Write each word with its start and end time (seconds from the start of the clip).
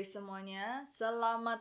Sotoy 0.00 0.16
semuanya. 0.16 0.80
Selamat 0.88 1.60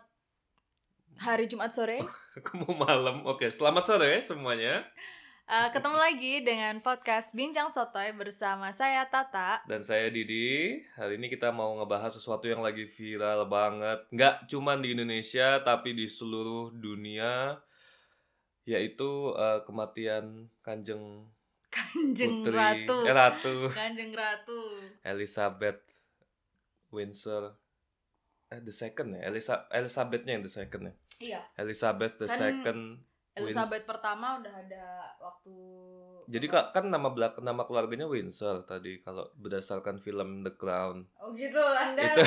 hari 1.20 1.51
Jumat 1.51 1.76
sore. 1.76 1.99
Aku 2.39 2.56
mau 2.63 2.88
malam. 2.88 3.28
Oke, 3.28 3.51
selamat 3.51 3.83
sore 3.83 4.24
semuanya. 4.24 4.88
Uh, 5.44 5.67
ketemu 5.76 5.99
lagi 5.99 6.33
dengan 6.47 6.79
podcast 6.79 7.35
Bincang 7.35 7.67
Sotoy 7.67 8.15
bersama 8.15 8.71
saya 8.71 9.03
Tata. 9.12 9.60
Dan 9.67 9.83
saya 9.83 10.07
Didi. 10.07 10.79
Hari 10.96 11.20
ini 11.20 11.28
kita 11.28 11.52
mau 11.52 11.83
ngebahas 11.83 12.15
sesuatu 12.15 12.47
yang 12.47 12.63
lagi 12.63 12.88
viral 12.88 13.44
banget. 13.52 14.07
Nggak 14.07 14.47
cuma 14.47 14.79
di 14.79 14.96
Indonesia, 14.96 15.60
tapi 15.60 15.92
di 15.92 16.08
seluruh 16.08 16.71
dunia. 16.71 17.59
Yaitu 18.63 19.35
uh, 19.35 19.67
kematian 19.67 20.48
Kanjeng 20.63 21.27
Kanjeng 21.67 22.48
Putri, 22.48 22.55
Ratu. 22.55 22.98
Eh, 23.03 23.12
Ratu. 23.12 23.55
Kanjeng 23.76 24.15
Ratu. 24.15 24.62
Elizabeth 25.03 25.84
Windsor. 26.87 27.67
Eh, 28.49 28.62
the 28.66 28.73
second 28.73 29.13
ya? 29.13 29.30
Elisa 29.30 29.70
Elizabethnya 29.70 30.38
yang 30.38 30.44
the 30.45 30.49
second 30.49 30.90
ya? 30.90 30.94
Iya. 31.20 31.41
Elizabeth 31.62 32.17
the 32.17 32.27
Kan 32.30 32.40
second. 32.40 32.81
Elizabeth 33.38 33.85
pertama 33.85 34.41
udah 34.41 34.52
ada 34.52 35.16
waktu 35.21 35.55
Jadi 36.30 36.45
kak 36.45 36.76
kan 36.76 36.85
nama 36.91 37.09
belak 37.09 37.41
nama 37.41 37.66
keluarganya 37.66 38.05
Windsor 38.05 38.62
tadi 38.67 39.02
kalau 39.02 39.26
berdasarkan 39.34 39.98
film 39.98 40.45
The 40.45 40.54
Crown. 40.54 41.02
Oh 41.17 41.34
gitu, 41.34 41.57
Anda. 41.57 42.13
Itu. 42.13 42.21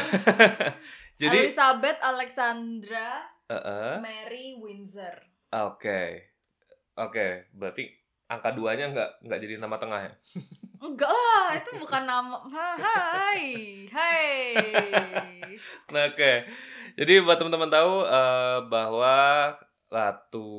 Jadi 1.23 1.39
Elizabeth 1.47 2.03
Alexandra 2.03 3.31
uh-uh. 3.47 4.03
Mary 4.03 4.59
Windsor. 4.59 5.23
Oke. 5.55 6.33
Oke, 6.99 7.47
berarti 7.55 7.95
angka 8.27 8.51
duanya 8.57 8.89
nggak 8.91 9.11
nggak 9.29 9.41
jadi 9.45 9.55
nama 9.61 9.77
tengah 9.77 10.01
ya? 10.03 10.13
Enggak 10.83 11.15
lah, 11.15 11.55
itu 11.55 11.71
bukan 11.79 12.03
nama. 12.03 12.43
Ha- 12.51 12.75
Hai, 12.75 13.43
hai. 13.87 14.35
Nah, 15.95 16.11
oke. 16.11 16.33
Jadi 16.99 17.13
buat 17.23 17.39
teman-teman 17.39 17.71
tahu 17.71 18.03
eh, 18.03 18.59
bahwa 18.67 19.17
ratu 19.87 20.51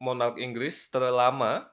monark 0.00 0.40
Inggris 0.40 0.88
terlama 0.88 1.68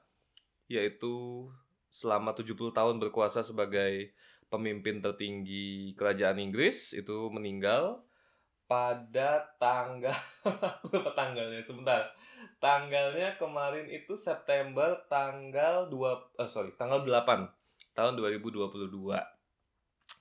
yaitu 0.70 1.48
selama 1.90 2.30
70 2.30 2.70
tahun 2.70 3.02
berkuasa 3.02 3.42
sebagai 3.42 4.14
pemimpin 4.46 5.02
tertinggi 5.02 5.94
kerajaan 5.98 6.38
Inggris 6.38 6.94
itu 6.94 7.30
meninggal 7.34 8.02
pada 8.70 9.42
tanggal 9.58 10.14
lupa 10.94 11.10
tanggalnya 11.18 11.58
sebentar. 11.58 12.06
Tanggalnya 12.62 13.34
kemarin 13.34 13.90
itu 13.90 14.14
September 14.14 14.94
tanggal 15.10 15.90
2 15.90 16.38
eh, 16.38 16.46
sorry 16.46 16.70
tanggal 16.78 17.02
8 17.02 17.50
tahun 17.98 18.14
2022 18.14 18.94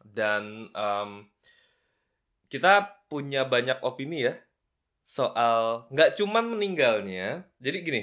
dan 0.10 0.66
em, 0.74 1.10
kita 2.50 3.06
punya 3.06 3.46
banyak 3.46 3.78
opini 3.86 4.26
ya 4.26 4.34
soal 5.06 5.86
nggak 5.94 6.18
cuman 6.18 6.58
meninggalnya. 6.58 7.46
Jadi 7.62 7.78
gini 7.86 8.02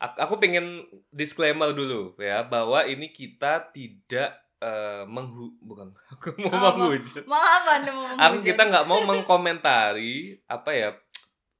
aku 0.00 0.40
pengen 0.40 0.84
disclaimer 1.12 1.72
dulu 1.76 2.16
ya 2.16 2.44
bahwa 2.44 2.84
ini 2.84 3.12
kita 3.12 3.72
tidak 3.72 4.43
eh, 4.58 5.02
menghu 5.06 5.54
bukan 5.58 5.90
aku 6.12 6.34
mau 6.38 6.50
Apa? 6.50 6.78
menghujat 6.78 7.24
Maaf 7.24 7.64
Anda 7.66 7.90
mau 7.90 8.04
aku 8.06 8.16
menghujat. 8.16 8.44
kita 8.44 8.62
nggak 8.70 8.84
mau 8.86 9.00
mengkomentari 9.02 10.38
apa 10.46 10.70
ya 10.70 10.88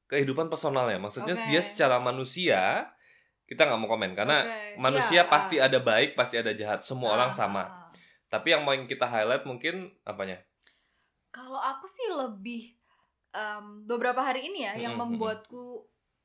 kehidupan 0.06 0.46
personalnya 0.46 1.00
maksudnya 1.00 1.34
Oke. 1.34 1.46
dia 1.48 1.60
secara 1.60 1.98
manusia 1.98 2.90
kita 3.44 3.64
nggak 3.64 3.80
mau 3.80 3.88
komen 3.88 4.12
karena 4.14 4.40
Oke, 4.40 4.80
manusia 4.80 5.24
iya, 5.24 5.28
pasti 5.28 5.56
ah. 5.60 5.66
ada 5.68 5.80
baik 5.80 6.14
pasti 6.14 6.40
ada 6.40 6.52
jahat 6.52 6.80
semua 6.80 7.12
Ah, 7.12 7.14
orang 7.18 7.32
sama 7.32 7.60
ah, 7.60 7.66
ah. 7.66 7.88
tapi 8.28 8.52
yang 8.52 8.64
mau 8.64 8.72
kita 8.72 9.04
highlight 9.04 9.44
mungkin 9.44 9.92
apanya 10.04 10.40
Kalau 11.28 11.58
aku 11.58 11.84
sih 11.84 12.06
lebih 12.14 12.78
em, 13.34 13.82
beberapa 13.84 14.22
hari 14.22 14.46
ini 14.48 14.64
ya 14.64 14.78
yang 14.78 14.94
Mm-mm, 14.94 15.02
mm-mm. 15.02 15.18
membuatku 15.18 15.82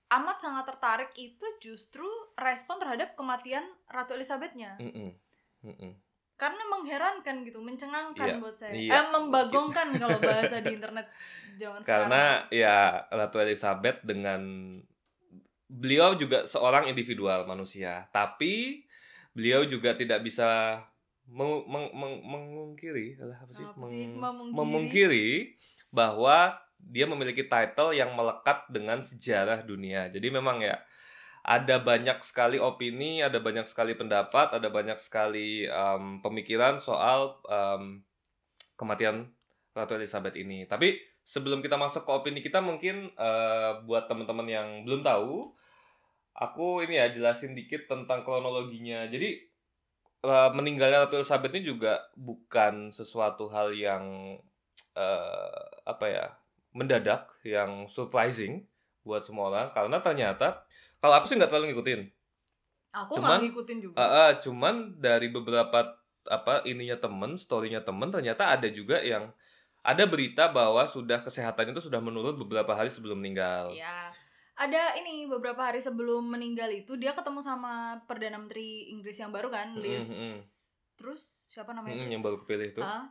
amat 0.09 0.37
sangat 0.37 0.65
tertarik 0.69 1.11
itu 1.17 1.45
justru 1.57 2.05
respon 2.37 2.77
terhadap 2.77 3.13
kematian 3.13 3.61
Ratu 3.85 4.13
Elizabethnya. 4.13 4.77
Mm-mm. 4.77 5.13
Mm-mm. 5.65 5.91
Karena 6.39 6.63
mengherankan 6.65 7.43
gitu, 7.43 7.59
mencengangkan 7.59 8.27
Iya, 8.29 8.39
buat 8.39 8.55
saya. 8.55 8.71
iya. 8.71 8.91
Eh 8.95 9.05
membagongkan 9.11 9.91
kalau 9.93 10.17
bahasa 10.17 10.63
di 10.63 10.71
internet 10.71 11.11
zaman 11.59 11.83
karena 11.83 12.47
ya 12.47 13.03
Ratu 13.11 13.43
Elizabeth 13.43 13.99
dengan 14.01 14.71
beliau 15.67 16.15
juga 16.15 16.47
seorang 16.47 16.87
individual 16.87 17.43
manusia 17.43 18.07
tapi 18.09 18.87
beliau 19.29 19.61
juga 19.63 19.93
tidak 19.93 20.23
bisa 20.23 20.79
meng- 21.27 21.67
meng- 21.67 21.93
meng- 21.93 22.23
mengungkiri 22.23 23.19
apa 23.19 23.45
sih, 23.45 23.61
Apa 23.61 23.83
sih? 23.85 24.07
Meng- 24.09 24.17
Memungkiri. 24.17 24.55
memungkiri 24.55 25.27
bahwa 25.91 26.55
dia 26.79 27.05
memiliki 27.05 27.43
title 27.43 27.91
yang 27.91 28.15
melekat 28.15 28.65
dengan 28.71 29.03
sejarah 29.03 29.61
dunia 29.61 30.07
jadi 30.07 30.27
memang 30.31 30.63
ya 30.63 30.79
ada 31.43 31.79
banyak 31.79 32.19
sekali 32.21 32.59
opini 32.59 33.23
ada 33.23 33.39
banyak 33.39 33.63
sekali 33.65 33.95
pendapat 33.95 34.59
ada 34.59 34.67
banyak 34.67 34.99
sekali 34.99 35.65
em, 35.65 36.19
pemikiran 36.19 36.77
soal 36.77 37.39
em, 37.47 38.03
kematian 38.79 39.27
Ratu 39.75 39.99
Elizabeth 39.99 40.39
ini. 40.39 40.63
Tapi 40.63 40.95
sebelum 41.27 41.59
kita 41.59 41.75
masuk 41.75 42.07
ke 42.07 42.11
opini 42.11 42.39
kita 42.39 42.63
mungkin 42.63 43.11
eh, 43.13 43.71
buat 43.83 44.07
teman-teman 44.07 44.47
yang 44.47 44.67
belum 44.87 45.03
tahu 45.03 45.43
aku 46.39 46.87
ini 46.87 46.95
ya 46.95 47.11
jelasin 47.11 47.51
dikit 47.53 47.91
tentang 47.91 48.23
kronologinya. 48.23 49.05
Jadi 49.11 49.39
eh, 50.23 50.49
meninggalnya 50.55 51.05
Ratu 51.05 51.19
Elizabeth 51.19 51.53
ini 51.55 51.63
juga 51.67 52.07
bukan 52.15 52.95
sesuatu 52.95 53.51
hal 53.51 53.75
yang 53.75 54.35
eh, 54.95 55.63
apa 55.85 56.05
ya 56.07 56.25
mendadak 56.71 57.27
yang 57.43 57.91
surprising 57.91 58.63
buat 59.03 59.21
semua 59.21 59.51
orang. 59.51 59.67
Karena 59.75 59.99
ternyata 59.99 60.65
kalau 60.99 61.15
aku 61.15 61.25
sih 61.25 61.35
nggak 61.35 61.47
terlalu 61.47 61.71
ngikutin 61.71 62.01
aku 62.91 63.11
cuman- 63.15 63.37
nggak 63.37 63.43
ngikutin 63.47 63.77
juga. 63.79 63.95
Ah, 63.95 64.09
ah, 64.09 64.31
cuman 64.35 64.75
dari 64.97 65.29
beberapa 65.29 65.95
apa 66.25 66.61
ininya 66.63 66.97
temen, 66.97 67.33
storynya 67.35 67.81
temen 67.81 68.09
ternyata 68.09 68.49
ada 68.49 68.67
juga 68.67 68.99
yang 68.99 69.29
ada 69.79 70.03
berita 70.05 70.49
bahwa 70.49 70.83
sudah 70.85 71.17
kesehatan 71.17 71.71
itu 71.71 71.81
sudah 71.81 71.97
menurun 71.97 72.35
beberapa 72.37 72.73
hari 72.73 72.89
sebelum 72.89 73.17
meninggal. 73.17 73.71
Ya. 73.71 74.11
Ada 74.53 74.99
ini 74.99 75.23
beberapa 75.25 75.63
hari 75.63 75.79
sebelum 75.79 76.27
meninggal 76.27 76.67
itu 76.67 76.99
dia 76.99 77.15
ketemu 77.15 77.39
sama 77.39 77.95
perdana 78.03 78.35
menteri 78.35 78.91
Inggris 78.91 79.15
yang 79.15 79.31
baru 79.31 79.47
kan, 79.47 79.71
Liz. 79.73 80.11
mm-mm. 80.11 80.35
Terus 80.99 81.47
siapa 81.47 81.71
namanya? 81.71 81.95
Mm, 81.95 82.03
itu? 82.03 82.11
yang 82.11 82.23
baru 82.25 82.43
kepilih 82.43 82.75
itu. 82.75 82.81
Ah, 82.83 83.07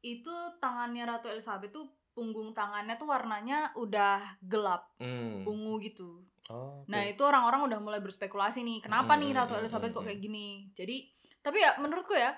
itu 0.00 0.28
tangannya 0.60 1.08
Ratu 1.08 1.32
Elizabeth 1.32 1.72
tuh 1.72 1.88
punggung 2.12 2.52
tangannya 2.52 3.00
tuh 3.00 3.08
warnanya 3.08 3.72
udah 3.74 4.20
gelap, 4.42 4.92
Hmm. 5.00 5.40
ungu 5.42 5.80
gitu. 5.80 6.20
Oh, 6.50 6.82
oke. 6.82 6.90
Nah, 6.90 7.06
itu 7.06 7.22
orang-orang 7.22 7.70
udah 7.70 7.78
mulai 7.78 8.00
berspekulasi 8.02 8.66
nih, 8.66 8.82
kenapa 8.82 9.14
Mm, 9.14 9.20
nih 9.22 9.30
mm, 9.30 9.38
Ratu 9.38 9.52
mm, 9.54 9.60
Elizabeth 9.62 9.90
mm, 9.90 9.96
kok 9.96 10.04
kayak 10.10 10.20
gini. 10.20 10.46
Jadi, 10.74 10.96
tapi 11.40 11.62
ya 11.62 11.78
menurutku 11.78 12.12
ya 12.18 12.34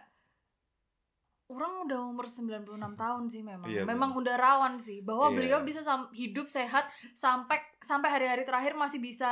orang 1.53 1.85
udah 1.85 1.99
umur 2.09 2.25
96 2.25 2.97
tahun 2.97 3.25
sih 3.29 3.43
memang. 3.45 3.69
Iya, 3.69 3.85
memang 3.85 4.17
udah 4.17 4.37
rawan 4.41 4.81
sih 4.81 5.05
bahwa 5.05 5.29
Iya. 5.29 5.37
beliau 5.37 5.59
bisa 5.61 5.85
hidup 6.17 6.49
sehat 6.49 6.89
sampai 7.13 7.61
sampai 7.85 8.09
hari-hari 8.09 8.49
terakhir 8.49 8.73
masih 8.73 9.05
bisa 9.05 9.29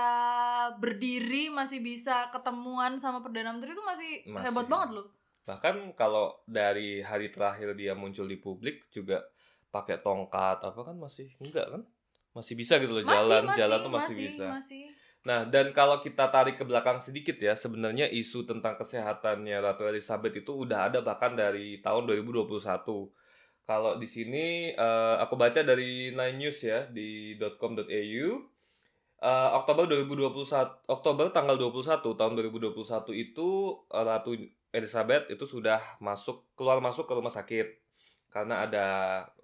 berdiri, 0.77 1.49
masih 1.49 1.81
bisa 1.81 2.29
ketemuan 2.29 3.01
sama 3.01 3.25
perdana 3.25 3.57
menteri 3.57 3.73
itu 3.73 3.81
masih, 3.81 4.13
Masih. 4.29 4.53
hebat 4.53 4.67
banget 4.69 4.91
loh. 5.01 5.07
Bahkan 5.49 5.97
kalau 5.97 6.45
dari 6.45 7.01
hari 7.01 7.33
terakhir 7.33 7.73
dia 7.73 7.97
muncul 7.97 8.29
di 8.29 8.37
publik 8.37 8.85
juga 8.93 9.25
pakai 9.73 10.03
tongkat 10.05 10.61
apa 10.61 10.81
kan 10.85 10.97
masih 11.01 11.33
enggak 11.41 11.73
kan? 11.73 11.83
Masih 12.31 12.55
bisa 12.55 12.79
gitu 12.79 12.95
loh 12.95 13.03
jalan, 13.03 13.51
jalan 13.59 13.79
tuh 13.83 13.93
masih, 13.93 14.15
bisa. 14.31 14.47
masih. 14.55 14.87
Nah, 15.21 15.45
dan 15.45 15.77
kalau 15.77 16.01
kita 16.01 16.33
tarik 16.33 16.57
ke 16.57 16.65
belakang 16.65 16.97
sedikit 16.97 17.37
ya, 17.37 17.53
sebenarnya 17.53 18.09
isu 18.09 18.49
tentang 18.49 18.81
kesehatannya 18.81 19.61
Ratu 19.61 19.85
Elizabeth 19.85 20.33
itu 20.33 20.65
udah 20.65 20.89
ada 20.89 21.05
bahkan 21.05 21.37
dari 21.37 21.85
tahun 21.85 22.09
2021. 22.09 22.57
Kalau 23.69 24.01
di 24.01 24.09
sini 24.09 24.73
eh, 24.73 25.15
aku 25.21 25.37
baca 25.37 25.61
dari 25.61 26.11
Nine 26.17 26.37
News 26.41 26.59
ya 26.65 26.89
di 26.89 27.37
.com.au 27.39 28.27
eh, 29.21 29.51
Oktober 29.55 29.85
2021 29.87 30.91
Oktober 30.91 31.31
tanggal 31.31 31.55
21 31.55 32.03
tahun 32.03 32.33
2021 32.35 32.75
itu 33.15 33.49
eh, 33.93 34.03
Ratu 34.03 34.35
Elizabeth 34.75 35.31
itu 35.31 35.45
sudah 35.47 35.79
masuk 36.03 36.51
keluar 36.59 36.83
masuk 36.83 37.07
ke 37.07 37.13
rumah 37.15 37.31
sakit 37.31 37.80
karena 38.31 38.65
ada 38.67 38.87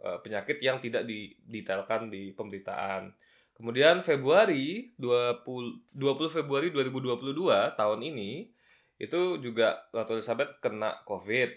eh, 0.00 0.18
penyakit 0.22 0.62
yang 0.62 0.78
tidak 0.78 1.04
didetailkan 1.04 2.08
di 2.08 2.30
pemberitaan. 2.32 3.10
Kemudian 3.56 4.04
Februari 4.06 4.94
20 4.96 5.96
20 5.96 6.36
Februari 6.36 6.68
2022 6.70 7.34
tahun 7.74 8.00
ini 8.04 8.52
itu 8.96 9.20
juga 9.42 9.84
Ratu 9.92 10.16
Elizabeth 10.16 10.60
kena 10.60 11.04
COVID 11.04 11.50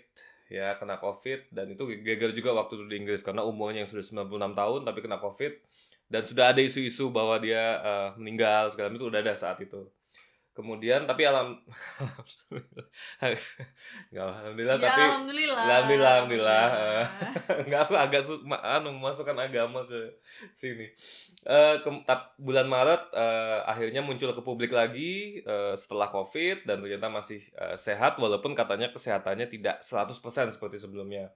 ya 0.49 0.75
kena 0.81 0.97
COVID 0.97 1.53
dan 1.53 1.71
itu 1.71 1.83
gagal 2.01 2.33
juga 2.33 2.57
waktu 2.57 2.81
itu 2.81 2.85
di 2.89 2.95
Inggris 2.97 3.21
karena 3.21 3.45
umurnya 3.45 3.85
yang 3.85 3.89
sudah 3.91 4.25
96 4.25 4.57
tahun 4.57 4.79
tapi 4.81 4.99
kena 5.05 5.21
COVID 5.21 5.53
dan 6.09 6.25
sudah 6.25 6.51
ada 6.51 6.59
isu-isu 6.59 7.13
bahwa 7.13 7.37
dia 7.37 7.79
eh, 7.79 8.09
meninggal 8.17 8.73
segala 8.73 8.89
itu 8.89 9.05
udah 9.07 9.21
ada 9.21 9.37
saat 9.37 9.61
itu. 9.61 9.85
Kemudian 10.59 11.07
tapi 11.07 11.23
alam 11.23 11.55
nggak 14.11 14.25
alhamdulillah 14.27 14.75
ya, 14.75 14.83
tapi 14.83 15.01
alhamdulillah. 15.07 15.63
alhamdulillah 15.63 16.11
alhamdulillah 16.19 16.67
nggak 17.71 17.81
aku 17.87 17.93
agak 17.95 18.21
su- 18.27 18.43
ma- 18.43 18.59
anu 18.59 18.91
memasukkan 18.91 19.39
agama 19.39 19.79
ke 19.87 20.19
sini. 20.51 20.91
Eh 21.47 21.75
ke- 21.79 22.03
tap- 22.03 22.35
bulan 22.35 22.67
Maret 22.67 23.07
eh, 23.15 23.59
akhirnya 23.63 24.03
muncul 24.03 24.35
ke 24.35 24.41
publik 24.43 24.75
lagi 24.75 25.39
eh, 25.39 25.73
setelah 25.79 26.11
Covid 26.11 26.67
dan 26.67 26.83
ternyata 26.83 27.07
masih 27.07 27.39
eh, 27.55 27.79
sehat 27.79 28.19
walaupun 28.19 28.51
katanya 28.51 28.91
kesehatannya 28.91 29.47
tidak 29.47 29.79
100% 29.79 30.11
seperti 30.51 30.75
sebelumnya. 30.75 31.31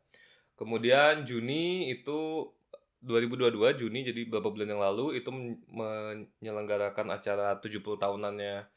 Kemudian 0.60 1.24
Juni 1.24 1.88
itu 1.96 2.52
2022 3.04 3.80
Juni 3.80 4.04
jadi 4.04 4.28
beberapa 4.28 4.52
bulan 4.52 4.68
yang 4.76 4.84
lalu 4.84 5.20
itu 5.20 5.32
men- 5.32 5.60
menyelenggarakan 5.72 7.08
acara 7.12 7.56
70 7.60 7.80
tahunannya 8.00 8.68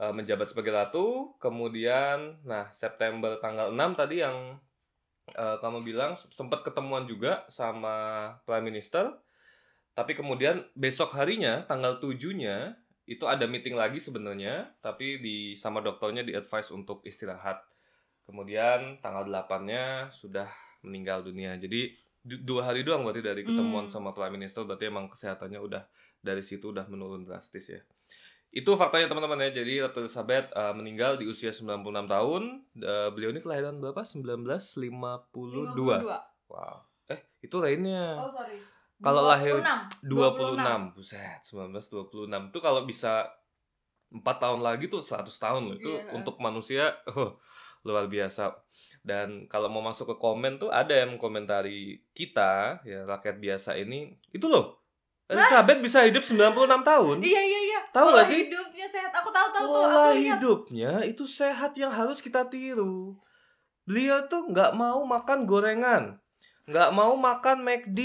eh, 0.00 0.12
menjabat 0.12 0.48
sebagai 0.50 0.72
ratu. 0.72 1.34
Kemudian 1.40 2.40
nah 2.44 2.68
September 2.72 3.36
tanggal 3.40 3.72
6 3.72 3.92
tadi 3.96 4.22
yang 4.22 4.60
eh, 5.32 5.56
kamu 5.58 5.82
bilang 5.82 6.14
sempat 6.30 6.62
ketemuan 6.62 7.04
juga 7.08 7.44
sama 7.48 7.94
Prime 8.46 8.70
Minister. 8.70 9.10
Tapi 9.96 10.12
kemudian 10.12 10.60
besok 10.76 11.16
harinya 11.16 11.64
tanggal 11.64 11.96
7-nya 11.96 12.76
itu 13.08 13.24
ada 13.24 13.48
meeting 13.48 13.78
lagi 13.78 13.96
sebenarnya, 14.02 14.76
tapi 14.84 15.22
di 15.22 15.36
sama 15.56 15.80
dokternya 15.80 16.20
di 16.26 16.36
advice 16.36 16.68
untuk 16.74 17.00
istirahat. 17.06 17.64
Kemudian 18.26 18.98
tanggal 19.00 19.24
8-nya 19.24 20.10
sudah 20.12 20.50
meninggal 20.82 21.22
dunia. 21.22 21.54
Jadi 21.56 21.94
du- 22.20 22.42
dua 22.42 22.68
hari 22.68 22.82
doang 22.82 23.06
berarti 23.06 23.22
dari 23.22 23.42
ketemuan 23.46 23.86
Hmm. 23.86 23.94
sama 23.94 24.10
Prime 24.10 24.34
Minister 24.34 24.66
berarti 24.66 24.90
emang 24.90 25.06
kesehatannya 25.06 25.60
udah 25.62 25.82
dari 26.18 26.42
situ 26.42 26.74
udah 26.74 26.90
menurun 26.90 27.22
drastis 27.22 27.70
ya. 27.70 27.80
Itu 28.56 28.72
faktanya 28.80 29.12
teman-teman 29.12 29.36
ya. 29.44 29.60
Jadi 29.60 29.84
Ratu 29.84 30.00
Elizabeth 30.00 30.48
uh, 30.56 30.72
meninggal 30.72 31.20
di 31.20 31.28
usia 31.28 31.52
96 31.52 31.76
tahun. 32.08 32.42
Uh, 32.80 33.08
beliau 33.12 33.28
ini 33.36 33.44
kelahiran 33.44 33.76
berapa? 33.76 34.00
1952. 34.00 35.76
52. 35.76 36.48
Wow. 36.48 36.76
Eh, 37.12 37.20
itu 37.44 37.56
lainnya. 37.60 38.16
Oh, 38.16 38.32
sorry. 38.32 38.56
Kalau 38.96 39.28
lahir 39.28 39.60
26. 40.00 40.56
26. 40.56 40.96
Buset, 40.96 41.40
1926. 41.44 42.48
Itu 42.48 42.58
kalau 42.64 42.88
bisa 42.88 43.28
4 44.08 44.24
tahun 44.24 44.64
lagi 44.64 44.88
tuh 44.88 45.04
100 45.04 45.28
tahun 45.36 45.62
loh. 45.68 45.76
Itu 45.76 45.92
Iya. 45.92 46.16
untuk 46.16 46.40
manusia 46.40 46.96
oh, 47.12 47.36
luar 47.84 48.08
biasa. 48.08 48.56
Dan 49.04 49.44
kalau 49.52 49.68
mau 49.68 49.84
masuk 49.84 50.16
ke 50.16 50.16
komen 50.16 50.56
tuh 50.56 50.72
ada 50.72 50.96
yang 50.96 51.12
mengkomentari 51.14 52.08
kita, 52.16 52.80
ya 52.88 53.04
rakyat 53.04 53.36
biasa 53.36 53.76
ini, 53.76 54.16
itu 54.32 54.48
loh. 54.48 54.80
Elizabeth 55.26 55.80
bisa 55.80 55.98
hidup 56.02 56.22
96 56.22 56.54
tahun. 56.82 57.16
Iya, 57.18 57.42
iya, 57.42 57.60
iya. 57.64 57.80
Tahu 57.88 58.06
Pola 58.06 58.14
nggak 58.16 58.28
sih? 58.28 58.40
hidupnya 58.46 58.86
sehat. 58.86 59.10
Aku 59.12 59.28
tahu, 59.28 59.48
tahu. 59.50 59.64
Pola 59.66 59.82
Aku 59.82 59.98
lihat. 60.14 60.38
hidupnya 60.38 60.92
itu 61.02 61.24
sehat 61.24 61.74
yang 61.74 61.90
harus 61.90 62.18
kita 62.18 62.46
tiru. 62.46 63.18
Beliau 63.82 64.22
tuh 64.24 64.46
nggak 64.46 64.72
mau 64.72 65.02
makan 65.02 65.42
gorengan, 65.44 66.18
nggak 66.64 66.90
mau 66.90 67.14
makan 67.14 67.62
McD, 67.62 67.98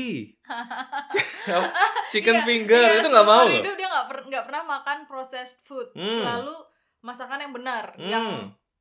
chicken 2.11 2.35
Iya, 2.35 2.45
finger 2.45 2.77
iya, 2.79 2.99
itu 2.99 3.07
nggak 3.09 3.27
mau 3.27 3.45
hidup 3.45 3.73
dia 3.73 3.87
nggak 3.87 4.07
per- 4.07 4.25
nggak 4.27 4.43
pernah 4.45 4.63
makan 4.67 4.97
processed 5.05 5.63
food. 5.63 5.89
Hmm. 5.93 6.21
Selalu 6.21 6.55
masakan 7.01 7.39
yang 7.39 7.53
benar, 7.53 7.85
Hmm. 7.95 8.05
yang 8.07 8.25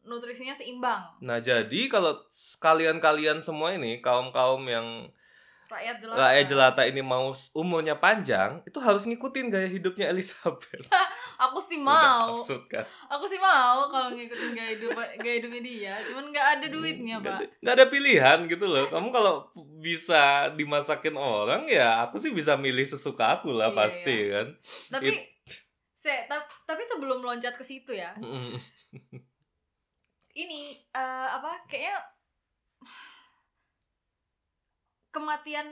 nutrisinya 0.03 0.53
seimbang. 0.53 1.01
Nah 1.21 1.41
jadi 1.41 1.89
kalau 1.89 2.17
kalian-kalian 2.59 3.41
semua 3.41 3.73
ini 3.73 4.01
kaum-kaum 4.01 4.61
yang 4.65 5.09
Rakyat 5.71 5.97
jelata. 5.97 6.19
rakyat 6.19 6.47
jelata 6.47 6.83
ini 6.83 6.99
mau 6.99 7.31
umurnya 7.53 7.95
panjang, 7.95 8.59
itu 8.63 8.75
harus 8.77 9.07
ngikutin 9.07 9.47
gaya 9.49 9.65
hidupnya 9.65 10.11
Elizabeth. 10.11 10.83
Aku 11.47 11.63
sih 11.63 11.79
mau. 11.79 12.43
absurd 12.43 12.67
kan? 12.67 12.83
Aku 13.07 13.23
sih 13.25 13.39
mau 13.39 13.87
kalau 13.87 14.11
ngikutin 14.11 14.51
gaya 14.51 14.71
hidup 14.75 14.91
gaya 15.17 15.35
hidupnya 15.39 15.63
dia. 15.63 15.95
Cuman 16.03 16.29
nggak 16.29 16.47
ada 16.59 16.67
duitnya, 16.67 17.17
Nggak 17.17 17.39
Pak. 17.39 17.41
nggak 17.63 17.75
ada 17.77 17.87
pilihan 17.87 18.39
gitu 18.45 18.67
loh. 18.67 18.85
Kamu 18.85 19.09
kalau 19.09 19.47
bisa 19.79 20.21
dimasakin 20.53 21.15
orang 21.15 21.65
ya 21.65 22.03
aku 22.03 22.19
sih 22.19 22.31
bisa 22.31 22.59
milih 22.59 22.85
sesuka 22.85 23.39
aku 23.39 23.55
lah 23.55 23.71
Iya, 23.71 23.79
pasti 23.79 24.17
kan. 24.29 24.47
Tapi 24.91 25.09
se 25.95 26.27
ta- 26.27 26.51
tapi 26.67 26.83
sebelum 26.83 27.21
loncat 27.21 27.55
ke 27.55 27.63
situ 27.63 27.93
ya, 27.93 28.11
ini 30.35 30.61
eh, 30.89 31.29
apa 31.31 31.63
kayaknya 31.67 32.01
kematian 35.11 35.67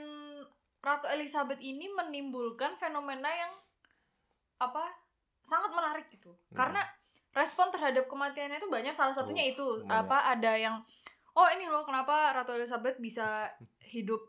Ratu 0.79 1.11
Elizabeth 1.11 1.59
ini 1.59 1.91
menimbulkan 1.91 2.75
fenomena 2.79 3.27
yang 3.27 3.51
apa 4.59 4.87
sangat 5.43 5.71
menarik 5.71 6.07
gitu. 6.11 6.31
Hmm. 6.31 6.55
karena 6.55 6.81
respon 7.31 7.71
terhadap 7.71 8.07
kematiannya 8.11 8.59
itu 8.59 8.67
banyak 8.67 8.91
salah 8.95 9.15
satunya 9.15 9.47
Oh, 9.47 9.51
itu 9.53 9.67
banyak. 9.83 9.91
apa 9.91 10.17
ada 10.35 10.51
yang 10.55 10.75
oh 11.35 11.47
ini 11.55 11.69
loh 11.71 11.83
kenapa 11.87 12.35
Ratu 12.35 12.55
Elizabeth 12.57 12.99
bisa 12.99 13.47
hidup 13.93 14.19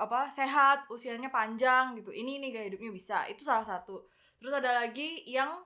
apa 0.00 0.32
sehat 0.32 0.88
usianya 0.88 1.28
panjang 1.28 1.92
gitu. 2.00 2.08
Ini 2.08 2.40
ini 2.40 2.48
gaya 2.48 2.72
hidupnya 2.72 2.88
bisa. 2.88 3.28
Itu 3.28 3.44
salah 3.44 3.68
satu. 3.68 4.00
Terus 4.40 4.56
ada 4.56 4.80
lagi 4.80 5.20
yang 5.28 5.60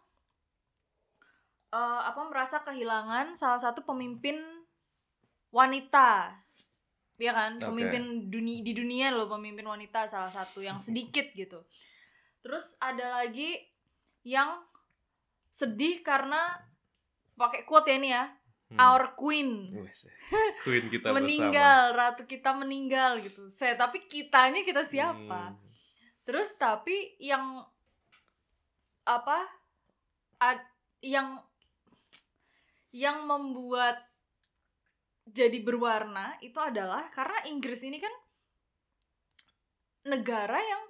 eh, 1.71 2.03
apa 2.03 2.19
merasa 2.27 2.59
kehilangan 2.67 3.39
salah 3.39 3.63
satu 3.63 3.87
pemimpin 3.87 4.43
wanita 5.55 6.35
ya 7.19 7.33
kan? 7.35 7.59
Pemimpin 7.59 8.31
dunia 8.31 8.61
di 8.63 8.73
dunia 8.75 9.15
loh 9.15 9.31
pemimpin 9.31 9.67
wanita 9.67 10.07
salah 10.07 10.31
satu 10.31 10.61
yang 10.61 10.79
sedikit 10.87 11.31
gitu. 11.35 11.63
Terus 12.45 12.77
ada 12.83 13.23
lagi 13.23 13.57
yang 14.25 14.61
sedih 15.49 16.03
karena 16.03 16.59
pakai 17.39 17.63
quote 17.65 17.91
ya 17.91 17.97
ini 17.99 18.11
ya. 18.11 18.25
Hmm. 18.75 18.81
our 18.81 19.13
queen. 19.13 19.69
Queen 20.65 20.89
kita 20.89 21.09
bersama. 21.13 21.21
meninggal 21.21 21.81
ratu 21.93 22.23
kita 22.25 22.51
meninggal 22.57 23.21
gitu. 23.21 23.47
Saya 23.53 23.77
tapi 23.77 24.09
kitanya 24.09 24.65
kita 24.65 24.83
siapa? 24.83 25.53
Hmm. 25.53 25.63
terus 26.25 26.57
tapi 26.57 27.13
yang 27.21 27.61
apa 29.05 29.45
ad, 30.41 30.57
yang 31.05 31.37
yang 32.97 33.29
membuat 33.29 34.01
jadi 35.27 35.59
berwarna 35.59 36.37
itu 36.39 36.57
adalah 36.57 37.09
karena 37.09 37.41
Inggris 37.47 37.81
ini 37.81 37.97
kan 37.97 38.13
negara 40.05 40.59
yang 40.59 40.83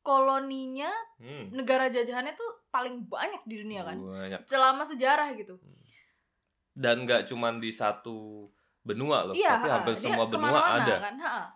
koloninya 0.00 0.92
Hmm. 1.16 1.48
negara 1.50 1.88
jajahannya 1.88 2.32
tuh 2.32 2.68
paling 2.68 3.02
banyak 3.04 3.40
di 3.42 3.58
dunia 3.58 3.82
kan 3.82 3.96
Banyak. 3.96 4.40
selama 4.44 4.84
sejarah 4.84 5.32
gitu 5.34 5.56
Dan 6.70 7.02
nggak 7.02 7.24
cuman 7.24 7.56
di 7.56 7.70
satu 7.70 8.50
benua 8.80 9.24
loh, 9.24 9.32
iya 9.32 9.56
tapi 9.56 9.64
ha, 9.64 9.74
hampir 9.78 9.94
semua 9.96 10.26
benua 10.26 10.60
ada. 10.76 10.94
kan 11.00 11.16
ha. 11.16 11.46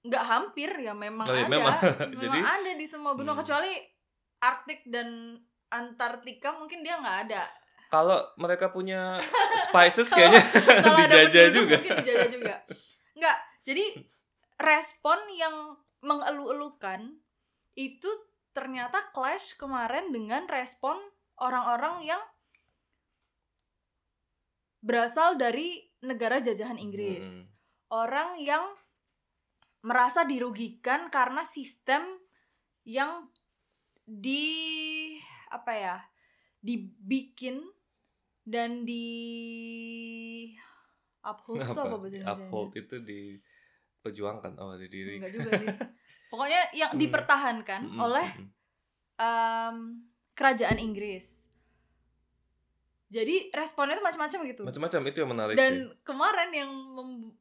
nggak 0.00 0.24
hampir 0.24 0.70
ya 0.74 0.90
memang 0.90 1.22
Oh, 1.22 1.32
iya, 1.32 1.44
ada 1.44 1.50
memang. 1.50 1.76
memang 2.12 2.22
Jadi- 2.34 2.42
ada 2.42 2.72
di 2.74 2.86
semua 2.86 3.12
benua 3.12 3.32
Hmm. 3.32 3.42
kecuali 3.44 3.72
Arktik 4.40 4.80
dan 4.86 5.36
Antartika 5.68 6.50
mungkin 6.54 6.80
dia 6.80 6.96
nggak 6.96 7.18
ada 7.26 7.44
Kalau 7.88 8.20
mereka 8.36 8.68
punya 8.68 9.16
spices 9.64 10.12
kayaknya 10.12 10.44
ada 10.84 10.92
dijajah 11.08 11.46
juga. 11.50 11.76
mungkin 11.80 11.96
dijajah 12.04 12.28
juga 12.28 12.54
nggak 13.16 13.38
jadi 13.64 13.84
respon 14.56 15.18
yang 15.32 15.54
mengeluh-elukan 16.00 17.16
itu 17.74 18.10
ternyata 18.52 19.08
clash 19.10 19.56
kemarin 19.56 20.10
dengan 20.10 20.44
respon 20.46 20.94
orang-orang 21.38 22.04
yang 22.04 22.22
berasal 24.78 25.34
dari 25.34 25.82
negara 26.00 26.38
jajahan 26.38 26.78
Inggris 26.78 27.26
Hmm. 27.26 27.46
orang 28.06 28.30
yang 28.38 28.64
merasa 29.80 30.22
dirugikan 30.22 31.08
karena 31.08 31.42
sistem 31.42 32.02
yang 32.82 33.26
di 34.04 35.14
apa 35.48 35.72
ya 35.74 35.96
dibikin 36.58 37.62
dan 38.48 38.82
di 38.82 39.06
uphold 41.20 41.60
itu 41.60 41.70
apa 41.74 41.96
bahasa 41.96 42.16
Indonesia 42.16 42.40
Uphold 42.40 42.70
itu 42.74 42.96
diperjuangkan 42.98 44.52
oh 44.56 44.74
di 44.74 44.88
diri. 44.88 45.14
enggak 45.20 45.32
juga 45.32 45.50
sih 45.54 45.68
pokoknya 46.32 46.60
yang 46.72 46.90
Hmm. 46.90 47.00
dipertahankan 47.00 47.80
Mm-mm, 47.84 48.00
oleh 48.00 48.28
mm-mm. 48.30 48.48
em, 49.18 49.76
kerajaan 50.32 50.78
Inggris 50.78 51.48
jadi 53.08 53.48
responnya 53.50 53.96
itu 53.96 54.04
macam-macam 54.04 54.38
gitu 54.46 54.62
macam-macam 54.62 55.00
itu 55.06 55.18
yang 55.18 55.30
menarik 55.30 55.54
dan 55.54 55.72
sih. 55.74 55.88
kemarin 56.02 56.50
yang 56.50 56.70
mem- 56.70 57.36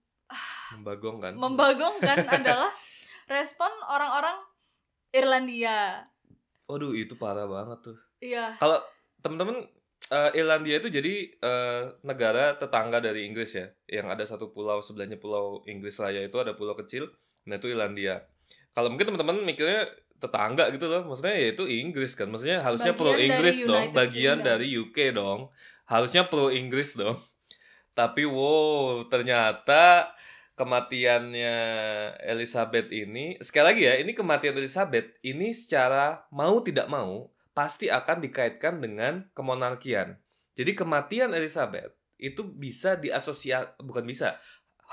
Membagongkan. 0.73 1.31
membagongkan 1.33 2.17
adalah 2.35 2.67
respon 3.25 3.71
orang-orang 3.81 4.35
Irlandia. 5.09 6.03
Waduh, 6.67 6.91
itu 6.91 7.15
parah 7.15 7.47
banget 7.47 7.79
tuh. 7.81 7.97
Iya. 8.19 8.59
Kalau 8.59 8.83
teman-teman 9.17 9.63
eh, 10.11 10.31
Irlandia 10.39 10.79
itu 10.79 10.89
jadi 10.91 11.13
eh, 11.37 11.83
negara 12.03 12.55
tetangga 12.55 13.03
dari 13.03 13.27
Inggris 13.27 13.55
ya, 13.55 13.67
yang 13.87 14.07
ada 14.11 14.23
satu 14.23 14.51
pulau 14.51 14.79
sebelahnya 14.79 15.19
pulau 15.19 15.63
Inggris 15.67 15.99
Raya 15.99 16.23
itu 16.23 16.37
ada 16.39 16.55
pulau 16.55 16.75
kecil, 16.75 17.11
nah 17.47 17.59
itu 17.59 17.71
Irlandia. 17.71 18.23
Kalau 18.71 18.93
mungkin 18.93 19.09
teman-teman 19.09 19.41
mikirnya 19.41 19.89
tetangga 20.17 20.73
gitu 20.73 20.89
loh 20.89 21.05
maksudnya 21.05 21.37
ya 21.37 21.47
itu 21.53 21.63
Inggris 21.69 22.17
kan 22.17 22.27
maksudnya 22.29 22.65
harusnya 22.65 22.93
Bagian 22.97 23.01
pro 23.01 23.13
Inggris 23.13 23.57
dong 23.61 23.69
United 23.69 23.93
bagian 23.93 24.37
Kingdom. 24.41 24.49
dari 24.49 24.67
UK 24.73 24.97
dong 25.13 25.39
harusnya 25.85 26.23
pro 26.25 26.49
Inggris 26.49 26.97
dong 26.97 27.17
tapi 27.99 28.25
wow 28.25 29.05
ternyata 29.05 30.13
kematiannya 30.57 31.55
Elizabeth 32.25 32.89
ini 32.89 33.37
sekali 33.45 33.65
lagi 33.73 33.81
ya 33.85 33.93
ini 34.01 34.11
kematian 34.17 34.57
Elizabeth 34.57 35.13
ini 35.21 35.53
secara 35.53 36.25
mau 36.33 36.57
tidak 36.65 36.89
mau 36.89 37.29
pasti 37.57 37.89
akan 37.89 38.21
dikaitkan 38.21 38.77
dengan 38.77 39.25
kemonarkian 39.33 40.21
jadi 40.53 40.77
kematian 40.77 41.33
Elizabeth 41.33 41.97
itu 42.21 42.45
bisa 42.45 42.93
diasosiasi 42.93 43.81
bukan 43.81 44.05
bisa 44.05 44.37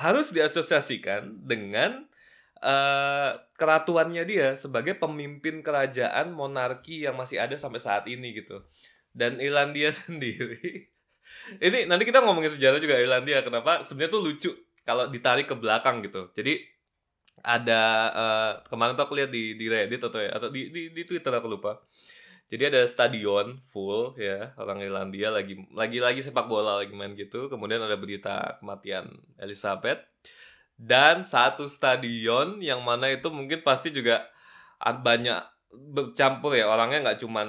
harus 0.01 0.33
diasosiasikan 0.33 1.45
dengan 1.45 2.09
eh 2.65 3.31
keratuannya 3.61 4.25
dia 4.25 4.57
sebagai 4.57 4.97
pemimpin 4.97 5.61
kerajaan 5.61 6.33
monarki 6.33 7.05
yang 7.05 7.17
masih 7.17 7.41
ada 7.41 7.57
sampai 7.61 7.81
saat 7.81 8.09
ini 8.09 8.33
gitu. 8.33 8.65
Dan 9.15 9.39
Irlandia 9.39 9.93
sendiri 10.01 10.95
ini 11.61 11.85
nanti 11.85 12.05
kita 12.09 12.25
ngomongin 12.25 12.53
sejarah 12.53 12.81
juga 12.81 12.97
Irlandia 12.97 13.45
kenapa 13.45 13.85
sebenarnya 13.85 14.13
tuh 14.17 14.23
lucu 14.23 14.51
kalau 14.85 15.09
ditarik 15.09 15.49
ke 15.49 15.57
belakang 15.57 16.05
gitu. 16.05 16.33
Jadi 16.37 16.61
ada 17.45 17.83
eh, 18.13 18.53
kemarin 18.69 18.97
tuh 18.97 19.05
aku 19.05 19.15
lihat 19.19 19.31
di 19.33 19.57
di 19.59 19.67
Reddit 19.69 20.01
atau 20.01 20.21
ya, 20.21 20.31
atau 20.33 20.49
di, 20.49 20.73
di 20.73 20.93
di 20.93 21.03
Twitter 21.05 21.33
aku 21.33 21.49
lupa. 21.49 21.77
Jadi 22.53 22.63
ada 22.71 22.85
stadion 22.85 23.57
full 23.73 24.15
ya 24.21 24.53
orang 24.61 24.85
Irlandia 24.85 25.33
lagi 25.33 25.59
lagi 25.73 25.99
lagi 25.99 26.21
sepak 26.21 26.45
bola 26.45 26.85
lagi 26.85 26.93
main 26.93 27.17
gitu. 27.17 27.49
Kemudian 27.49 27.81
ada 27.81 27.97
berita 27.97 28.61
kematian 28.61 29.11
Elizabeth. 29.41 30.05
Dan 30.75 31.23
satu 31.23 31.71
stadion 31.71 32.59
yang 32.59 32.83
mana 32.83 33.07
itu 33.11 33.31
mungkin 33.31 33.63
pasti 33.63 33.95
juga 33.95 34.27
banyak 34.79 35.41
bercampur 35.73 36.55
ya. 36.55 36.69
Orangnya 36.69 37.11
nggak 37.11 37.19
cuman 37.25 37.49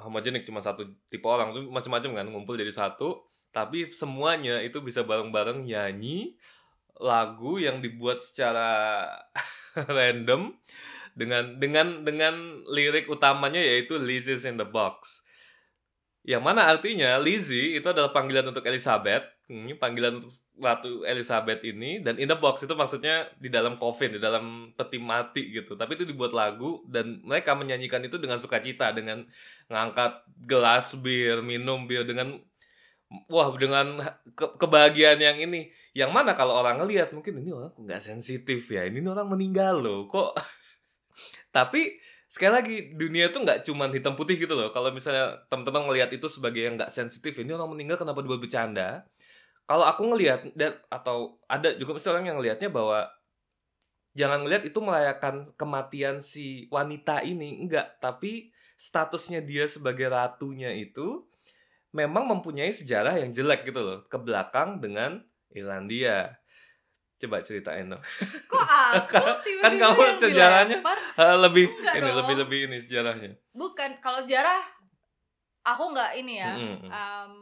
homogenik 0.00 0.48
cuma 0.48 0.64
satu 0.64 0.88
tipe 1.12 1.26
orang. 1.28 1.52
Tuh 1.52 1.68
macam-macam 1.68 2.10
kan 2.22 2.26
ngumpul 2.30 2.56
jadi 2.56 2.72
satu. 2.72 3.22
Tapi 3.50 3.90
semuanya 3.90 4.62
itu 4.62 4.78
bisa 4.78 5.02
bareng-bareng 5.02 5.66
nyanyi 5.66 6.38
lagu 7.00 7.58
yang 7.58 7.82
dibuat 7.82 8.22
secara 8.22 9.02
random 9.96 10.54
dengan 11.14 11.56
dengan 11.58 12.04
dengan 12.06 12.34
lirik 12.70 13.10
utamanya 13.10 13.60
yaitu 13.60 13.98
Lizzie's 13.98 14.46
in 14.46 14.56
the 14.60 14.66
box. 14.66 15.24
Yang 16.20 16.42
mana 16.44 16.68
artinya 16.68 17.16
Lizzie 17.16 17.80
itu 17.80 17.86
adalah 17.88 18.12
panggilan 18.12 18.44
untuk 18.44 18.66
Elizabeth 18.68 19.40
ini 19.50 19.74
panggilan 19.74 20.22
untuk 20.22 20.30
Ratu 20.62 21.02
Elizabeth 21.02 21.66
ini 21.66 21.98
dan 21.98 22.14
in 22.22 22.30
the 22.30 22.38
box 22.38 22.62
itu 22.62 22.70
maksudnya 22.78 23.26
di 23.34 23.50
dalam 23.50 23.74
coffin 23.82 24.14
di 24.14 24.22
dalam 24.22 24.70
peti 24.78 25.02
mati 25.02 25.50
gitu. 25.50 25.74
Tapi 25.74 25.98
itu 25.98 26.06
dibuat 26.06 26.30
lagu 26.30 26.86
dan 26.86 27.18
mereka 27.26 27.58
menyanyikan 27.58 27.98
itu 28.06 28.14
dengan 28.22 28.38
sukacita 28.38 28.94
dengan 28.94 29.26
ngangkat 29.66 30.22
gelas 30.46 30.94
bir 31.02 31.42
minum 31.42 31.90
bir 31.90 32.06
dengan 32.06 32.38
wah 33.26 33.50
dengan 33.58 33.98
ke- 34.38 34.54
kebahagiaan 34.54 35.18
yang 35.18 35.42
ini. 35.42 35.74
Yang 35.90 36.14
mana 36.14 36.38
kalau 36.38 36.54
orang 36.54 36.78
ngelihat 36.78 37.10
mungkin 37.10 37.42
ini 37.42 37.50
orang 37.50 37.74
kok 37.74 37.82
nggak 37.82 38.02
sensitif 38.06 38.70
ya? 38.70 38.86
Ini 38.86 39.02
orang 39.02 39.34
meninggal 39.34 39.82
loh 39.82 40.06
kok 40.06 40.38
tapi 41.50 41.98
sekali 42.30 42.52
lagi 42.54 42.76
dunia 42.94 43.30
itu 43.30 43.42
nggak 43.42 43.66
cuman 43.66 43.90
hitam 43.90 44.14
putih 44.14 44.38
gitu 44.38 44.54
loh. 44.54 44.70
Kalau 44.70 44.94
misalnya 44.94 45.42
teman-teman 45.50 45.90
ngelihat 45.90 46.10
itu 46.14 46.26
sebagai 46.30 46.62
yang 46.62 46.78
nggak 46.78 46.90
sensitif 46.90 47.34
ini 47.42 47.50
orang 47.54 47.74
meninggal 47.74 47.98
kenapa 47.98 48.22
dibuat 48.22 48.38
bercanda? 48.38 49.02
Kalau 49.66 49.86
aku 49.86 50.02
ngelihat 50.14 50.50
dan 50.58 50.78
atau 50.90 51.38
ada 51.46 51.74
juga 51.78 51.94
mesti 51.94 52.08
orang 52.10 52.26
yang 52.26 52.36
ngelihatnya 52.42 52.70
bahwa 52.70 53.06
jangan 54.14 54.42
ngelihat 54.42 54.66
itu 54.66 54.78
merayakan 54.82 55.46
kematian 55.54 56.18
si 56.18 56.66
wanita 56.74 57.22
ini 57.22 57.62
enggak 57.62 58.02
tapi 58.02 58.50
statusnya 58.74 59.44
dia 59.44 59.70
sebagai 59.70 60.10
ratunya 60.10 60.74
itu 60.74 61.30
memang 61.94 62.26
mempunyai 62.26 62.74
sejarah 62.74 63.22
yang 63.22 63.30
jelek 63.30 63.70
gitu 63.70 63.82
loh 63.82 63.98
ke 64.10 64.18
belakang 64.18 64.82
dengan 64.82 65.22
Irlandia 65.54 66.39
coba 67.20 67.36
ceritain 67.40 67.84
dong 67.84 68.00
Kok 68.46 68.64
aku 68.96 69.14
tiba-tiba 69.44 69.60
Kan 69.60 69.72
kamu 69.76 70.00
sejarahnya. 70.16 70.76
dilempar? 70.76 70.96
Ah, 71.14 71.36
lebih 71.38 71.68
Enggak 71.70 71.94
ini 71.94 72.02
dong. 72.02 72.16
lebih 72.18 72.34
lebih 72.38 72.58
ini 72.64 72.76
sejarahnya 72.78 73.30
Bukan, 73.52 73.90
kalau 73.98 74.18
sejarah 74.18 74.60
aku 75.62 75.84
nggak 75.88 76.10
ini 76.16 76.34
ya. 76.36 76.52
Mm-mm. 76.54 76.88
em, 76.88 77.32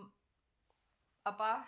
apa? 1.22 1.62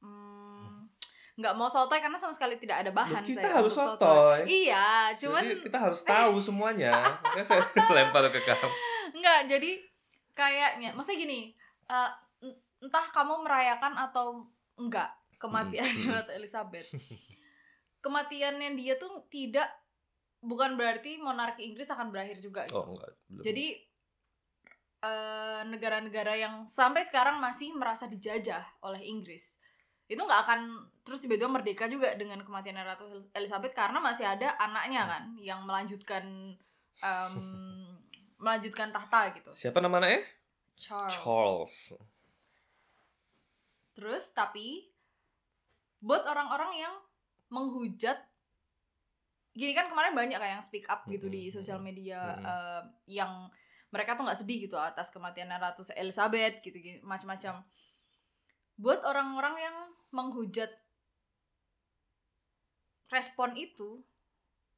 mm, 0.00 0.88
nggak 1.36 1.54
mau 1.54 1.66
sotoy 1.66 1.98
karena 1.98 2.16
sama 2.16 2.30
sekali 2.30 2.56
tidak 2.56 2.80
ada 2.80 2.90
bahan 2.90 3.20
kita 3.20 3.40
saya 3.40 3.52
harus 3.54 3.72
sotoy 3.72 4.40
Iya, 4.44 4.88
cuman 5.14 5.42
Jadi 5.42 5.60
kita 5.62 5.78
harus 5.78 6.00
tahu 6.10 6.36
semuanya 6.38 6.92
makanya 7.20 7.44
saya 7.46 7.60
lempar 7.94 8.28
ke 8.28 8.40
kamu 8.40 8.68
Enggak, 9.12 9.40
jadi 9.46 9.70
kayaknya 10.32 10.88
maksudnya 10.90 11.18
gini, 11.18 11.40
eh, 11.84 12.10
en- 12.40 12.56
entah 12.80 13.06
kamu 13.06 13.42
merayakan 13.42 13.92
atau 13.98 14.46
enggak 14.74 15.10
kematian 15.36 15.82
Hmm, 15.82 16.00
hmm. 16.02 16.12
Ratu 16.14 16.32
Elizabeth. 16.32 16.88
Kematiannya 18.00 18.76
dia 18.76 18.96
tuh 18.96 19.28
tidak 19.28 19.68
bukan 20.40 20.76
berarti 20.80 21.20
monarki 21.20 21.68
Inggris 21.68 21.92
akan 21.92 22.08
berakhir 22.08 22.40
juga 22.40 22.64
gitu. 22.64 22.80
oh 22.80 22.96
enggak 22.96 23.10
belum. 23.28 23.44
Jadi 23.44 23.66
eh, 25.04 25.60
negara-negara 25.68 26.32
yang 26.36 26.64
sampai 26.64 27.04
sekarang 27.04 27.36
masih 27.40 27.76
merasa 27.76 28.08
dijajah 28.08 28.64
oleh 28.84 29.04
Inggris 29.04 29.60
itu 30.10 30.18
nggak 30.18 30.42
akan 30.42 30.60
terus 31.06 31.22
tiba-tiba 31.22 31.46
merdeka 31.46 31.86
juga 31.86 32.18
dengan 32.18 32.42
kematian 32.42 32.82
Ratu 32.82 33.30
Elizabeth 33.30 33.70
karena 33.70 34.02
masih 34.02 34.26
ada 34.26 34.58
anaknya 34.58 35.06
kan 35.06 35.24
yang 35.38 35.62
melanjutkan 35.62 36.58
em, 36.98 37.34
melanjutkan 38.42 38.90
tahta 38.90 39.30
gitu. 39.38 39.54
siapa 39.54 39.78
nama 39.78 40.02
anaknya 40.02 40.26
Charles. 40.74 41.14
Charles 41.14 41.78
Terus 44.00 44.32
tapi 44.32 44.88
buat 46.00 46.24
orang-orang 46.24 46.72
yang 46.72 46.94
menghujat 47.50 48.18
gini 49.50 49.74
kan 49.74 49.90
kemarin 49.90 50.14
banyak 50.14 50.38
kan 50.38 50.58
yang 50.58 50.64
speak 50.64 50.86
up 50.86 51.02
gitu 51.10 51.26
di 51.26 51.50
Mm-mm, 51.50 51.56
sosial 51.58 51.82
media 51.82 52.22
mm-mm. 52.22 52.46
eh, 52.46 52.82
yang 53.18 53.50
mereka 53.90 54.14
tuh 54.14 54.22
nggak 54.22 54.38
sedih 54.38 54.70
gitu 54.70 54.78
atas 54.78 55.10
kematian 55.10 55.50
Ratu 55.50 55.82
Elizabeth 55.98 56.62
gitu, 56.62 56.78
gitu 56.78 57.02
macam-macam. 57.02 57.66
Buat 58.78 59.02
orang-orang 59.02 59.54
yang 59.58 59.76
menghujat 60.14 60.70
respon 63.10 63.58
itu 63.58 64.06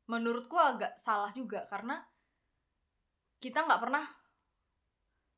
menurutku 0.09 0.57
agak 0.57 0.97
salah 0.97 1.29
juga 1.31 1.69
karena 1.69 2.01
kita 3.39 3.69
nggak 3.69 3.83
pernah 3.85 4.05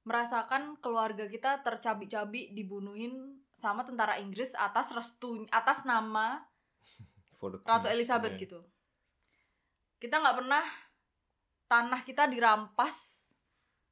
merasakan 0.06 0.78
keluarga 0.78 1.26
kita 1.26 1.64
tercabik-cabik 1.66 2.54
dibunuhin 2.54 3.42
sama 3.50 3.82
tentara 3.82 4.20
Inggris 4.20 4.54
atas 4.54 4.92
restu 4.94 5.48
atas 5.50 5.88
nama 5.88 6.44
For 7.44 7.50
the 7.52 7.58
Ratu 7.62 7.84
Queen. 7.84 7.94
Elizabeth 7.94 8.32
Iya. 8.32 8.40
gitu. 8.40 8.58
Kita 9.98 10.16
nggak 10.18 10.36
pernah 10.36 10.64
tanah 11.66 12.00
kita 12.02 12.24
dirampas 12.26 13.28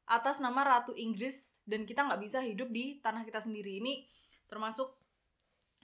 atas 0.04 0.38
nama 0.38 0.60
Ratu 0.62 0.92
Inggris 0.94 1.36
dan 1.62 1.82
kita 1.82 2.02
nggak 2.02 2.18
bisa 2.18 2.38
hidup 2.38 2.68
di 2.68 2.98
tanah 2.98 3.22
kita 3.22 3.38
sendiri 3.38 3.78
ini 3.78 4.04
termasuk 4.44 4.92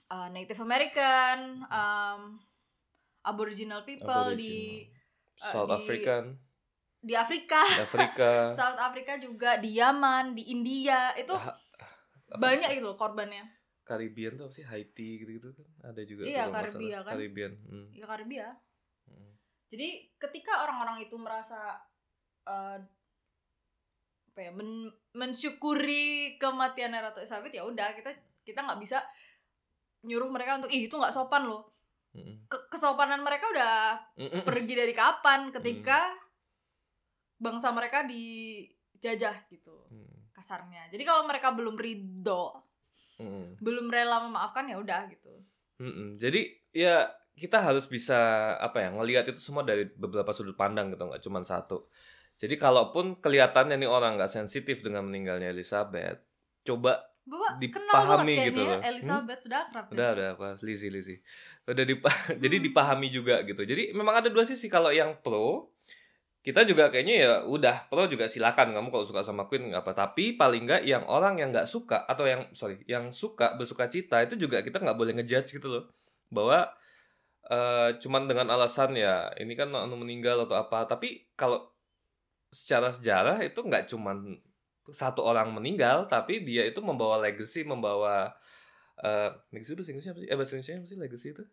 uh, 0.07 0.29
Native 0.29 0.59
American, 0.59 1.65
um, 1.65 2.37
Aboriginal 3.21 3.81
people 3.81 4.33
di 4.33 4.85
Aboriginal. 4.85 4.97
South 5.35 5.69
di- 5.69 5.77
African 5.77 6.23
di 6.99 7.13
Afrika, 7.15 7.63
di 7.63 7.79
Afrika 7.79 8.31
South 8.59 8.75
Afrika 8.77 9.15
juga 9.15 9.55
di 9.55 9.71
Yaman, 9.73 10.35
di 10.35 10.51
India 10.51 11.15
itu 11.15 11.31
Ha- 11.31 11.55
apa? 12.27 12.37
banyak 12.37 12.75
itu 12.75 12.89
korbannya. 12.93 13.47
Caribbean 13.89 14.37
tuh 14.37 14.45
apa 14.45 14.53
sih 14.53 14.61
Haiti 14.61 15.17
gitu-gitu 15.17 15.49
kan 15.51 15.65
ada 15.83 16.01
juga 16.05 16.21
Iya, 16.23 16.45
Karibia 16.47 17.01
kan. 17.01 17.17
Caribbean 17.17 17.51
hmm. 17.65 17.87
Ya 17.91 18.05
Karibia. 18.05 18.47
Hmm. 19.09 19.33
Jadi 19.67 19.89
ketika 20.15 20.61
orang-orang 20.61 21.01
itu 21.01 21.17
merasa 21.17 21.81
eh, 22.45 22.77
apa 24.29 24.39
ya 24.39 24.51
men- 24.53 24.93
mensyukuri 25.11 26.37
kematian 26.37 26.93
Ratu 26.93 27.19
Elizabeth 27.19 27.49
ya 27.49 27.65
udah 27.65 27.91
kita 27.91 28.13
kita 28.45 28.61
nggak 28.61 28.77
bisa 28.77 29.01
nyuruh 29.99 30.29
mereka 30.29 30.55
untuk 30.55 30.69
ih 30.69 30.85
itu 30.85 30.93
nggak 30.93 31.11
sopan 31.11 31.49
loh. 31.49 31.73
Mm-mm. 32.09 32.45
Ke- 32.45 32.69
kesopanan 32.69 33.21
mereka 33.21 33.49
udah 33.49 33.97
Mm-mm. 34.15 34.41
pergi 34.41 34.73
dari 34.73 34.93
kapan 34.93 35.49
ketika 35.51 36.13
bangsa 37.35 37.69
mereka 37.69 38.05
dijajah 38.05 39.49
gitu 39.49 39.75
Mm. 39.89 40.29
kasarnya. 40.31 40.87
Jadi 40.89 41.03
kalau 41.03 41.25
mereka 41.25 41.51
belum 41.51 41.75
ridho, 41.75 42.68
Mm-mm. 43.19 43.59
belum 43.59 43.91
rela 43.91 44.23
memaafkan 44.23 44.65
ya 44.71 44.79
udah 44.79 45.05
gitu. 45.11 45.31
Mm-mm. 45.83 46.15
Jadi 46.17 46.59
ya 46.71 47.07
kita 47.35 47.63
harus 47.63 47.87
bisa 47.87 48.51
apa 48.59 48.83
ya 48.83 48.89
ngelihat 48.95 49.31
itu 49.31 49.39
semua 49.39 49.63
dari 49.63 49.87
beberapa 49.95 50.31
sudut 50.35 50.55
pandang 50.59 50.91
gitu 50.91 51.07
nggak 51.07 51.23
cuma 51.23 51.43
satu. 51.43 51.87
Jadi 52.39 52.55
kalaupun 52.55 53.19
kelihatannya 53.19 53.75
nih 53.75 53.89
orang 53.91 54.15
nggak 54.15 54.31
sensitif 54.31 54.79
dengan 54.79 55.07
meninggalnya 55.07 55.51
Elizabeth, 55.51 56.23
coba 56.63 57.09
Bapak 57.29 57.61
kenal 57.61 57.93
Dipahami 57.93 58.33
kayaknya 58.33 58.47
gitu 58.49 58.59
ya 58.59 58.69
loh. 58.73 58.79
Elizabeth 58.81 59.41
udah 59.45 59.59
akrab 59.69 59.85
ya? 59.85 59.93
udah 59.93 60.09
udah 60.15 60.27
apa 60.33 60.47
Lizzie 60.65 61.19
udah 61.69 61.85
dipa 61.85 62.09
jadi 62.43 62.55
dipahami 62.57 63.07
juga 63.13 63.35
gitu. 63.45 63.61
Jadi 63.61 63.93
memang 63.93 64.23
ada 64.23 64.29
dua 64.33 64.43
sisi 64.47 64.65
kalau 64.65 64.89
yang 64.89 65.19
pro 65.21 65.69
kita 66.39 66.63
juga 66.63 66.87
kayaknya 66.87 67.15
ya 67.19 67.31
udah 67.43 67.91
pro 67.91 68.07
juga 68.07 68.31
silakan 68.31 68.71
kamu 68.71 68.87
kalau 68.89 69.03
suka 69.03 69.21
sama 69.21 69.43
Queen 69.51 69.69
nggak 69.75 69.83
apa 69.83 69.91
tapi 70.07 70.39
paling 70.39 70.63
nggak 70.63 70.81
yang 70.87 71.03
orang 71.11 71.35
yang 71.35 71.51
nggak 71.51 71.67
suka 71.67 72.07
atau 72.07 72.23
yang 72.23 72.47
sorry 72.55 72.79
yang 72.87 73.11
suka 73.11 73.59
bersuka 73.59 73.91
cita 73.91 74.23
itu 74.23 74.39
juga 74.39 74.63
kita 74.63 74.79
nggak 74.79 74.95
boleh 74.95 75.13
ngejudge 75.19 75.59
gitu 75.59 75.67
loh 75.67 75.83
bahwa 76.31 76.71
eh 77.49 77.89
cuman 77.99 78.29
dengan 78.29 78.47
alasan 78.55 78.95
ya 78.95 79.27
ini 79.41 79.53
kan 79.59 79.67
anu 79.73 79.99
meninggal 79.99 80.47
atau 80.47 80.55
apa 80.55 80.87
tapi 80.87 81.27
kalau 81.35 81.59
secara 82.49 82.89
sejarah 82.89 83.37
itu 83.43 83.59
nggak 83.61 83.91
cuman 83.91 84.39
satu 84.89 85.21
orang 85.21 85.53
meninggal 85.53 86.09
tapi 86.09 86.41
dia 86.41 86.65
itu 86.65 86.81
membawa 86.81 87.21
legacy 87.21 87.61
membawa 87.67 88.33
eh 88.99 89.29
legacy 89.53 89.71
itu 89.77 89.83
apa 89.85 90.01
sih? 90.03 90.27
Eh 90.27 90.35
bahasa 90.37 90.53
apa 90.57 90.87
sih 90.87 90.97
legacy 90.97 91.27
itu? 91.35 91.43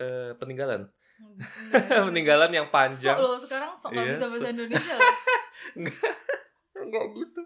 Eh 0.00 0.32
peninggalan. 0.40 0.90
peninggalan 2.08 2.50
yang 2.50 2.68
panjang. 2.68 3.12
Sok 3.12 3.22
lo 3.22 3.36
sekarang 3.36 3.72
sok 3.72 3.90
nggak 3.90 4.04
Iya, 4.04 4.12
bisa 4.12 4.26
bahasa. 4.26 4.48
Indonesia. 4.48 4.96
Enggak, 5.76 6.02
enggak 6.74 7.04
gitu. 7.14 7.42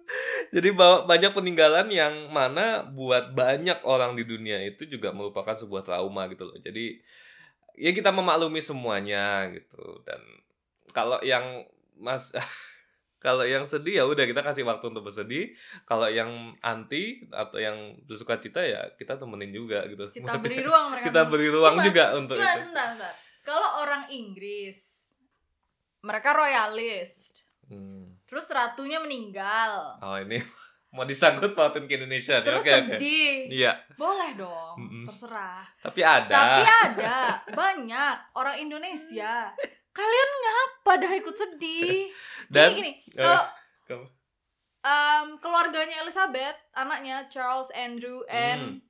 Jadi 0.51 0.69
banyak 1.05 1.33
peninggalan 1.33 1.87
yang 1.89 2.15
mana 2.29 2.67
buat 2.87 3.33
banyak 3.33 3.83
orang 3.83 4.15
di 4.15 4.23
dunia 4.23 4.63
itu 4.63 4.87
juga 4.87 5.11
merupakan 5.11 5.53
sebuah 5.53 5.83
trauma 5.83 6.25
gitu 6.27 6.45
loh. 6.45 6.57
Jadi 6.57 7.03
ya 7.75 7.91
kita 7.91 8.09
memaklumi 8.09 8.59
semuanya 8.59 9.51
gitu 9.51 9.83
dan 10.03 10.23
kalau 10.91 11.19
yang 11.21 11.67
Mas 11.95 12.31
kalau 13.25 13.43
yang 13.43 13.65
sedih 13.65 13.99
ya 13.99 14.05
udah 14.05 14.23
kita 14.23 14.41
kasih 14.41 14.63
waktu 14.63 14.85
untuk 14.87 15.05
bersedih. 15.05 15.53
Kalau 15.83 16.07
yang 16.07 16.31
anti 16.61 17.27
atau 17.29 17.57
yang 17.57 17.77
bersuka 18.05 18.37
cita 18.37 18.61
ya 18.61 18.89
kita 18.95 19.17
temenin 19.17 19.51
juga 19.51 19.85
gitu. 19.85 20.13
Kita 20.13 20.39
beri 20.39 20.63
ruang 20.63 20.93
mereka. 20.93 21.05
kita 21.09 21.23
beri 21.27 21.49
ruang 21.51 21.75
Cuman- 21.75 21.87
juga 21.87 22.05
untuk 22.15 22.37
Cuman 22.37 22.53
itu. 22.53 22.63
sebentar, 22.63 22.87
sebentar. 22.89 23.15
Kalau 23.45 23.79
orang 23.79 24.09
Inggris, 24.09 25.13
mereka 26.01 26.33
royalist. 26.33 27.45
Hmm. 27.65 28.09
Terus 28.25 28.49
ratunya 28.49 28.99
meninggal. 28.99 30.01
Oh 30.01 30.17
ini 30.17 30.41
mau 30.95 31.05
disangkut 31.05 31.53
pautin 31.53 31.85
ke 31.85 31.95
Indonesia. 31.95 32.41
Terus 32.41 32.61
oke. 32.61 32.73
sedih. 32.97 33.53
Iya, 33.53 33.73
Boleh 33.95 34.33
dong, 34.35 34.77
Mm-mm. 34.79 35.05
terserah. 35.05 35.65
tapi 35.79 36.01
ada. 36.01 36.31
Tapi 36.31 36.63
ada 36.87 37.17
banyak 37.49 38.17
orang 38.33 38.57
Indonesia. 38.59 39.53
Kalian 39.91 40.31
ngapa 40.41 40.93
dah 40.99 41.13
ikut 41.15 41.37
sedih? 41.37 42.09
Dan- 42.53 42.73
gini, 42.73 42.93
gini, 43.05 43.13
eh, 43.13 43.21
kalau 43.21 43.45
kamu- 43.85 44.11
em, 44.83 45.27
keluarganya 45.39 46.01
Elizabeth, 46.01 46.57
anaknya 46.73 47.25
Charles, 47.27 47.69
Andrew, 47.71 48.25
and 48.27 48.81
Hmm. 48.81 48.83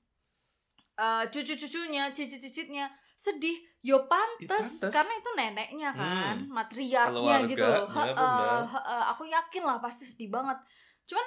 eh, 0.96 1.24
cucu-cucunya, 1.28 2.10
cicit-cicitnya 2.10 2.86
sedih. 3.14 3.56
Yo 3.80 4.08
pantes, 4.08 4.80
pantes. 4.80 4.88
karena 4.88 5.12
itu 5.12 5.30
neneknya 5.34 5.90
kan, 5.92 6.36
Hmm. 6.40 6.48
matriarknya 6.48 7.36
gitu 7.44 7.60
loh. 7.60 7.84
Ya 7.84 8.10
benar. 8.10 8.64
heeh, 8.64 9.02
aku 9.12 9.22
yakin 9.24 9.62
lah 9.62 9.76
pasti 9.76 10.04
sedih 10.04 10.32
banget. 10.32 10.56
Cuman 11.04 11.26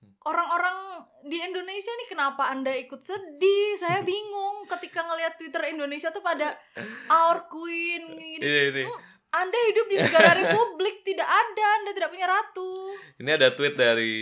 Hmm. 0.00 0.16
orang-orang 0.22 0.78
di 1.22 1.36
Indonesia 1.38 1.92
nih 1.94 2.08
kenapa 2.08 2.48
anda 2.48 2.72
ikut 2.72 3.00
sedih? 3.00 3.72
Saya 3.74 4.00
bingung 4.08 4.64
ketika 4.66 5.00
ngelihat 5.02 5.36
Twitter 5.36 5.64
Indonesia 5.66 6.08
tuh 6.08 6.20
pada 6.20 6.52
our 7.14 7.48
queen 7.48 8.16
gini. 8.16 8.36
Ini, 8.36 8.60
ini. 8.70 8.84
Anda 9.30 9.54
hidup 9.64 9.86
di 9.86 9.96
negara 9.96 10.34
republik, 10.34 11.06
tidak 11.06 11.24
ada, 11.24 11.64
Anda 11.78 11.90
tidak 11.94 12.10
punya 12.10 12.26
ratu. 12.26 12.98
Ini 13.16 13.30
ada 13.30 13.54
tweet 13.54 13.78
dari 13.78 14.18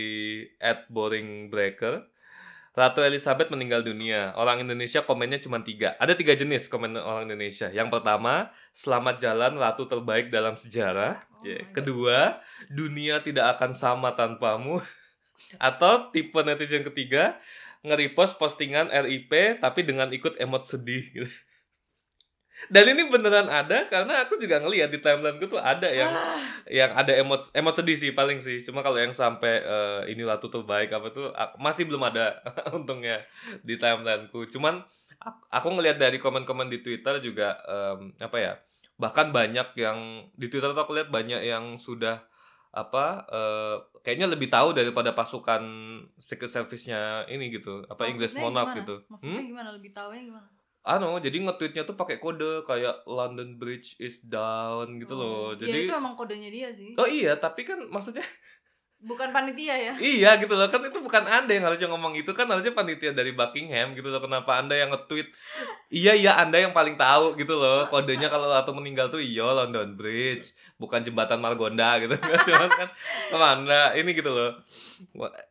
@boringbreaker. 0.85 2.05
Ratu 2.79 3.03
Elizabeth 3.03 3.51
meninggal 3.51 3.83
dunia. 3.83 4.31
Orang 4.39 4.63
Indonesia 4.63 5.03
komennya 5.03 5.43
cuma 5.43 5.59
tiga. 5.59 5.99
Ada 5.99 6.15
tiga 6.15 6.31
jenis 6.31 6.71
komen 6.71 6.95
orang 6.95 7.27
Indonesia. 7.27 7.67
Yang 7.75 7.99
pertama, 7.99 8.55
selamat 8.71 9.19
jalan 9.19 9.59
ratu 9.59 9.83
terbaik 9.83 10.31
dalam 10.31 10.55
sejarah. 10.55 11.19
Oh 11.19 11.43
God. 11.43 11.75
Kedua, 11.75 12.19
dunia 12.71 13.19
tidak 13.19 13.59
akan 13.59 13.75
sama 13.75 14.15
tanpamu. 14.15 14.79
Atau 15.59 16.07
tipe 16.15 16.39
netizen 16.39 16.87
ketiga, 16.87 17.35
nge-repost 17.83 18.39
postingan 18.39 18.87
RIP 18.87 19.59
tapi 19.59 19.83
dengan 19.83 20.07
ikut 20.15 20.39
emot 20.39 20.63
sedih 20.63 21.03
gitu. 21.11 21.27
Dan 22.67 22.91
ini 22.91 23.07
beneran 23.07 23.47
ada 23.47 23.87
karena 23.87 24.21
aku 24.21 24.35
juga 24.35 24.59
ngeliat 24.59 24.91
di 24.91 24.99
timeline 24.99 25.39
gue 25.39 25.47
tuh 25.47 25.57
ada 25.57 25.87
yang 25.87 26.11
Ah, 26.11 26.35
yang 26.67 26.91
ada 26.91 27.15
emot 27.15 27.39
emot 27.51 27.71
sedih 27.71 27.95
sih 27.95 28.11
paling 28.11 28.37
sih 28.37 28.59
cuma 28.61 28.83
kalau 28.83 28.99
yang 28.99 29.15
sampai 29.15 29.63
eh, 29.63 30.01
ini 30.11 30.21
ratu 30.21 30.51
terbaik 30.51 30.91
apa 30.91 31.07
tuh 31.09 31.31
masih 31.55 31.87
belum 31.87 32.03
ada 32.03 32.35
untungnya 32.75 33.23
di 33.61 33.79
timelineku 33.79 34.43
cuman 34.49 34.83
ak- 35.17 35.47
aku 35.49 35.67
ngelihat 35.71 35.97
dari 35.97 36.19
komen-komen 36.19 36.67
di 36.67 36.83
twitter 36.83 37.17
juga 37.19 37.55
em, 37.63 38.11
apa 38.19 38.37
ya 38.37 38.53
bahkan 38.95 39.31
banyak 39.31 39.71
yang 39.73 39.97
di 40.33 40.45
twitter 40.45 40.69
tuh 40.69 40.83
aku 40.83 40.93
lihat 40.93 41.07
banyak 41.07 41.39
yang 41.41 41.79
sudah 41.79 42.19
apa 42.69 43.23
eh, 43.25 43.75
kayaknya 44.03 44.27
lebih 44.27 44.51
tahu 44.51 44.75
daripada 44.75 45.15
pasukan 45.15 45.63
secret 46.17 46.51
service-nya 46.51 47.23
ini 47.25 47.49
gitu 47.49 47.81
apa 47.85 48.05
English 48.05 48.35
maksudnya 48.35 48.43
Monarch 48.45 48.67
gimana? 48.67 48.79
gitu 48.79 48.95
Maksudnya 49.07 49.39
Hmm? 49.39 49.47
gimana 49.47 49.69
lebih 49.71 49.91
tahunya 49.91 50.23
gimana? 50.27 50.47
Ano, 50.89 51.21
jadi 51.21 51.37
nge-tweetnya 51.45 51.85
tuh 51.85 51.93
pakai 51.93 52.17
kode 52.17 52.65
kayak 52.65 53.05
London 53.05 53.61
Bridge 53.61 53.93
is 54.01 54.17
down 54.25 54.97
gitu 54.97 55.13
loh. 55.13 55.53
Oh, 55.53 55.57
Jadi 55.57 55.69
ya 55.69 55.77
itu 55.85 55.93
emang 55.93 56.17
kodenya 56.17 56.49
dia 56.49 56.69
sih. 56.73 56.97
Oh 56.97 57.05
iya, 57.05 57.37
tapi 57.37 57.61
kan 57.61 57.77
maksudnya 57.93 58.25
Bukan 58.99 59.31
panitia 59.31 59.79
ya. 59.79 59.93
Iya 59.95 60.35
gitu 60.43 60.59
loh. 60.59 60.67
Kan 60.67 60.83
itu 60.83 60.99
bukan 60.99 61.23
anda 61.23 61.55
yang 61.55 61.63
harusnya 61.63 61.87
ngomong 61.87 62.19
itu 62.19 62.35
kan 62.35 62.51
harusnya 62.51 62.75
panitia 62.75 63.15
dari 63.15 63.31
Buckingham 63.31 63.95
gitu 63.95 64.11
loh. 64.11 64.19
Kenapa 64.19 64.59
anda 64.59 64.75
yang 64.75 64.91
nge-tweet? 64.91 65.31
Iya 65.87 66.11
iya 66.19 66.31
anda 66.35 66.59
yang 66.59 66.75
paling 66.75 66.99
tahu 66.99 67.39
gitu 67.39 67.55
loh. 67.55 67.87
Kodenya 67.87 68.27
kalau 68.27 68.51
atau 68.51 68.75
meninggal 68.75 69.07
tuh 69.07 69.23
iya 69.23 69.47
London 69.47 69.95
Bridge. 69.95 70.51
Bukan 70.75 70.99
jembatan 70.99 71.39
Margonda 71.39 71.95
gitu. 72.03 72.11
Cuman 72.51 72.67
kan 72.75 72.89
ke 73.31 73.37
mana 73.39 73.95
ini 73.95 74.11
gitu 74.11 74.35
loh. 74.35 74.59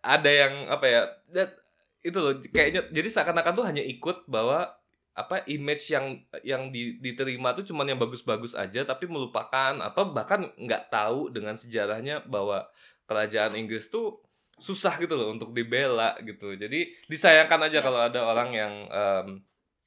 Ada 0.04 0.28
yang 0.28 0.52
apa 0.68 0.84
ya 0.84 1.00
that- 1.32 1.56
itu 1.98 2.14
loh 2.14 2.30
kayaknya 2.54 2.86
jadi 2.94 3.08
seakan-akan 3.10 3.52
tuh 3.58 3.66
hanya 3.66 3.82
ikut 3.82 4.30
bahwa 4.30 4.70
apa 5.18 5.42
image 5.50 5.90
yang 5.90 6.14
yang 6.46 6.70
di- 6.70 7.02
diterima 7.02 7.50
tuh 7.50 7.66
cuman 7.66 7.90
yang 7.90 7.98
bagus-bagus 7.98 8.54
aja 8.54 8.86
tapi 8.86 9.10
melupakan 9.10 9.74
atau 9.82 10.14
bahkan 10.14 10.46
nggak 10.54 10.86
tahu 10.88 11.34
dengan 11.34 11.58
sejarahnya 11.58 12.22
bahwa 12.24 12.70
kerajaan 13.04 13.58
Inggris 13.58 13.90
tuh 13.90 14.22
susah 14.58 14.94
gitu 14.98 15.14
loh 15.14 15.30
untuk 15.30 15.50
dibela 15.50 16.14
gitu. 16.22 16.54
Jadi 16.54 16.90
disayangkan 17.06 17.66
aja 17.66 17.78
Ya. 17.78 17.82
kalau 17.82 18.00
ada 18.02 18.20
orang 18.22 18.50
yang 18.52 18.74
em, 18.86 19.26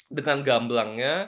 dengan 0.07 0.43
gamblangnya 0.43 1.27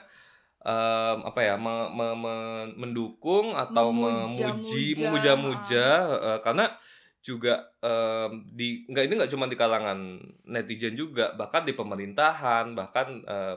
em, 0.60 1.18
apa 1.24 1.40
ya 1.40 1.56
me- 1.56 1.92
me- 1.92 2.18
me- 2.18 2.72
mendukung 2.78 3.52
atau 3.54 3.92
memuji 3.92 4.96
memuja-muja 4.96 5.86
eh, 6.24 6.40
karena 6.40 6.72
juga 7.20 7.68
em, 7.80 8.48
di 8.52 8.84
nggak 8.88 9.04
ini 9.08 9.14
nggak 9.20 9.32
cuma 9.32 9.48
di 9.48 9.56
kalangan 9.56 10.20
netizen 10.44 10.96
juga 10.96 11.36
bahkan 11.36 11.64
di 11.64 11.72
pemerintahan 11.72 12.72
bahkan 12.74 13.24
eh, 13.24 13.56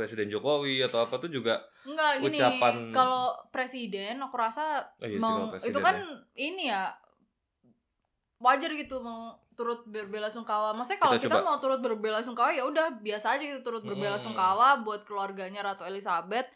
Presiden 0.00 0.26
Jokowi 0.26 0.80
atau 0.80 1.00
apa 1.00 1.14
tuh 1.16 1.28
juga 1.28 1.60
Enggak 1.82 2.18
gini, 2.18 2.34
Ucapan- 2.34 2.88
kalau 2.90 3.28
presiden 3.50 4.16
aku 4.16 4.32
rasa 4.34 4.80
Oh 4.96 5.04
iya 5.04 5.16
sih, 5.16 5.44
presiden 5.50 5.68
itu 5.68 5.78
kan 5.78 5.96
ini 6.34 6.64
ya 6.66 6.88
wajar 8.38 8.72
gitu 8.72 8.96
mau 8.98 9.36
turut 9.52 9.84
berbela 9.84 10.24
sungkawa. 10.26 10.72
Maksudnya 10.72 10.96
kalau 10.98 11.14
Kita 11.14 11.28
kita, 11.30 11.44
mau 11.44 11.60
turut 11.60 11.78
berbela 11.78 12.16
sungkawa 12.18 12.48
ya 12.48 12.64
udah 12.64 12.96
biasa 12.98 13.36
aja 13.36 13.44
gitu 13.44 13.60
turut 13.60 13.84
berbela 13.84 14.16
Hmm. 14.16 14.24
sungkawa 14.26 14.80
buat 14.80 15.04
keluarganya 15.04 15.60
Ratu 15.62 15.84
Elizabeth. 15.84 16.48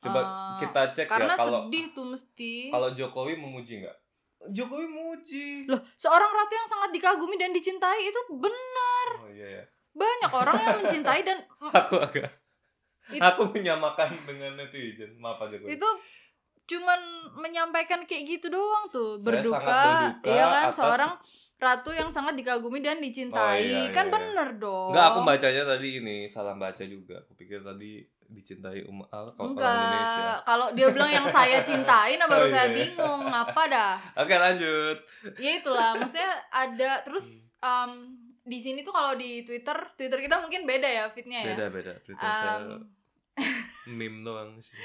coba 0.00 0.16
Eh, 0.18 0.64
kita 0.64 0.82
cek 0.90 1.06
karena 1.06 1.28
ya 1.28 1.38
kalau 1.38 1.60
sedih 1.62 1.92
tuh 1.92 2.08
mesti. 2.08 2.72
kalau 2.72 2.88
Jokowi 2.90 3.36
memuji 3.36 3.84
nggak? 3.84 3.96
Jokowi 4.48 4.88
memuji. 4.88 5.68
Loh, 5.68 5.76
seorang 5.94 6.32
ratu 6.32 6.56
yang 6.56 6.64
sangat 6.66 6.90
dikagumi 6.90 7.36
dan 7.36 7.52
dicintai 7.52 8.00
itu 8.00 8.16
benar. 8.32 9.06
Oh 9.18 9.28
iya 9.28 9.60
ya. 9.60 9.64
Banyak 9.92 10.32
orang 10.32 10.56
yang 10.56 10.76
mencintai 10.80 11.20
dan 11.20 11.36
Aku 11.76 12.00
agak 12.00 12.32
It- 13.10 13.20
aku 13.20 13.42
menyamakan 13.48 14.08
dengan 14.22 14.54
netizen. 14.54 15.14
Maaf 15.16 15.42
Jokowi. 15.42 15.74
itu 15.74 15.88
cuman 16.66 17.00
menyampaikan 17.34 18.04
kayak 18.04 18.24
gitu 18.30 18.46
doang 18.48 18.86
tuh 18.88 19.16
Saya 19.16 19.26
berduka, 19.26 19.58
berduka 19.58 20.22
iya 20.24 20.44
kan 20.46 20.64
atas- 20.64 20.76
seorang 20.76 21.12
ratu 21.56 21.90
yang 21.90 22.08
sangat 22.08 22.34
dikagumi 22.34 22.78
dan 22.78 22.98
dicintai 22.98 23.36
Oh, 23.36 23.52
iya, 23.52 23.90
kan 23.90 24.06
iya, 24.06 24.08
iya. 24.08 24.14
bener 24.14 24.48
dong 24.56 24.90
Enggak, 24.90 25.06
aku 25.08 25.20
bacanya 25.22 25.62
tadi 25.66 25.88
ini 25.94 26.16
salah 26.24 26.54
baca 26.54 26.80
juga. 26.80 27.20
Aku 27.20 27.34
pikir 27.34 27.60
tadi 27.60 28.00
dicintai 28.24 28.86
umat 28.86 29.10
ah, 29.10 29.26
kalau 29.28 29.52
orang 29.52 29.58
Indonesia. 29.58 30.30
kalau 30.40 30.66
dia 30.70 30.86
bilang 30.88 31.10
yang 31.10 31.26
saya 31.26 31.58
cintai 31.66 32.14
nah 32.14 32.24
baru 32.24 32.46
Oh, 32.46 32.48
saya 32.48 32.64
iya, 32.64 32.70
iya. 32.70 32.76
bingung 32.86 33.22
apa 33.26 33.62
dah 33.66 33.92
Oke, 34.16 34.34
lanjut. 34.36 34.96
ya 35.36 35.50
itulah 35.52 35.90
maksudnya 35.92 36.30
ada 36.48 37.02
terus 37.02 37.50
Hmm. 37.58 37.90
um, 37.90 37.92
di 38.40 38.56
sini 38.56 38.80
tuh 38.80 38.88
kalau 38.90 39.12
di 39.14 39.42
Twitter 39.42 39.74
Twitter 39.92 40.16
kita 40.18 40.38
mungkin 40.38 40.64
beda 40.64 40.88
ya 40.88 41.04
fitnya 41.08 41.44
ya 41.44 41.52
Beda-beda. 41.52 41.92
Twitter 41.98 42.24
saya 42.24 42.56
Um, 42.62 42.86
meme 43.88 44.24
doang 44.26 44.58
sih. 44.60 44.76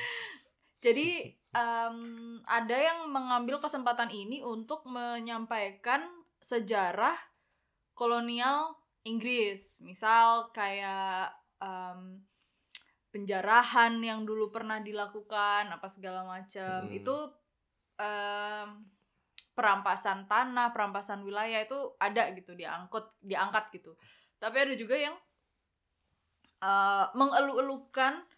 Jadi 0.80 1.34
em, 1.56 1.98
ada 2.46 2.78
yang 2.78 3.10
mengambil 3.10 3.58
kesempatan 3.58 4.14
ini 4.14 4.46
untuk 4.46 4.86
menyampaikan 4.86 6.06
sejarah 6.38 7.18
kolonial 7.98 8.78
Inggris, 9.02 9.82
misal 9.82 10.54
kayak 10.54 11.34
em, 11.58 12.22
penjarahan 13.10 13.98
yang 14.04 14.28
dulu 14.28 14.52
pernah 14.52 14.84
dilakukan 14.84 15.72
apa 15.72 15.88
segala 15.88 16.22
macam 16.28 16.86
Hmm. 16.86 16.94
itu 16.94 17.16
em, 17.98 18.86
perampasan 19.56 20.28
tanah, 20.28 20.76
perampasan 20.76 21.24
wilayah 21.24 21.64
itu 21.64 21.96
ada 21.96 22.28
gitu 22.36 22.54
diangkut, 22.54 23.08
diangkat 23.24 23.72
gitu. 23.72 23.96
Tapi 24.36 24.58
ada 24.68 24.76
juga 24.76 25.00
yang 25.00 25.16
eh, 26.60 27.06
mengeluh-elukan 27.16 28.35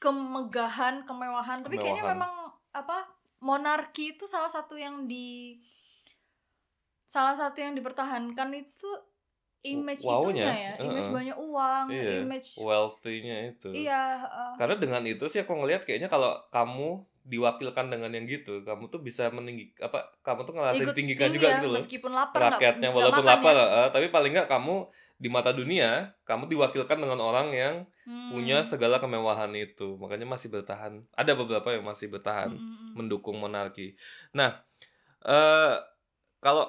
kemegahan, 0.00 1.04
kemewahan. 1.04 1.60
Tapi 1.60 1.76
kayaknya 1.76 2.02
Kemewahan. 2.08 2.18
memang 2.24 2.32
apa 2.72 2.98
monarki 3.44 4.16
itu 4.16 4.24
salah 4.24 4.48
satu 4.48 4.74
yang 4.74 5.04
di 5.04 5.60
salah 7.04 7.34
satu 7.34 7.58
yang 7.58 7.74
dipertahankan 7.74 8.48
itu 8.54 8.90
image 9.60 10.08
Wow-nya, 10.08 10.24
itunya 10.24 10.56
ya, 10.56 10.72
image 10.80 11.04
heeh. 11.04 11.12
banyak 11.12 11.36
uang, 11.36 11.84
Iya, 11.92 12.10
image 12.24 12.50
wealthy-nya 12.64 13.36
itu. 13.52 13.68
iya. 13.76 14.24
eh, 14.24 14.52
Karena 14.56 14.80
dengan 14.80 15.02
itu 15.04 15.28
sih 15.28 15.44
aku 15.44 15.52
ngelihat 15.52 15.84
kayaknya 15.84 16.08
kalau 16.08 16.32
kamu 16.48 17.04
diwakilkan 17.20 17.92
dengan 17.92 18.08
yang 18.16 18.24
gitu, 18.24 18.64
kamu 18.64 18.88
tuh 18.88 19.04
bisa 19.04 19.28
meninggi 19.28 19.76
apa 19.84 20.16
kamu 20.24 20.48
tuh 20.48 20.54
ngerasain 20.56 20.80
ikut 20.80 20.96
tinggikan 20.96 21.28
tinggi 21.28 21.36
juga 21.36 21.48
ya, 21.52 21.56
gitu 21.60 21.68
loh. 21.68 21.76
meskipun 21.76 22.12
lapar 22.16 22.40
Rakyatnya 22.56 22.88
nggak 22.88 22.96
walaupun 22.96 23.24
makan 23.28 23.36
lapar, 23.36 23.54
ya. 23.60 23.82
tapi 23.92 24.06
paling 24.08 24.32
nggak 24.32 24.48
kamu 24.48 24.76
di 25.20 25.28
mata 25.28 25.52
dunia 25.52 26.16
kamu 26.24 26.48
diwakilkan 26.48 26.96
dengan 26.96 27.20
orang 27.20 27.52
yang 27.52 27.76
Hmm. 28.08 28.32
punya 28.32 28.64
segala 28.66 28.98
kemewahan 28.98 29.52
itu. 29.54 29.94
Makanya 30.00 30.26
masih 30.26 30.50
bertahan. 30.50 31.04
Ada 31.14 31.36
beberapa 31.38 31.70
yang 31.70 31.84
masih 31.86 32.10
bertahan 32.10 32.50
Hmm, 32.50 32.58
hmm, 32.58 32.74
hmm. 32.74 32.92
mendukung 32.98 33.36
monarki. 33.38 33.94
Nah, 34.34 34.56
eh 35.22 35.76
kalau 36.40 36.66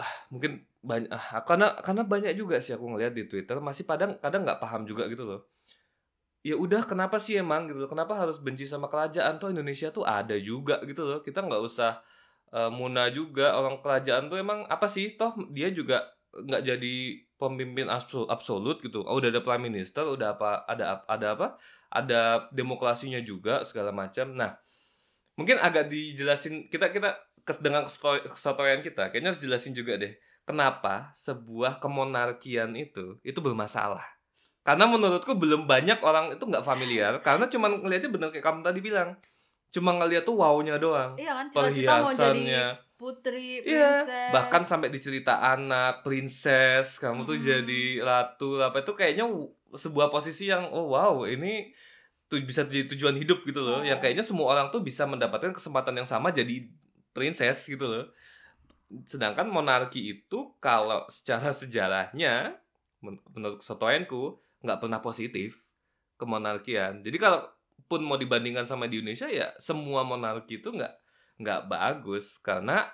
ah, 0.00 0.12
mungkin 0.32 0.64
banyak 0.80 1.12
ah, 1.12 1.44
karena 1.44 1.76
karena 1.84 2.02
banyak 2.02 2.32
juga 2.34 2.56
sih 2.58 2.72
aku 2.74 2.88
ngeliat 2.96 3.12
di 3.12 3.28
Twitter 3.28 3.60
masih 3.60 3.84
kadang 3.84 4.16
kadang 4.18 4.42
nggak 4.48 4.58
paham 4.58 4.82
juga 4.88 5.06
gitu 5.12 5.28
loh. 5.28 5.40
Ya 6.40 6.56
udah 6.56 6.82
kenapa 6.88 7.20
sih 7.20 7.36
emang 7.36 7.68
gitu 7.68 7.84
loh? 7.84 7.90
Kenapa 7.92 8.16
harus 8.16 8.40
benci 8.40 8.64
sama 8.64 8.88
kerajaan 8.88 9.36
tuh 9.36 9.52
Indonesia 9.52 9.92
tuh 9.92 10.08
ada 10.08 10.34
juga 10.40 10.80
gitu 10.88 11.04
loh. 11.04 11.20
Kita 11.20 11.44
nggak 11.44 11.62
usah 11.62 12.00
eh, 12.50 12.70
muna 12.72 13.12
juga 13.12 13.54
orang 13.54 13.78
kerajaan 13.84 14.32
tuh 14.32 14.40
emang 14.40 14.64
apa 14.66 14.88
sih 14.88 15.14
toh 15.20 15.36
dia 15.52 15.68
juga 15.70 16.08
nggak 16.30 16.62
jadi 16.62 16.94
pemimpin 17.36 17.88
absolut, 17.90 18.28
absolut 18.30 18.78
gitu. 18.84 19.02
Oh, 19.02 19.18
udah 19.18 19.32
ada 19.32 19.42
prime 19.42 19.72
minister, 19.72 20.04
udah 20.06 20.36
apa 20.38 20.64
ada 20.68 21.02
ada 21.08 21.26
apa? 21.34 21.46
Ada 21.90 22.50
demokrasinya 22.54 23.18
juga 23.24 23.66
segala 23.66 23.90
macam. 23.90 24.30
Nah, 24.36 24.54
mungkin 25.40 25.56
agak 25.56 25.88
dijelasin 25.88 26.68
kita 26.68 26.92
kita 26.92 27.16
kes 27.44 27.64
dengan 27.64 27.88
kesotoyan 28.28 28.84
kita 28.84 29.08
kayaknya 29.08 29.32
harus 29.32 29.40
jelasin 29.40 29.72
juga 29.72 29.96
deh 29.96 30.12
kenapa 30.44 31.08
sebuah 31.16 31.80
kemonarkian 31.80 32.76
itu 32.76 33.16
itu 33.24 33.40
bermasalah 33.40 34.04
karena 34.60 34.84
menurutku 34.84 35.32
belum 35.32 35.64
banyak 35.64 36.04
orang 36.04 36.36
itu 36.36 36.44
nggak 36.44 36.66
familiar 36.66 37.16
karena 37.24 37.48
cuman 37.48 37.80
ngeliatnya 37.80 38.10
bener 38.12 38.28
kayak 38.28 38.44
kamu 38.44 38.60
tadi 38.60 38.80
bilang 38.84 39.16
cuma 39.70 39.94
ngeliat 39.94 40.22
tuh 40.22 40.34
wownya 40.34 40.76
doang 40.76 41.14
Iya 41.14 41.32
kan 41.32 41.46
cita-cita 41.46 41.92
mau 41.96 42.10
jadi 42.10 42.18
perhiasannya 42.18 42.66
putri, 42.94 43.64
Iya, 43.64 44.04
princess. 44.04 44.28
bahkan 44.28 44.62
sampai 44.62 44.92
dicerita 44.92 45.40
anak, 45.40 46.04
princess, 46.04 47.00
kamu 47.00 47.24
tuh 47.24 47.32
Mm. 47.34 47.44
jadi 47.46 47.82
ratu 48.04 48.60
apa 48.60 48.84
itu 48.84 48.92
kayaknya 48.92 49.24
sebuah 49.72 50.12
posisi 50.12 50.46
yang 50.46 50.68
oh 50.68 50.92
wow, 50.92 51.24
ini 51.24 51.72
tuh 52.28 52.44
bisa 52.44 52.62
jadi 52.62 52.92
tujuan 52.92 53.16
hidup 53.16 53.40
gitu 53.42 53.58
loh. 53.58 53.80
Oh. 53.80 53.82
Yang 53.82 54.04
kayaknya 54.04 54.20
semua 54.20 54.52
orang 54.52 54.68
tuh 54.68 54.84
bisa 54.84 55.08
mendapatkan 55.08 55.48
kesempatan 55.50 55.96
yang 55.96 56.04
sama 56.04 56.28
jadi 56.28 56.68
princess 57.10 57.64
gitu 57.64 57.88
loh. 57.88 58.04
Sedangkan 59.02 59.48
monarki 59.48 60.20
itu 60.20 60.52
kalau 60.60 61.08
secara 61.08 61.56
sejarahnya 61.56 62.52
men- 63.00 63.24
menurut 63.32 63.64
kesotoyanku 63.64 64.36
nggak 64.60 64.76
pernah 64.76 65.00
positif 65.00 65.64
kemonarkian. 66.14 67.00
Jadi 67.00 67.16
kalau 67.16 67.48
pun 67.86 68.04
mau 68.04 68.18
dibandingkan 68.20 68.66
sama 68.66 68.90
di 68.90 69.00
Indonesia 69.00 69.30
ya 69.30 69.54
semua 69.56 70.02
monarki 70.02 70.60
itu 70.60 70.74
nggak 70.74 70.94
nggak 71.40 71.60
bagus 71.70 72.36
karena 72.42 72.90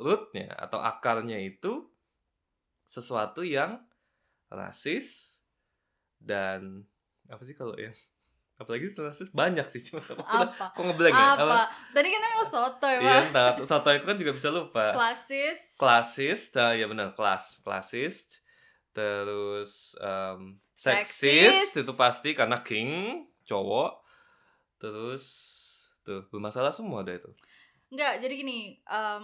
rootnya 0.00 0.48
atau 0.56 0.80
akarnya 0.80 1.36
itu 1.36 1.84
sesuatu 2.86 3.44
yang 3.44 3.80
rasis 4.48 5.40
dan 6.20 6.84
apa 7.28 7.42
sih 7.44 7.56
kalau 7.56 7.76
yang 7.76 7.92
apalagi 8.60 8.86
rasis 8.94 9.28
banyak 9.34 9.66
sih 9.66 9.82
cuma 9.90 10.04
apa? 10.22 10.70
kok 10.70 10.82
ngeblank 10.82 11.14
ya 11.16 11.34
apa? 11.34 11.66
Tadi 11.90 12.08
kan 12.08 12.20
yang 12.20 12.34
soto 12.46 12.86
ya, 12.86 12.98
iya 13.00 13.16
Pak. 13.18 13.26
entar 13.28 13.52
soto 13.66 13.88
aku 13.90 14.04
kan 14.06 14.16
juga 14.20 14.32
bisa 14.36 14.48
lupa 14.52 14.94
Klasis. 14.94 15.80
klasis 15.80 16.40
nah, 16.54 16.72
ya 16.76 16.86
benar 16.86 17.16
kelas 17.16 17.64
klasis 17.64 18.38
terus 18.92 19.96
em, 19.98 20.60
Seksis. 20.76 21.72
seksis 21.72 21.82
itu 21.86 21.92
pasti 21.96 22.36
karena 22.36 22.60
king 22.60 23.24
cowok 23.48 24.01
terus 24.82 25.24
tuh 26.02 26.26
bermasalah 26.28 26.74
semua 26.74 27.06
ada 27.06 27.14
itu 27.14 27.30
Enggak, 27.88 28.18
jadi 28.18 28.34
gini, 28.34 28.58
em, 28.82 29.22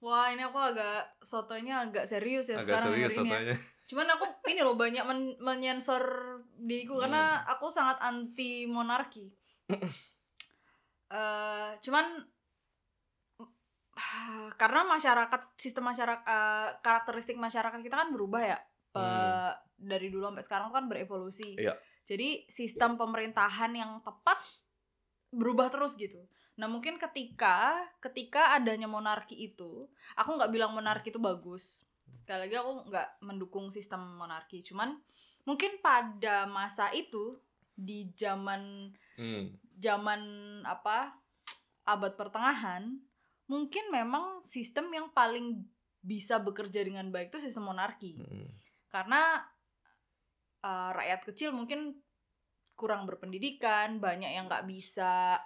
wah 0.00 0.32
ini 0.32 0.42
aku 0.42 0.56
agak 0.56 1.12
sotonya 1.20 1.84
agak 1.84 2.08
serius 2.08 2.48
ya 2.48 2.56
agak 2.56 2.80
sekarang 2.80 2.84
serius 2.90 3.12
hari 3.12 3.20
ini. 3.20 3.28
ya. 3.28 3.36
sotonya 3.36 3.56
Cuman 3.86 4.06
aku 4.10 4.24
ini 4.48 4.60
loh 4.64 4.74
banyak 4.74 5.04
men- 5.04 5.38
menyensor 5.38 6.02
diriku 6.58 6.98
karena 6.98 7.38
Hmm. 7.38 7.52
aku 7.54 7.70
sangat 7.70 8.00
anti 8.00 8.66
monarki. 8.66 9.30
Eh, 11.06 11.70
cuman 11.78 12.18
karena 14.60 14.80
masyarakat 14.82 15.40
sistem 15.54 15.86
masyarakat 15.86 16.24
eh, 16.24 16.68
karakteristik 16.82 17.38
masyarakat 17.38 17.78
kita 17.78 17.94
kan 17.94 18.10
berubah 18.10 18.42
ya 18.42 18.58
Hmm. 18.90 19.52
dari 19.76 20.08
dulu 20.08 20.32
sampai 20.32 20.42
sekarang 20.42 20.72
kan 20.72 20.88
berevolusi. 20.88 21.60
Iya. 21.60 21.76
Jadi 22.06 22.46
sistem 22.46 22.94
pemerintahan 22.94 23.74
yang 23.74 23.98
tepat 24.00 24.38
berubah 25.34 25.68
terus 25.68 25.98
gitu. 25.98 26.22
Nah 26.56 26.70
mungkin 26.70 26.96
ketika 26.96 27.82
ketika 27.98 28.54
adanya 28.54 28.86
monarki 28.86 29.34
itu, 29.34 29.90
aku 30.14 30.30
nggak 30.38 30.54
bilang 30.54 30.72
monarki 30.72 31.10
itu 31.10 31.18
bagus. 31.18 31.82
Sekali 32.08 32.46
lagi 32.46 32.56
aku 32.56 32.88
nggak 32.88 33.08
mendukung 33.26 33.68
sistem 33.74 34.16
monarki. 34.16 34.62
Cuman 34.62 34.94
mungkin 35.42 35.82
pada 35.82 36.46
masa 36.46 36.94
itu 36.94 37.42
di 37.76 38.08
zaman 38.16 38.94
Hmm. 39.16 39.52
zaman 39.80 40.20
apa 40.68 41.16
abad 41.88 42.12
pertengahan 42.20 43.00
mungkin 43.48 43.88
memang 43.88 44.44
sistem 44.44 44.92
yang 44.92 45.08
paling 45.12 45.64
bisa 46.04 46.36
bekerja 46.36 46.84
dengan 46.84 47.08
baik 47.08 47.32
itu 47.32 47.48
sistem 47.48 47.72
monarki 47.72 48.20
Hmm. 48.20 48.48
karena 48.92 49.40
uh, 50.66 50.90
rakyat 50.90 51.22
kecil 51.22 51.54
mungkin 51.54 51.94
kurang 52.74 53.06
berpendidikan 53.06 54.02
banyak 54.02 54.34
yang 54.34 54.50
nggak 54.50 54.66
bisa 54.66 55.38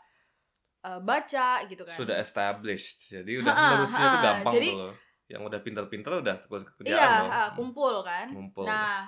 uh, 0.88 1.00
baca 1.04 1.68
gitu 1.68 1.84
kan. 1.84 1.94
Sudah 2.00 2.16
established. 2.16 3.12
Jadi 3.12 3.44
udah 3.44 3.52
tuh 3.52 3.86
ha-ha. 3.92 4.24
gampang 4.24 4.54
Jadi- 4.56 4.72
tuh. 4.72 4.80
Loh 4.88 4.96
yang 5.30 5.46
udah 5.46 5.62
pinter-pinter 5.62 6.10
udah 6.26 6.42
ke- 6.42 6.74
kerjaan 6.82 7.30
iya 7.30 7.54
kumpul 7.54 8.02
kan. 8.02 8.34
Ngumpul. 8.34 8.66
nah 8.66 9.06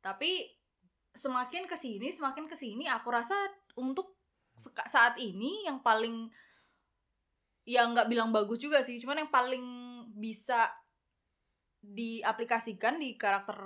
tapi 0.00 0.48
semakin 1.12 1.68
ke 1.68 1.76
sini 1.76 2.08
semakin 2.08 2.48
ke 2.48 2.56
sini 2.56 2.88
aku 2.88 3.12
rasa 3.12 3.36
untuk 3.76 4.16
saat 4.88 5.20
ini 5.20 5.68
yang 5.68 5.84
paling 5.84 6.32
ya 7.68 7.84
nggak 7.84 8.08
bilang 8.08 8.32
bagus 8.32 8.60
juga 8.60 8.80
sih 8.80 8.96
cuman 9.00 9.24
yang 9.24 9.32
paling 9.32 9.64
bisa 10.16 10.72
diaplikasikan 11.84 12.96
di 12.96 13.16
karakter 13.16 13.56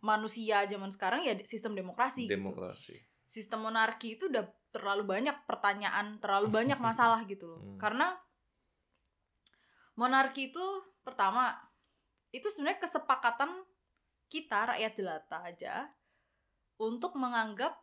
manusia 0.00 0.66
zaman 0.68 0.90
sekarang 0.90 1.26
ya 1.26 1.34
sistem 1.42 1.74
demokrasi 1.74 2.26
gitu. 2.26 2.38
demokrasi 2.38 2.96
sistem 3.28 3.68
monarki 3.68 4.16
itu 4.16 4.32
udah 4.32 4.48
terlalu 4.72 5.04
banyak 5.04 5.36
pertanyaan, 5.44 6.16
terlalu 6.18 6.48
banyak 6.48 6.80
masalah 6.88 7.22
gitu 7.28 7.44
loh. 7.44 7.60
Hmm. 7.60 7.76
Karena 7.76 8.16
monarki 10.00 10.48
itu 10.50 10.64
pertama 11.04 11.52
itu 12.32 12.48
sebenarnya 12.48 12.80
kesepakatan 12.80 13.52
kita 14.28 14.72
rakyat 14.74 14.92
jelata 14.96 15.38
aja 15.44 15.74
untuk 16.80 17.16
menganggap 17.16 17.76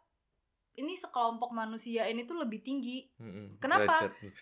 ini 0.76 0.94
sekelompok 0.94 1.56
manusia 1.56 2.06
ini 2.10 2.28
tuh 2.28 2.42
lebih 2.42 2.62
tinggi. 2.62 3.08
Mm-mm. 3.18 3.62
Kenapa? 3.62 4.06
Derajat. 4.06 4.34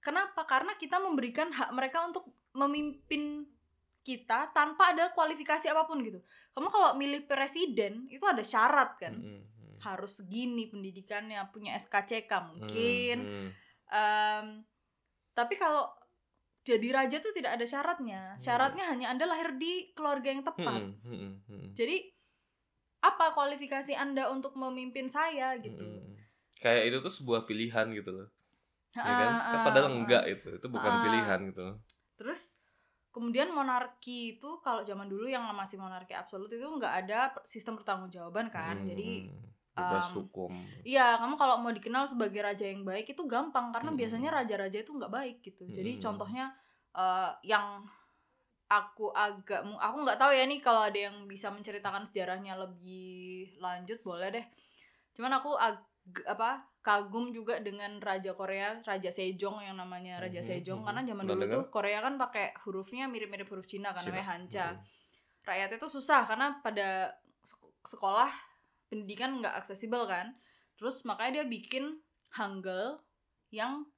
Kenapa? 0.00 0.42
Karena 0.44 0.72
kita 0.76 1.00
memberikan 1.00 1.52
hak 1.52 1.70
mereka 1.72 2.04
untuk 2.04 2.28
memimpin 2.52 3.46
kita 4.04 4.52
tanpa 4.52 4.92
ada 4.92 5.10
kualifikasi 5.10 5.64
apa 5.66 5.82
pun 5.82 5.98
gitu. 6.00 6.20
Kamu 6.52 6.68
kalau 6.68 6.94
milih 6.94 7.24
presiden 7.24 8.04
itu 8.06 8.22
ada 8.22 8.44
syarat 8.44 8.94
kan. 8.96 9.16
Mm. 9.16 9.42
harus 9.80 10.16
segini 10.16 10.64
pendidikannya 10.64 11.36
punya 11.52 11.76
SKCK 11.76 12.32
mungkin 12.48 13.18
Mm-mm. 13.20 13.48
Em, 13.86 14.64
tapi 15.30 15.60
kalau 15.60 15.92
jadi 16.64 16.88
raja 16.88 17.20
tuh 17.20 17.36
tidak 17.36 17.60
ada 17.60 17.68
syaratnya 17.68 18.32
syaratnya 18.38 18.88
hanya 18.88 19.12
anda 19.12 19.28
lahir 19.28 19.60
di 19.60 19.92
keluarga 19.92 20.32
yang 20.32 20.40
tepat. 20.40 20.80
Mm-mm. 21.04 21.44
Mm-mm. 21.44 21.76
jadi 21.76 22.00
apa 23.02 23.36
kualifikasi 23.36 23.92
anda 23.92 24.32
untuk 24.32 24.56
memimpin 24.56 25.04
saya 25.04 25.52
gitu 25.60 25.84
Mm-mm. 25.84 26.16
kayak 26.56 26.88
itu 26.88 27.04
tuh 27.04 27.12
sebuah 27.12 27.44
pilihan 27.44 27.92
gitu 27.92 28.08
loh 28.08 28.28
ya 28.96 29.04
kan? 29.04 29.28
Ah, 29.36 29.40
Kan 29.44 29.52
ah, 29.52 29.64
padahal 29.68 29.88
ah. 29.92 29.96
enggak 30.00 30.24
itu 30.32 30.48
itu 30.48 30.66
bukan 30.72 30.88
Ah. 30.88 31.02
pilihan 31.04 31.38
gitu 31.52 31.64
terus 32.16 32.56
kemudian 33.14 33.54
monarki 33.54 34.34
itu 34.36 34.58
kalau 34.58 34.82
zaman 34.82 35.06
dulu 35.06 35.30
yang 35.30 35.46
masih 35.54 35.78
monarki 35.78 36.12
absolut 36.18 36.50
itu 36.50 36.66
nggak 36.66 37.06
ada 37.06 37.30
sistem 37.46 37.78
pertanggungjawaban 37.78 38.50
kan 38.50 38.82
Mm-mm. 38.82 38.90
jadi 38.90 39.10
bebas 39.74 40.06
Um, 40.10 40.18
hukum 40.22 40.52
Iya, 40.84 41.18
kamu 41.18 41.34
kalau 41.34 41.58
mau 41.58 41.72
dikenal 41.72 42.04
sebagai 42.06 42.44
raja 42.44 42.68
yang 42.68 42.84
baik 42.86 43.16
itu 43.16 43.22
gampang 43.26 43.72
karena 43.74 43.90
Mm-mm. 43.90 43.98
biasanya 43.98 44.30
raja-raja 44.30 44.78
itu 44.84 44.92
nggak 44.92 45.10
baik 45.10 45.36
gitu. 45.42 45.64
Jadi 45.72 45.96
Mm-mm. 45.96 46.04
contohnya 46.04 46.44
eh, 46.94 47.30
yang 47.42 47.82
aku 48.68 49.10
agak 49.16 49.64
aku 49.64 49.96
nggak 50.04 50.18
tahu 50.20 50.32
ya 50.34 50.44
nih 50.46 50.60
kalau 50.60 50.82
ada 50.84 50.98
yang 51.10 51.26
bisa 51.26 51.50
menceritakan 51.50 52.04
sejarahnya 52.06 52.54
lebih 52.58 53.56
lanjut 53.58 53.98
boleh 54.04 54.28
deh. 54.30 54.46
Cuman 55.16 55.32
aku 55.38 55.56
ag- 55.56 55.93
apa 56.24 56.68
kagum 56.78 57.32
juga 57.32 57.58
dengan 57.58 57.96
raja 57.96 58.32
Korea, 58.32 58.76
Raja 58.80 59.08
Sejong 59.08 59.56
yang 59.58 59.74
namanya 59.74 60.20
Raja 60.20 60.38
Mhm, 60.38 60.46
Sejong 60.46 60.80
mhm. 60.80 60.86
karena 60.86 61.00
zaman 61.02 61.16
Pernah 61.18 61.32
dulu 61.32 61.42
dengar? 61.42 61.56
tuh 61.56 61.64
Korea 61.70 61.98
kan 61.98 62.14
pakai 62.14 62.46
hurufnya 62.60 63.04
mirip-mirip 63.06 63.48
huruf 63.48 63.64
Cina 63.64 63.90
kan 63.90 64.04
Cina. 64.04 64.12
namanya 64.12 64.26
Hancha. 64.28 64.66
Mm. 64.70 64.80
Rakyatnya 65.42 65.78
tuh 65.78 65.90
susah 65.90 66.22
karena 66.22 66.46
pada 66.58 66.88
sek- 67.40 67.72
sekolah 67.86 68.28
pendidikan 68.86 69.38
nggak 69.38 69.56
aksesibel 69.56 70.04
kan 70.04 70.36
terus 70.74 71.02
makanya 71.02 71.40
dia 71.40 71.46
bikin 71.46 71.84
hangul 72.30 73.00
yang 73.48 73.88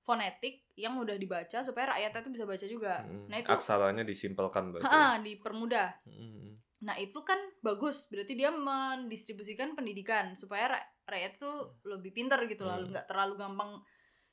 fonetik 0.00 0.66
yang 0.74 0.92
mudah 0.92 1.14
dibaca 1.14 1.62
supaya 1.62 1.86
rakyatnya 1.88 2.20
tuh 2.20 2.32
bisa 2.32 2.44
baca 2.44 2.66
juga 2.66 2.94
Mm. 3.04 3.26
nah 3.26 3.36
itu 3.38 3.48
aksaranya 3.48 4.02
disimpelkan 4.02 4.70
berarti 4.70 4.90
ha, 4.90 5.16
dipermudah 5.18 6.02
Mm. 6.02 6.58
nah 6.80 6.96
itu 6.96 7.22
kan 7.22 7.38
bagus 7.60 8.06
berarti 8.06 8.34
dia 8.34 8.50
mendistribusikan 8.50 9.72
pendidikan 9.72 10.34
supaya 10.34 10.76
rakyat 11.04 11.36
tuh 11.36 11.56
lebih 11.84 12.10
pintar 12.10 12.40
gitu 12.44 12.64
lah 12.64 12.80
Hmm. 12.80 12.88
nggak 12.90 13.06
terlalu 13.06 13.34
gampang 13.36 13.70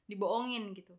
dibohongin 0.06 0.72
gitu 0.72 0.96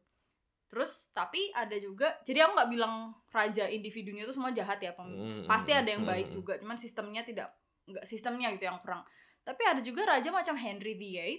terus 0.68 1.12
tapi 1.12 1.52
ada 1.52 1.76
juga 1.76 2.16
jadi 2.24 2.44
aku 2.44 2.56
nggak 2.56 2.70
bilang 2.70 2.94
raja 3.28 3.68
individunya 3.68 4.24
itu 4.24 4.32
semua 4.32 4.52
jahat 4.52 4.80
ya 4.80 4.96
pem- 4.96 5.12
Mm, 5.12 5.44
pasti 5.44 5.68
ada 5.68 5.84
yang 5.84 6.00
mm, 6.04 6.08
baik 6.08 6.28
mm. 6.28 6.34
juga 6.34 6.56
cuman 6.56 6.76
sistemnya 6.76 7.20
tidak 7.20 7.52
nggak 7.84 8.08
sistemnya 8.08 8.48
gitu 8.52 8.64
yang 8.64 8.80
kurang 8.80 9.04
tapi 9.44 9.60
ada 9.62 9.84
juga 9.84 10.08
raja 10.08 10.32
macam 10.32 10.56
Henry 10.56 10.96
VIII 10.96 11.34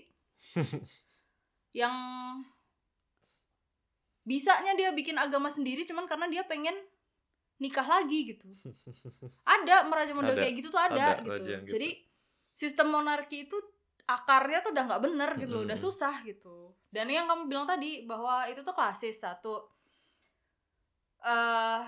yang 1.82 1.93
bisanya 4.24 4.72
dia 4.74 4.93
bikin 4.93 5.17
agama 5.17 5.50
sendiri 5.50 5.84
cuman 5.84 6.06
karena 6.06 6.30
dia 6.30 6.43
pengen 6.46 6.76
nikah 7.58 7.84
lagi 7.84 8.34
gitu 8.34 8.48
ada 9.58 9.84
meraja 9.84 10.13
model 10.13 10.36
Ada. 10.36 10.41
kayak 10.41 10.54
gitu 10.58 10.67
tuh 10.69 10.80
ada, 10.80 11.06
Ada 11.17 11.24
gitu. 11.26 11.43
gitu. 11.43 11.69
jadi 11.74 11.89
sistem 12.54 12.93
monarki 12.93 13.50
itu 13.50 13.58
akarnya 14.06 14.60
tuh 14.60 14.72
udah 14.72 14.84
nggak 14.86 15.02
bener 15.02 15.30
gitu 15.38 15.54
loh 15.54 15.63
udah 15.63 15.80
susah 15.80 16.24
gitu 16.24 16.72
dan 16.89 17.08
yang 17.08 17.24
kamu 17.24 17.48
bilang 17.48 17.63
tadi 17.63 18.04
bahwa 18.04 18.44
itu 18.46 18.60
tuh 18.60 18.72
klasis 18.72 19.18
satu 19.18 19.63
eh 21.22 21.82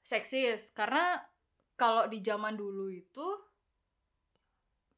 seksis 0.00 0.72
karena 0.72 1.16
kalau 1.74 2.04
di 2.04 2.20
zaman 2.20 2.52
dulu 2.52 2.88
itu 2.88 3.26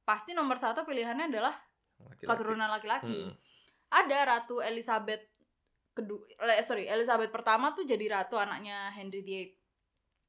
pasti 0.02 0.34
nomor 0.34 0.58
satu 0.58 0.82
pilihannya 0.82 1.30
adalah 1.30 1.54
Laki-laki. 1.96 2.26
keturunan 2.26 2.68
laki-laki 2.68 3.26
Mm. 3.26 3.32
ada 3.88 4.18
ratu 4.26 4.58
Elizabeth 4.58 5.22
kedua 5.92 6.26
sorry 6.60 6.86
Elizabeth 6.86 7.30
pertama 7.30 7.70
tuh 7.72 7.82
jadi 7.82 8.04
ratu 8.12 8.36
anaknya 8.36 8.90
Henry 8.90 9.22
VIII 9.22 9.48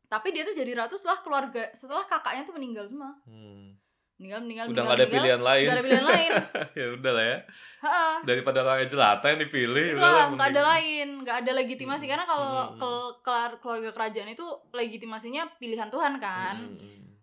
tapi 0.08 0.32
dia 0.32 0.42
tuh 0.42 0.56
jadi 0.56 0.72
ratu 0.78 0.96
setelah 0.96 1.20
keluarga 1.20 1.68
setelah 1.74 2.06
kakaknya 2.06 2.46
tuh 2.46 2.56
meninggal 2.56 2.86
semua 2.86 3.18
Hmm. 3.26 3.77
Meninggal 4.18 4.42
meninggal 4.42 4.66
udah 4.66 4.72
meninggal, 4.72 4.84
nggak 4.84 4.94
ada 4.94 5.04
meninggal. 5.04 5.18
pilihan 5.20 5.42
lain 5.42 5.64
nggak 5.64 5.76
ada 5.76 5.86
pilihan 5.86 6.08
lain 6.08 6.32
ya 6.80 6.86
udah 6.92 7.12
lah 7.14 7.26
ya 7.26 7.40
Ha, 7.78 7.94
daripada 8.24 8.60
rakyat 8.64 8.90
jelata 8.90 9.26
yang 9.28 9.40
dipilih 9.40 9.86
itulah 9.88 10.02
udahlah, 10.02 10.26
nggak 10.34 10.50
ada 10.50 10.64
lain 10.68 11.08
nggak 11.22 11.38
ada 11.38 11.52
legitimasi 11.56 12.04
Hmm. 12.04 12.12
karena 12.12 12.26
kalau 12.26 12.50
Hmm. 12.50 12.74
kel- 12.76 13.16
kelar- 13.22 13.58
keluarga 13.58 13.90
kerajaan 13.92 14.30
itu 14.30 14.46
legitimasinya 14.72 15.44
pilihan 15.56 15.88
Tuhan 15.88 16.18
kan 16.18 16.56
Mm, 16.58 16.74
mm, 16.76 16.90
mm. 16.90 17.14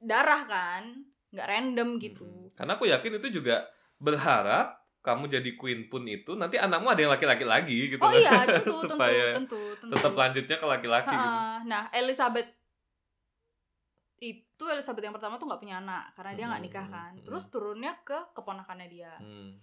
darah 0.00 0.42
kan 0.44 0.82
nggak 1.30 1.46
random 1.46 1.88
gitu 1.98 2.26
Mm-mm. 2.26 2.50
Karena 2.52 2.74
aku 2.74 2.84
yakin 2.84 3.16
itu 3.16 3.28
juga 3.32 3.70
berharap 3.96 4.74
kamu 5.00 5.30
jadi 5.30 5.50
queen 5.54 5.86
pun 5.86 6.04
itu 6.04 6.34
nanti 6.34 6.58
anakmu 6.58 6.88
ada 6.88 7.00
yang 7.00 7.08
laki-laki 7.08 7.40
lagi 7.42 7.78
gitu. 7.88 8.02
oh 8.02 8.10
loh. 8.10 8.18
iya 8.18 8.44
tentu 8.44 8.74
tentu 8.82 8.88
Supaya 8.90 9.24
tentu 9.32 9.60
tentu 9.74 9.94
tetap 9.94 10.12
lanjutnya 10.12 10.56
ke 10.56 10.66
laki-laki 10.66 11.08
gitu. 11.08 11.22
Ha-ha. 11.24 11.64
Nah, 11.64 11.82
Elizabeth 11.90 12.50
itu 14.60 14.68
Elizabeth 14.68 15.00
yang 15.00 15.16
pertama 15.16 15.34
tuh 15.34 15.48
nggak 15.48 15.56
punya 15.58 15.80
anak 15.80 16.12
karena 16.12 16.32
dia 16.34 16.44
nggak 16.44 16.60
Hmm, 16.60 16.68
nikah 16.68 16.86
kan. 16.86 17.12
hmm. 17.14 17.24
Terus 17.24 17.44
turunnya 17.48 17.96
ke 17.98 18.18
keponakannya 18.30 18.86
dia. 18.86 19.12
Hmm. 19.16 19.56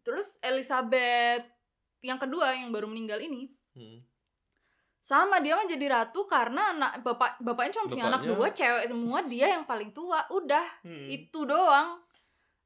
Terus 0.00 0.38
Elizabeth 0.40 1.42
yang 2.00 2.14
kedua 2.16 2.54
yang 2.54 2.70
baru 2.70 2.86
meninggal 2.86 3.18
ini 3.18 3.50
Hmm. 3.74 3.98
sama 4.98 5.38
dia 5.38 5.52
mah 5.52 5.62
jadi 5.64 5.86
ratu 5.92 6.22
karena 6.24 6.70
anak 6.72 6.98
bapak 7.00 7.38
bapaknya 7.40 7.72
cuma 7.74 7.86
punya 7.88 8.04
anak 8.06 8.20
Bapaknya- 8.20 8.38
dua 8.38 8.48
cewek 8.52 8.84
semua 8.86 9.18
dia 9.22 9.46
yang 9.50 9.64
paling 9.64 9.90
tua 9.90 10.22
udah 10.28 10.66
Hmm. 10.80 11.06
itu 11.08 11.40
doang 11.42 11.98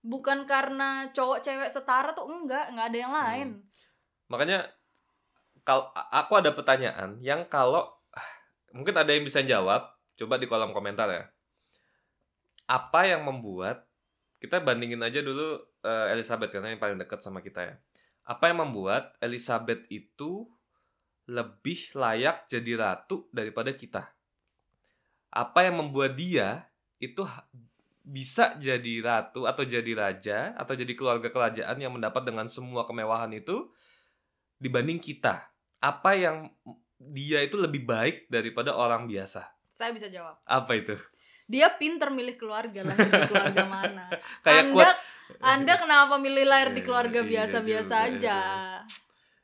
bukan 0.00 0.44
karena 0.44 1.08
cowok 1.10 1.40
cewek 1.40 1.68
setara 1.68 2.12
tuh 2.12 2.24
enggak 2.26 2.68
nggak 2.70 2.86
ada 2.86 2.98
yang 2.98 3.12
lain 3.12 3.48
Makanya 4.26 4.62
kalau 5.60 5.88
aku 5.92 6.32
ada 6.34 6.50
pertanyaan 6.50 7.18
yang 7.18 7.44
kalau 7.44 7.82
ah, 8.10 8.28
mungkin 8.70 8.94
ada 8.94 9.10
yang 9.10 9.22
bisa 9.22 9.42
jawab, 9.42 9.90
coba 10.20 10.36
di 10.36 10.44
kolom 10.44 10.76
komentar 10.76 11.08
ya. 11.08 11.24
Apa 12.68 13.08
yang 13.08 13.24
membuat 13.24 13.88
kita 14.36 14.60
bandingin 14.60 15.00
aja 15.00 15.24
dulu 15.24 15.56
eh, 15.80 16.06
Elizabeth 16.12 16.52
karena 16.52 16.76
yang 16.76 16.80
paling 16.80 17.00
dekat 17.00 17.24
sama 17.24 17.40
kita 17.40 17.64
ya. 17.64 17.74
Apa 18.28 18.52
yang 18.52 18.68
membuat 18.68 19.16
Elizabeth 19.24 19.88
itu 19.88 20.44
lebih 21.24 21.96
layak 21.96 22.46
jadi 22.52 22.72
ratu 22.76 23.28
daripada 23.32 23.72
kita? 23.72 24.12
Apa 25.32 25.68
yang 25.68 25.80
membuat 25.80 26.16
dia 26.20 26.68
itu 27.00 27.24
bisa 28.00 28.56
jadi 28.58 29.04
ratu 29.04 29.46
atau 29.46 29.62
jadi 29.62 29.92
raja 29.94 30.52
atau 30.56 30.74
jadi 30.74 30.92
keluarga 30.96 31.30
kerajaan 31.30 31.78
yang 31.78 31.94
mendapat 31.94 32.26
dengan 32.26 32.48
semua 32.50 32.84
kemewahan 32.84 33.30
itu 33.32 33.72
dibanding 34.60 35.00
kita? 35.00 35.48
Apa 35.80 36.12
yang 36.16 36.52
dia 37.00 37.40
itu 37.40 37.56
lebih 37.56 37.88
baik 37.88 38.28
daripada 38.28 38.76
orang 38.76 39.08
biasa? 39.08 39.59
Saya 39.80 39.90
bisa 39.90 40.06
jawab. 40.06 40.36
Apa 40.44 40.76
itu? 40.76 40.92
dia 41.46 41.66
pinter 41.74 42.06
milih 42.08 42.36
keluarga 42.36 42.86
lahir 42.86 43.10
di 43.10 43.26
keluarga 43.26 43.64
mana? 43.66 44.06
Kayak 44.46 44.60
anda 44.62 44.74
quote 44.76 44.98
anda 45.42 45.74
kenapa 45.74 46.14
milih 46.14 46.44
lahir 46.44 46.70
di 46.70 46.78
Iya, 46.78 46.86
keluarga 46.86 47.18
iya 47.18 47.26
biasa-biasa 47.26 47.96
juga, 47.96 48.14
aja? 48.14 48.38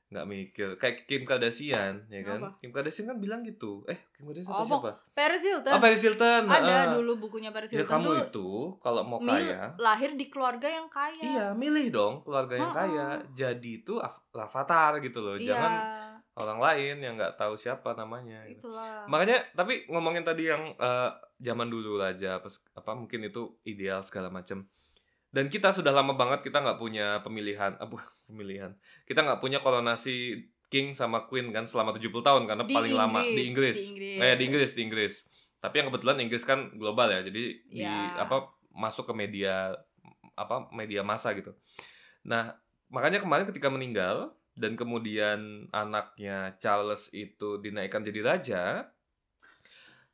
nggak 0.07 0.22
mikir. 0.25 0.68
Kayak 0.79 0.96
Kim 1.03 1.27
Kardashian 1.27 2.07
ya 2.07 2.22
kan? 2.22 2.38
Apa? 2.38 2.49
Kim 2.62 2.70
Kardashian 2.70 3.11
kan 3.11 3.18
bilang 3.18 3.42
gitu. 3.42 3.83
Eh 3.87 3.99
Kim 4.14 4.22
Kardashian 4.22 4.55
Oh, 4.55 4.62
siapa 4.62 5.03
Paris 5.11 5.42
Hilton. 5.42 5.72
Oh 5.75 5.81
Paris 5.83 5.99
Hilton. 5.99 6.42
Ada 6.46 6.62
heeh. 6.62 6.94
dulu 6.94 7.12
bukunya 7.18 7.51
Paris 7.51 7.75
ya 7.75 7.83
Hilton 7.83 7.90
kamu 7.99 8.07
tuh 8.07 8.16
itu 8.22 8.49
kalau 8.79 9.03
mau 9.03 9.18
kaya 9.18 9.75
lahir 9.77 10.14
di 10.14 10.31
keluarga 10.31 10.70
yang 10.70 10.87
kaya. 10.87 11.18
Iya 11.18 11.46
milih 11.59 11.90
dong 11.90 12.14
keluarga 12.22 12.55
yang 12.55 12.70
kaya. 12.70 13.07
Jadi 13.35 13.83
itu 13.83 13.99
av- 13.99 14.22
avatar 14.31 15.03
gitu 15.03 15.18
loh. 15.18 15.35
Iya, 15.35 15.51
jangan 15.51 15.72
orang 16.37 16.61
lain 16.61 16.96
yang 17.01 17.14
nggak 17.16 17.35
tahu 17.35 17.57
siapa 17.57 17.92
namanya 17.92 18.44
gitu. 18.44 18.68
itulah 18.68 19.09
makanya 19.09 19.40
tapi 19.53 19.88
ngomongin 19.88 20.20
tadi 20.20 20.46
yang 20.46 20.72
eh, 20.72 21.11
zaman 21.38 21.66
dulu 21.66 21.96
aja 21.99 22.37
apa, 22.37 22.49
apa 22.72 22.90
mungkin 22.92 23.25
itu 23.25 23.57
ideal 23.62 24.05
segala 24.05 24.29
macam 24.29 24.68
dan 25.33 25.49
kita 25.49 25.72
sudah 25.72 25.92
lama 25.92 26.12
banget 26.12 26.44
kita 26.44 26.61
nggak 26.61 26.77
punya 26.77 27.20
pemilihan 27.20 27.77
apa 27.77 27.96
pemilihan 28.29 28.77
kita 29.05 29.20
nggak 29.20 29.40
punya 29.40 29.59
koronasi 29.59 30.44
king 30.66 30.92
sama 30.92 31.25
queen 31.25 31.55
kan 31.55 31.64
selama 31.64 31.94
70 31.94 32.11
tahun 32.20 32.42
karena 32.44 32.64
Di 32.66 32.75
paling 32.75 32.92
lama 32.92 33.22
di 33.22 33.42
Inggris, 33.44 33.79
Inggris 33.79 33.79
di 33.94 34.09
Inggris. 34.18 34.20
Eh, 34.20 34.35
di 34.37 34.44
Inggris 34.44 34.70
di 34.70 34.81
Inggris 34.83 35.14
tapi 35.57 35.75
yang 35.81 35.88
kebetulan 35.88 36.16
Inggris 36.20 36.44
kan 36.44 36.68
global 36.75 37.09
ya 37.11 37.20
jadi 37.25 37.42
di 37.64 37.81
Ya. 37.81 38.12
apa 38.18 38.51
masuk 38.77 39.09
ke 39.09 39.14
media 39.16 39.72
apa 40.37 40.68
media 40.68 41.01
massa 41.01 41.33
gitu 41.33 41.57
nah 42.20 42.55
makanya 42.87 43.18
kemarin 43.18 43.49
ketika 43.49 43.72
meninggal 43.72 44.37
dan 44.57 44.73
kemudian 44.75 45.69
anaknya 45.71 46.57
Charles 46.57 47.12
itu 47.12 47.61
dinaikkan 47.61 48.01
jadi 48.03 48.21
raja 48.25 48.64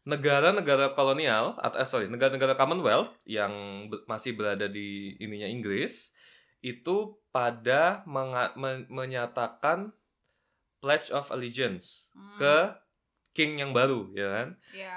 negara-negara 0.02 0.98
kolonial 0.98 1.54
atau 1.62 1.78
eh, 1.78 1.86
sorry 1.86 2.06
negara-negara 2.10 2.58
Commonwealth 2.58 3.14
yang 3.22 3.52
be- 3.86 4.02
masih 4.10 4.34
berada 4.34 4.66
di 4.66 5.14
ininya 5.22 5.46
Inggris 5.46 6.10
itu 6.58 7.18
pada 7.30 8.02
menga- 8.04 8.54
men- 8.58 8.90
menyatakan 8.90 9.94
pledge 10.82 11.14
of 11.14 11.30
allegiance 11.30 12.10
Hmm, 12.12 12.38
ke 12.38 12.56
king 13.32 13.62
yang 13.62 13.70
baru 13.70 14.10
ya 14.12 14.26
kan. 14.28 14.48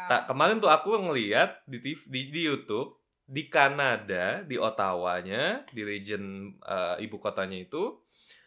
Tak 0.10 0.22
kemarin 0.28 0.58
tuh 0.58 0.68
aku 0.68 0.98
ngeliat 0.98 1.62
di 1.70 1.80
TV, 1.80 2.00
di, 2.10 2.22
di 2.34 2.42
YouTube 2.44 2.98
di 3.26 3.46
Kanada 3.46 4.42
di 4.42 4.58
Ottawa-nya 4.58 5.70
di 5.70 5.82
region 5.86 6.50
eh, 6.62 6.96
ibu 7.00 7.22
kotanya 7.22 7.62
itu 7.62 7.94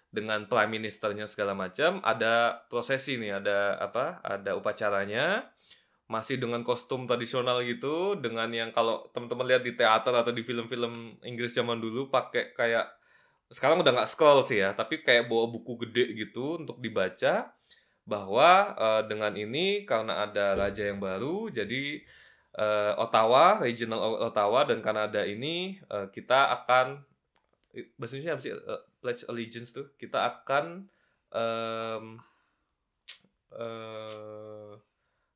dengan 0.09 0.49
prime 0.49 0.81
ministernya 0.81 1.29
segala 1.29 1.53
macam 1.53 2.01
ada 2.01 2.64
prosesi 2.73 3.21
nih 3.21 3.40
ada 3.44 3.77
apa 3.79 4.21
ada 4.25 4.57
upacaranya. 4.57 5.49
Masih 6.09 6.40
dengan 6.40 6.64
kostum 6.64 7.05
tradisional 7.05 7.61
gitu 7.68 8.16
dengan 8.16 8.49
yang 8.49 8.73
kalau 8.73 9.12
teman-teman 9.12 9.44
lihat 9.44 9.61
di 9.61 9.77
teater 9.77 10.16
atau 10.16 10.33
di 10.33 10.40
film-film 10.40 11.21
Inggris 11.21 11.53
zaman 11.53 11.77
dulu 11.85 12.09
pakai 12.09 12.57
kayak 12.57 12.88
sekarang 13.53 13.81
udah 13.81 13.92
nggak 13.92 14.11
scroll 14.11 14.40
sih 14.44 14.61
ya 14.61 14.77
tapi 14.77 15.01
kayak 15.01 15.29
bawa 15.29 15.49
buku 15.49 15.88
gede 15.88 16.12
gitu 16.16 16.61
untuk 16.61 16.81
dibaca 16.81 17.53
bahwa 18.09 18.73
eh, 18.77 19.03
dengan 19.09 19.33
ini 19.37 19.85
karena 19.85 20.25
ada 20.29 20.57
raja 20.57 20.88
yang 20.88 21.01
baru 21.01 21.49
jadi 21.53 22.01
eh, 22.57 22.92
Ottawa, 22.97 23.61
regional 23.61 24.01
Ottawa 24.33 24.64
dan 24.68 24.81
Kanada 24.85 25.25
ini 25.25 25.81
eh, 25.81 26.07
kita 26.12 26.53
akan 26.62 27.05
i- 27.77 27.88
bahasa 27.97 28.16
Indonesia 28.16 28.35
apa 28.37 28.42
sih 28.44 28.53
pledge 28.99 29.27
allegiance 29.31 29.71
tuh 29.71 29.87
kita 29.95 30.19
akan 30.19 30.87
em, 31.33 32.05
eh 33.55 34.73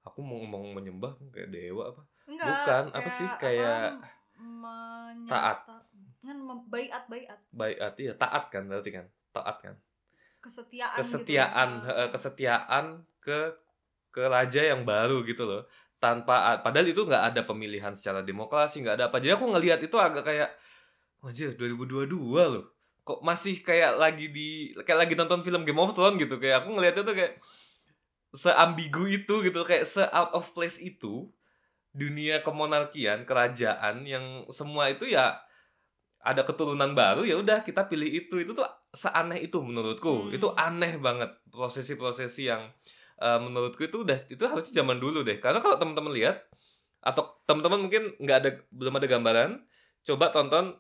aku 0.03 0.18
mau 0.20 0.37
ngomong 0.42 0.75
menyembah 0.77 1.14
kayak 1.31 1.51
dewa 1.55 1.94
apa? 1.94 2.03
Enggak. 2.27 2.46
Bukan, 2.46 2.85
apa 2.94 3.11
sih, 3.11 3.29
kayak 3.38 3.87
taat. 5.31 5.59
Kan 6.22 6.38
baiat 6.70 7.05
baiat. 7.11 7.38
Baiat 7.51 7.94
iya 7.98 8.12
taat 8.18 8.51
kan 8.51 8.66
berarti 8.66 8.90
kan? 8.94 9.07
Taat 9.35 9.57
kan? 9.62 9.75
Kesetiaan 10.42 10.98
kesetiaan 10.98 11.68
gitu. 11.83 11.90
eh, 11.94 12.09
kesetiaan 12.11 12.85
ke 13.22 13.38
ke 14.12 14.22
raja 14.27 14.61
yang 14.75 14.83
baru 14.83 15.22
gitu 15.22 15.46
loh. 15.46 15.62
Tanpa 16.03 16.59
padahal 16.66 16.90
itu 16.90 17.07
nggak 17.07 17.25
ada 17.35 17.40
pemilihan 17.46 17.94
secara 17.94 18.27
demokrasi 18.27 18.83
nggak 18.83 18.96
ada 18.98 19.05
apa. 19.11 19.22
Jadi 19.22 19.38
aku 19.38 19.46
ngelihat 19.55 19.79
itu 19.83 19.96
agak 19.98 20.27
kayak 20.27 20.51
wajah 21.22 21.55
2022 21.55 22.11
loh 22.35 22.66
kok 23.02 23.18
masih 23.26 23.58
kayak 23.66 23.98
lagi 23.98 24.30
di 24.30 24.70
kayak 24.86 25.06
lagi 25.06 25.14
nonton 25.18 25.42
film 25.42 25.66
Game 25.66 25.82
of 25.82 25.94
Thrones 25.94 26.18
gitu. 26.22 26.38
Kayak 26.38 26.64
aku 26.64 26.78
ngelihatnya 26.78 27.02
tuh 27.02 27.16
kayak 27.18 27.32
seambigu 28.34 29.04
itu 29.10 29.34
gitu. 29.42 29.60
Kayak 29.66 29.84
se 29.90 30.02
out 30.06 30.30
of 30.34 30.50
place 30.54 30.78
itu 30.78 31.26
dunia 31.92 32.40
kemonarkian 32.40 33.28
kerajaan 33.28 34.06
yang 34.08 34.46
semua 34.48 34.88
itu 34.88 35.10
ya 35.10 35.36
ada 36.22 36.46
keturunan 36.46 36.94
baru 36.94 37.26
ya 37.26 37.36
udah 37.36 37.66
kita 37.66 37.90
pilih 37.90 38.06
itu. 38.06 38.38
Itu 38.38 38.54
tuh 38.54 38.66
seaneh 38.94 39.42
itu 39.42 39.58
menurutku. 39.58 40.30
Hmm. 40.30 40.36
itu 40.36 40.48
aneh 40.54 40.96
banget 41.02 41.34
prosesi-prosesi 41.50 42.46
yang 42.46 42.70
eh, 43.18 43.38
menurutku 43.42 43.82
itu 43.82 44.06
udah 44.06 44.30
itu 44.30 44.42
harusnya 44.46 44.82
zaman 44.82 45.02
dulu 45.02 45.26
deh. 45.26 45.42
Karena 45.42 45.58
kalau 45.58 45.74
teman-teman 45.74 46.14
lihat 46.14 46.46
atau 47.02 47.42
teman-teman 47.50 47.90
mungkin 47.90 48.14
nggak 48.22 48.38
ada 48.38 48.50
belum 48.70 48.94
ada 49.02 49.06
gambaran 49.10 49.50
coba 50.06 50.30
tonton 50.30 50.78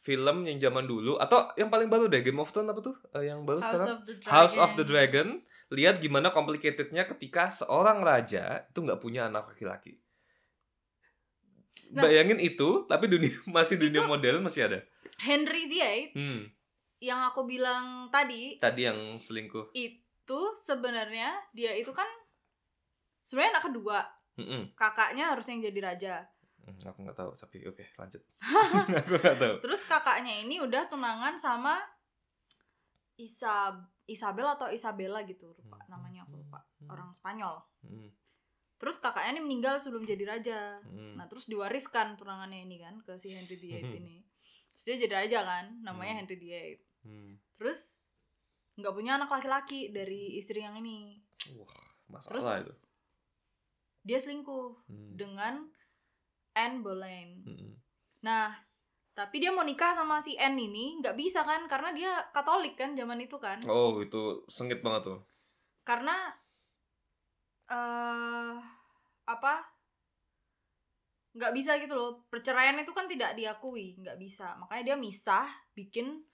film 0.00 0.42
yang 0.42 0.56
zaman 0.58 0.84
dulu 0.84 1.16
atau 1.16 1.52
yang 1.54 1.68
paling 1.68 1.86
baru 1.86 2.06
deh 2.06 2.20
Game 2.20 2.38
of 2.38 2.48
Thrones 2.48 2.68
apa 2.68 2.80
tuh 2.80 2.96
Eh, 3.12 3.28
yang 3.28 3.44
baru 3.44 3.60
House 3.60 3.68
sekarang 3.70 3.88
of 3.90 4.00
the. 4.02 4.14
House 4.26 4.56
of 4.56 4.70
the 4.74 4.84
Dragon. 4.84 5.28
lihat 5.70 5.98
gimana 5.98 6.28
complicatednya 6.28 7.06
ketika 7.06 7.46
seorang 7.46 8.00
raja 8.00 8.66
itu 8.66 8.80
nggak 8.80 8.98
punya 8.98 9.26
anak 9.26 9.46
laki-laki 9.48 10.00
Nah. 11.90 12.06
bayangin 12.06 12.38
itu 12.38 12.86
tapi 12.86 13.06
dunia 13.06 13.30
masih 13.50 13.74
dunia 13.74 14.02
modern 14.04 14.42
masih 14.42 14.66
ada 14.66 14.78
Henry 15.18 15.66
VIII 15.66 16.14
hmm 16.14 16.40
yang 17.00 17.24
aku 17.24 17.48
bilang 17.48 18.06
tadi 18.08 18.54
tadi 18.56 18.84
yang 18.84 19.16
selingkuh 19.16 19.72
itu 19.72 20.40
sebenarnya 20.54 21.32
dia 21.50 21.72
itu 21.72 21.90
kan 21.90 22.04
sebenarnya 23.20 23.56
anak 23.56 23.64
kedua 23.72 23.98
Mm-mm. 24.36 24.62
kakaknya 24.74 25.32
harusnya 25.32 25.56
yang 25.56 25.64
jadi 25.66 25.80
raja 25.82 26.14
Hmm, 26.72 26.86
aku 26.86 26.98
nggak 27.02 27.16
tahu 27.16 27.30
tapi 27.34 27.56
oke 27.64 27.84
lanjut. 27.94 28.22
Aku 29.00 29.12
nggak 29.16 29.36
tahu. 29.36 29.54
Terus 29.60 29.80
kakaknya 29.84 30.40
ini 30.40 30.58
udah 30.58 30.86
tunangan 30.86 31.34
sama 31.34 31.78
Isa 33.14 33.76
Isabel 34.04 34.48
atau 34.48 34.66
Isabella 34.68 35.20
gitu 35.22 35.52
lupa 35.52 35.76
namanya 35.86 36.24
aku 36.24 36.38
lupa. 36.38 36.64
Orang 36.86 37.12
Spanyol. 37.12 37.60
Hmm, 37.82 38.08
terus 38.74 38.96
kakaknya 38.96 39.36
ini 39.36 39.42
meninggal 39.44 39.76
sebelum 39.76 40.02
jadi 40.02 40.24
raja. 40.26 40.80
Hmm. 40.82 41.14
nah 41.14 41.26
terus 41.26 41.44
diwariskan 41.44 42.14
tunangannya 42.14 42.64
ini 42.64 42.78
kan 42.78 42.96
ke 42.98 43.14
si 43.14 43.30
Henry 43.30 43.54
VIII 43.60 43.82
Hmm. 43.82 43.98
ini. 43.98 44.16
Terus 44.72 44.84
dia 44.86 44.96
jadi 44.98 45.14
raja 45.18 45.38
kan 45.42 45.64
namanya 45.80 46.14
Hmm. 46.14 46.20
Henry 46.24 46.36
VIII 46.38 46.74
Hmm. 47.00 47.32
terus 47.56 48.04
nggak 48.74 48.92
punya 48.92 49.16
anak 49.16 49.28
laki-laki 49.28 49.88
dari 49.88 50.36
istri 50.36 50.60
yang 50.60 50.76
ini. 50.76 51.20
Wah, 51.52 51.68
terus 52.22 52.40
masalah 52.40 52.56
itu. 52.58 52.74
dia 54.00 54.16
selingkuh 54.16 54.88
Hmm. 54.88 55.12
dengan 55.14 55.68
Anne 56.56 56.82
Boleyn 56.82 57.42
Hmm. 57.46 57.72
nah 58.20 58.52
tapi 59.20 59.36
dia 59.36 59.52
mau 59.52 59.66
nikah 59.66 59.92
sama 59.92 60.16
si 60.22 60.38
Anne 60.40 60.70
ini 60.70 60.96
nggak 61.02 61.12
bisa 61.12 61.44
kan 61.44 61.68
karena 61.68 61.92
dia 61.92 62.12
Katolik 62.32 62.78
kan 62.78 62.96
zaman 62.96 63.20
itu 63.20 63.36
kan. 63.36 63.60
Oh 63.68 64.00
itu 64.00 64.40
sengit 64.48 64.80
banget 64.80 65.12
tuh. 65.12 65.20
Karena 65.84 66.32
eh 67.68 68.56
apa 69.28 69.54
nggak 71.36 71.52
bisa 71.52 71.76
gitu 71.82 71.92
loh. 71.92 72.24
Perceraian 72.32 72.80
itu 72.80 72.96
kan 72.96 73.04
tidak 73.04 73.36
diakui 73.36 74.00
nggak 74.00 74.16
bisa. 74.16 74.56
Makanya 74.56 74.94
dia 74.94 74.96
misah 74.96 75.44
bikin 75.76 76.24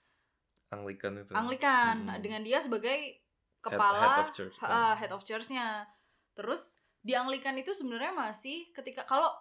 Anglikan 0.71 1.19
itu. 1.19 1.35
Anglikan. 1.35 2.03
Hmm. 2.03 2.07
Nah, 2.07 2.17
dengan 2.23 2.43
dia 2.43 2.59
sebagai 2.63 3.23
kepala 3.59 3.99
head 3.99 4.23
of 4.23 4.31
church, 4.35 4.55
head 4.99 5.11
of 5.11 5.23
church-nya. 5.27 5.87
Terus 6.35 6.79
di 7.03 7.15
Anglikan 7.15 7.55
itu 7.59 7.75
sebenarnya 7.75 8.15
masih 8.15 8.67
ketika 8.71 9.03
kalau 9.07 9.31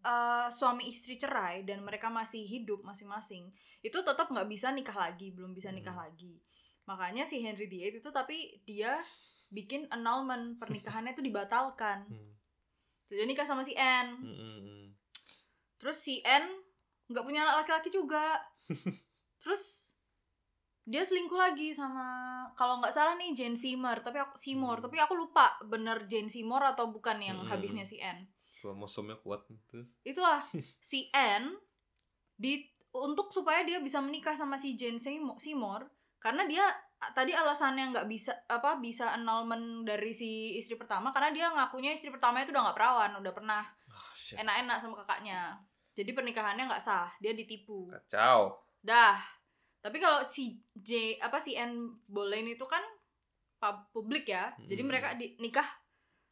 eh, 0.00 0.48
suami 0.48 0.88
istri 0.88 1.14
cerai 1.14 1.62
dan 1.62 1.80
mereka 1.80 2.08
masih 2.08 2.42
hidup 2.42 2.80
masing-masing 2.80 3.52
itu 3.80 3.96
tetap 4.00 4.28
nggak 4.28 4.48
bisa 4.48 4.68
nikah 4.70 4.94
lagi 4.94 5.32
belum 5.32 5.52
bisa 5.52 5.68
nikah 5.70 5.92
Hmm. 5.92 6.04
lagi 6.08 6.40
makanya 6.84 7.22
si 7.22 7.40
Henry 7.40 7.64
VIII 7.64 7.98
itu 7.98 8.10
tapi 8.10 8.60
dia 8.64 8.98
bikin 9.48 9.86
annulment 9.88 10.56
pernikahannya 10.56 11.12
itu 11.12 11.20
dibatalkan 11.20 12.04
Hmm. 12.06 12.32
dia 13.08 13.24
nikah 13.24 13.44
sama 13.44 13.60
si 13.60 13.72
Anne 13.74 14.16
Hmm, 14.16 14.36
hmm, 14.36 14.58
hmm. 14.60 14.84
terus 15.76 15.96
si 15.96 16.20
Anne 16.22 16.48
nggak 17.08 17.24
punya 17.24 17.42
anak 17.42 17.64
laki-laki 17.64 17.88
juga 17.88 18.38
terus 19.42 19.92
dia 20.82 21.04
selingkuh 21.04 21.38
lagi 21.38 21.70
sama 21.70 22.02
kalau 22.54 22.80
nggak 22.80 22.90
salah 22.90 23.14
nih 23.14 23.30
Jane 23.30 23.54
Seymour 23.54 24.02
tapi 24.02 24.18
aku 24.18 24.34
Seymour 24.34 24.80
Hmm. 24.80 24.84
tapi 24.88 24.96
aku 24.98 25.14
lupa 25.14 25.54
bener 25.62 26.08
Jane 26.08 26.26
Seymour 26.26 26.64
atau 26.64 26.90
bukan 26.90 27.20
yang 27.20 27.38
Hmm. 27.38 27.48
habisnya 27.48 27.84
si 27.84 28.00
Anne 28.00 28.26
kromosomnya 28.60 29.16
kuat 29.18 29.42
terus. 29.66 29.96
Itulah 30.04 30.44
si 30.84 31.08
Anne 31.10 31.56
di 32.36 32.60
untuk 32.90 33.30
supaya 33.30 33.62
dia 33.62 33.78
bisa 33.78 34.02
menikah 34.02 34.34
sama 34.34 34.58
si 34.58 34.74
Jane 34.74 34.98
Seymour, 34.98 35.86
karena 36.18 36.44
dia 36.44 36.64
tadi 37.16 37.32
alasannya 37.32 37.96
nggak 37.96 38.06
bisa 38.12 38.36
apa 38.44 38.76
bisa 38.76 39.16
annulment 39.16 39.88
dari 39.88 40.12
si 40.12 40.52
istri 40.52 40.76
pertama 40.76 41.08
karena 41.16 41.32
dia 41.32 41.46
ngakunya 41.48 41.96
istri 41.96 42.12
pertama 42.12 42.44
itu 42.44 42.52
udah 42.52 42.60
nggak 42.68 42.76
perawan 42.76 43.16
udah 43.16 43.32
pernah 43.32 43.62
ah 43.88 44.12
shit. 44.12 44.36
enak-enak 44.36 44.76
sama 44.76 45.00
kakaknya. 45.00 45.56
Jadi 45.96 46.12
pernikahannya 46.12 46.68
nggak 46.68 46.82
sah 46.82 47.08
dia 47.22 47.32
ditipu. 47.32 47.88
Kacau. 47.88 48.52
Dah. 48.84 49.16
Tapi 49.80 49.96
kalau 49.96 50.20
si 50.20 50.60
J 50.76 51.16
apa 51.24 51.40
si 51.40 51.56
N 51.56 52.04
Boleyn 52.04 52.52
itu 52.52 52.68
kan 52.68 52.84
pub- 53.56 53.88
publik 53.96 54.28
ya. 54.28 54.52
Jadi 54.60 54.82
Hmm. 54.84 54.88
mereka 54.92 55.08
di, 55.16 55.40
nikah 55.40 55.64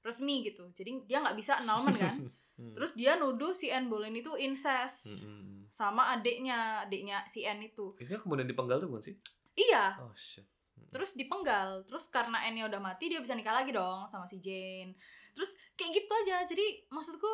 resmi 0.09 0.41
gitu. 0.43 0.65
Jadi 0.73 1.05
dia 1.05 1.21
nggak 1.21 1.37
bisa 1.37 1.61
annulment 1.61 1.97
kan. 1.97 2.17
Hmm. 2.59 2.75
terus 2.75 2.91
dia 2.99 3.15
nuduh 3.15 3.55
si 3.55 3.71
N 3.71 3.87
Boleyn 3.87 4.19
itu 4.19 4.35
incest 4.35 5.23
Hmm, 5.23 5.31
hmm, 5.31 5.59
sama 5.71 6.11
adiknya 6.11 6.83
adiknya 6.83 7.23
si 7.31 7.47
N 7.47 7.63
itu. 7.63 7.95
Itu 7.95 8.19
kemudian 8.19 8.51
dipenggal 8.51 8.83
tuh 8.83 8.91
bukan 8.91 8.99
sih? 8.99 9.15
Iya. 9.55 9.95
Oh 10.03 10.11
shit. 10.11 10.43
Terus 10.91 11.15
dipenggal. 11.15 11.87
Terus 11.87 12.11
karena 12.11 12.43
N 12.51 12.59
udah 12.67 12.83
mati 12.83 13.07
dia 13.07 13.23
bisa 13.23 13.39
nikah 13.39 13.55
lagi 13.55 13.71
dong 13.71 14.11
sama 14.11 14.27
si 14.27 14.43
Jane. 14.43 14.99
Terus 15.39 15.55
kayak 15.79 16.03
gitu 16.03 16.11
aja. 16.11 16.43
Jadi 16.51 16.91
maksudku 16.91 17.31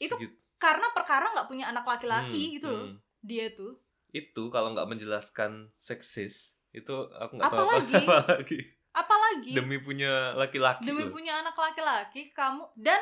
itu 0.00 0.10
Segit- 0.10 0.34
karena 0.58 0.90
perkara 0.90 1.30
nggak 1.30 1.46
punya 1.46 1.70
anak 1.70 1.86
laki-laki 1.86 2.42
Hmm, 2.50 2.54
gitu 2.58 2.66
loh 2.66 2.86
hmm. 2.90 2.98
dia 3.22 3.46
tuh. 3.54 3.78
Itu 4.10 4.50
kalau 4.50 4.74
nggak 4.74 4.90
menjelaskan 4.90 5.70
seksis 5.78 6.58
itu 6.74 6.90
aku 7.14 7.38
nggak 7.38 7.46
tahu 7.46 7.62
apa 7.62 7.78
lagi 8.42 8.58
apalagi 8.92 9.56
demi 9.56 9.80
punya 9.80 10.36
laki-laki 10.36 10.84
demi 10.84 11.08
loh. 11.08 11.12
punya 11.16 11.40
anak 11.40 11.56
laki-laki 11.56 12.28
kamu 12.36 12.68
dan 12.76 13.00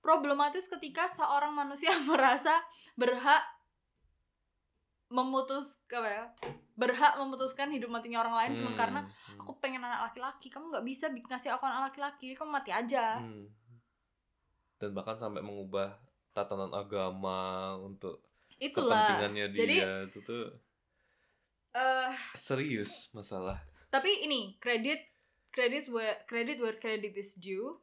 problematis 0.00 0.68
ketika 0.72 1.04
seorang 1.04 1.52
manusia 1.52 1.92
merasa 2.08 2.56
berhak 2.96 3.44
memutus 5.08 5.80
apa 5.88 6.08
ya 6.08 6.24
berhak 6.76 7.16
memutuskan 7.16 7.72
hidup 7.72 7.88
matinya 7.88 8.20
orang 8.20 8.36
lain 8.36 8.52
cuma 8.60 8.70
Hmm, 8.72 8.78
karena 8.78 9.00
hmm, 9.02 9.40
aku 9.40 9.52
pengen 9.56 9.80
anak 9.80 10.12
laki-laki 10.12 10.52
kamu 10.52 10.68
nggak 10.68 10.84
bisa 10.84 11.08
bi- 11.08 11.24
ngasih 11.24 11.56
aku 11.56 11.64
anak 11.64 11.92
laki-laki 11.92 12.36
kamu 12.36 12.52
mati 12.52 12.70
aja 12.70 13.16
hmm. 13.16 13.48
dan 14.76 14.92
bahkan 14.92 15.16
sampai 15.16 15.40
mengubah 15.40 15.96
tatanan 16.36 16.70
agama 16.76 17.72
untuk 17.80 18.20
itulah 18.60 19.16
kepentingannya 19.16 19.44
dia 19.50 19.60
jadi 19.64 19.76
itu 20.12 20.18
tuh 20.20 20.44
eh 21.72 22.12
serius 22.36 23.08
masalah 23.16 23.56
tapi 23.88 24.28
ini 24.28 24.60
kredit 24.60 25.07
kredit 25.48 25.88
where 25.88 26.22
credit 26.24 26.58
where 26.58 26.76
credit 26.76 27.12
is 27.12 27.36
due 27.36 27.74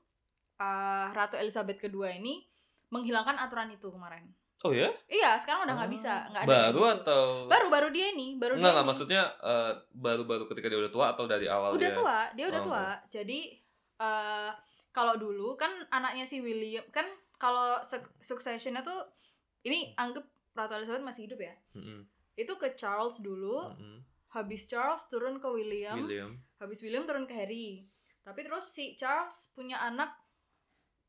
Eh, 0.55 1.07
Ratu 1.11 1.35
Elizabeth 1.35 1.75
kedua 1.77 2.07
ini 2.09 2.39
menghilangkan 2.87 3.35
aturan 3.35 3.67
itu 3.67 3.91
kemarin. 3.91 4.23
Oh 4.63 4.71
ya? 4.71 4.87
Iya 5.05 5.35
sekarang 5.35 5.67
udah 5.67 5.75
nggak 5.75 5.91
bisa 5.91 6.23
nggak 6.25 6.41
ada 6.41 6.51
baru 6.63 6.79
yang- 6.81 6.95
atau? 6.97 7.23
Baru 7.45 7.67
baru 7.67 7.87
dia 7.89 8.07
ini 8.09 8.39
baru 8.39 8.55
enggak 8.55 8.71
ini. 8.73 8.87
maksudnya 8.87 9.21
eh, 9.37 9.71
baru-baru 9.91 10.47
ketika 10.47 10.65
dia 10.65 10.79
udah 10.79 10.89
tua 10.89 11.05
atau 11.11 11.27
dari 11.27 11.45
awal 11.45 11.75
udah 11.75 11.81
dia? 11.85 11.91
tua 11.93 12.17
dia 12.31 12.45
udah 12.47 12.61
Oh, 12.61 12.65
tua. 12.65 12.85
jadi 13.09 13.39
eh 13.95 14.51
kalau 14.89 15.19
dulu 15.19 15.53
kan 15.53 15.67
anaknya 15.89 16.23
si 16.23 16.39
William 16.39 16.87
kan 16.87 17.03
kalau 17.35 17.83
su- 17.83 18.15
successionnya 18.17 18.79
tuh 18.79 19.03
ini 19.61 19.91
anggap 19.93 20.23
Ratu 20.53 20.79
Elizabeth 20.79 21.03
masih 21.03 21.27
hidup 21.27 21.39
ya? 21.41 21.51
Mm-mm, 21.73 22.07
itu 22.33 22.53
ke 22.55 22.71
Charles 22.73 23.19
dulu. 23.19 23.75
Mm-mm. 23.75 23.99
Habis 24.35 24.67
Charles 24.67 25.07
turun 25.07 25.39
ke 25.39 25.47
William, 25.47 26.03
William 26.03 26.35
habis 26.59 26.83
William 26.83 27.07
turun 27.07 27.23
ke 27.23 27.33
Harry 27.33 27.87
tapi 28.21 28.43
terus 28.43 28.67
si 28.67 28.99
Charles 28.99 29.55
punya 29.55 29.79
anak 29.79 30.11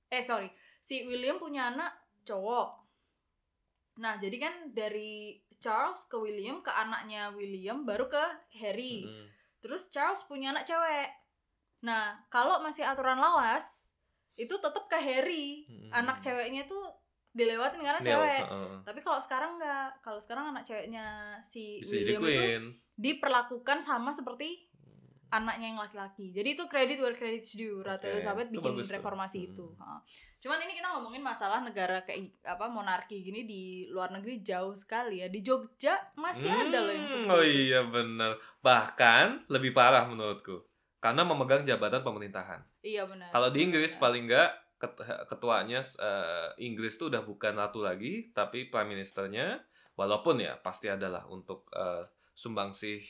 eh 0.06 0.22
sorry 0.22 0.46
si 0.78 1.02
William 1.02 1.42
punya 1.42 1.74
anak 1.74 1.90
cowok. 2.26 2.68
Nah, 4.02 4.18
jadi 4.18 4.36
kan 4.36 4.54
dari 4.74 5.40
Charles 5.62 6.10
ke 6.10 6.18
William 6.18 6.60
ke 6.60 6.68
anaknya 6.68 7.32
William 7.32 7.86
baru 7.86 8.10
ke 8.10 8.24
Harry. 8.60 9.06
Mm-mm. 9.06 9.26
Terus 9.62 9.88
Charles 9.88 10.26
punya 10.26 10.52
anak 10.52 10.68
cewek. 10.68 11.10
Nah, 11.86 12.18
kalau 12.28 12.60
masih 12.60 12.84
aturan 12.84 13.16
lawas, 13.16 13.96
itu 14.36 14.52
tetap 14.52 14.84
ke 14.90 14.98
Harry. 15.00 15.64
Mm-mm. 15.70 15.90
Anak 15.90 16.20
ceweknya 16.20 16.68
tuh 16.68 16.82
dilewatin 17.32 17.80
karena 17.80 18.00
Neo, 18.00 18.08
cewek. 18.20 18.42
heeh. 18.44 18.74
Tapi 18.84 19.00
kalau 19.00 19.20
sekarang 19.22 19.56
enggak. 19.56 19.96
Kalau 20.04 20.20
sekarang 20.20 20.52
anak 20.52 20.62
ceweknya 20.68 21.38
si 21.40 21.80
Bisa 21.80 22.04
William 22.04 22.20
itu. 22.20 22.42
Diperlakukan 22.96 23.78
sama 23.78 24.10
seperti 24.10 24.64
anaknya 25.26 25.68
yang 25.68 25.80
laki-laki. 25.80 26.30
Jadi 26.30 26.54
itu 26.54 26.64
credit 26.64 26.98
where 26.98 27.12
credit's 27.12 27.52
due. 27.52 27.82
Ratu 27.82 28.06
Oke, 28.06 28.14
Elizabeth 28.14 28.48
itu 28.48 28.62
bikin 28.62 28.78
tuh. 28.78 28.94
reformasi 28.94 29.38
Hmm. 29.38 29.48
itu. 29.48 29.66
Cuman 30.38 30.58
ini 30.62 30.72
kita 30.72 30.88
ngomongin 30.88 31.18
masalah 31.20 31.60
negara 31.60 32.00
kayak 32.00 32.30
apa 32.40 32.70
monarki 32.70 33.20
gini 33.20 33.42
di 33.42 33.62
luar 33.90 34.14
negeri 34.14 34.38
jauh 34.40 34.72
sekali 34.72 35.20
ya. 35.20 35.28
Di 35.28 35.42
Jogja 35.42 35.98
masih 36.14 36.46
ada 36.48 36.78
loh 36.78 36.90
yang 36.90 37.04
Hmm, 37.04 37.12
seperti 37.12 37.32
Oh 37.32 37.42
itu. 37.42 37.58
iya 37.60 37.80
benar. 37.82 38.30
Bahkan 38.62 39.26
lebih 39.48 39.72
parah 39.72 40.06
menurutku. 40.06 40.62
Karena 40.96 41.22
memegang 41.22 41.62
jabatan 41.62 42.00
pemerintahan. 42.00 42.62
Iya 42.80 43.04
benar. 43.04 43.28
Kalau 43.28 43.50
di 43.50 43.58
Inggris 43.60 43.92
Benar. 43.92 44.02
paling 44.02 44.22
enggak 44.24 44.50
ket- 44.78 45.02
ketuanya 45.26 45.80
eh, 45.82 46.48
Inggris 46.60 46.94
tuh 46.94 47.10
udah 47.10 47.22
bukan 47.22 47.52
ratu 47.52 47.82
lagi, 47.82 48.30
tapi 48.30 48.66
prime 48.66 48.94
ministernya 48.94 49.58
walaupun 49.94 50.38
ya 50.38 50.54
pasti 50.56 50.86
adalah 50.86 51.26
untuk 51.26 51.66
eh, 51.72 52.02
sumbangsih 52.36 53.00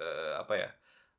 eh, 0.00 0.32
apa 0.40 0.56
ya 0.56 0.70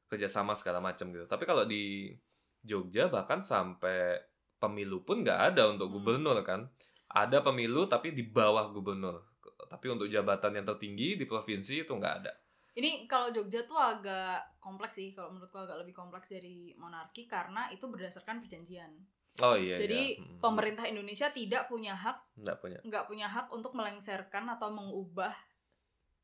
kerjasama 0.10 0.58
segala 0.58 0.82
macam 0.82 1.14
gitu. 1.14 1.30
Tapi 1.30 1.46
kalau 1.46 1.64
di 1.64 2.12
Jogja 2.60 3.08
bahkan 3.08 3.46
sampai 3.46 4.18
pemilu 4.58 5.06
pun 5.06 5.22
nggak 5.22 5.54
ada 5.54 5.70
untuk 5.70 5.88
Hmm. 5.94 5.96
gubernur 6.02 6.38
kan. 6.42 6.68
Ada 7.12 7.44
pemilu 7.46 7.86
tapi 7.86 8.12
di 8.12 8.26
bawah 8.26 8.74
gubernur. 8.74 9.22
Tapi 9.70 9.86
untuk 9.88 10.12
jabatan 10.12 10.58
yang 10.58 10.66
tertinggi 10.68 11.16
di 11.16 11.26
provinsi 11.30 11.86
itu 11.86 11.94
nggak 11.94 12.16
ada. 12.26 12.34
Ini 12.72 13.04
kalau 13.08 13.32
Jogja 13.36 13.68
tuh 13.68 13.76
agak 13.80 14.60
kompleks 14.64 14.96
sih. 15.00 15.12
Kalau 15.12 15.32
menurutku 15.32 15.60
agak 15.60 15.80
lebih 15.84 15.92
kompleks 15.96 16.32
dari 16.32 16.72
monarki 16.80 17.28
karena 17.28 17.68
itu 17.72 17.88
berdasarkan 17.88 18.40
perjanjian. 18.44 18.92
Oh 19.40 19.56
iya. 19.56 19.76
Jadi 19.80 20.20
iya. 20.20 20.24
Hmm. 20.24 20.40
pemerintah 20.44 20.88
Indonesia 20.88 21.32
tidak 21.32 21.72
punya 21.72 21.96
hak 21.96 22.36
nggak 22.36 22.58
punya. 22.60 22.80
nggak 22.84 23.06
punya 23.08 23.28
hak 23.32 23.48
untuk 23.52 23.72
melengsarkan 23.76 24.44
atau 24.60 24.72
mengubah 24.72 25.32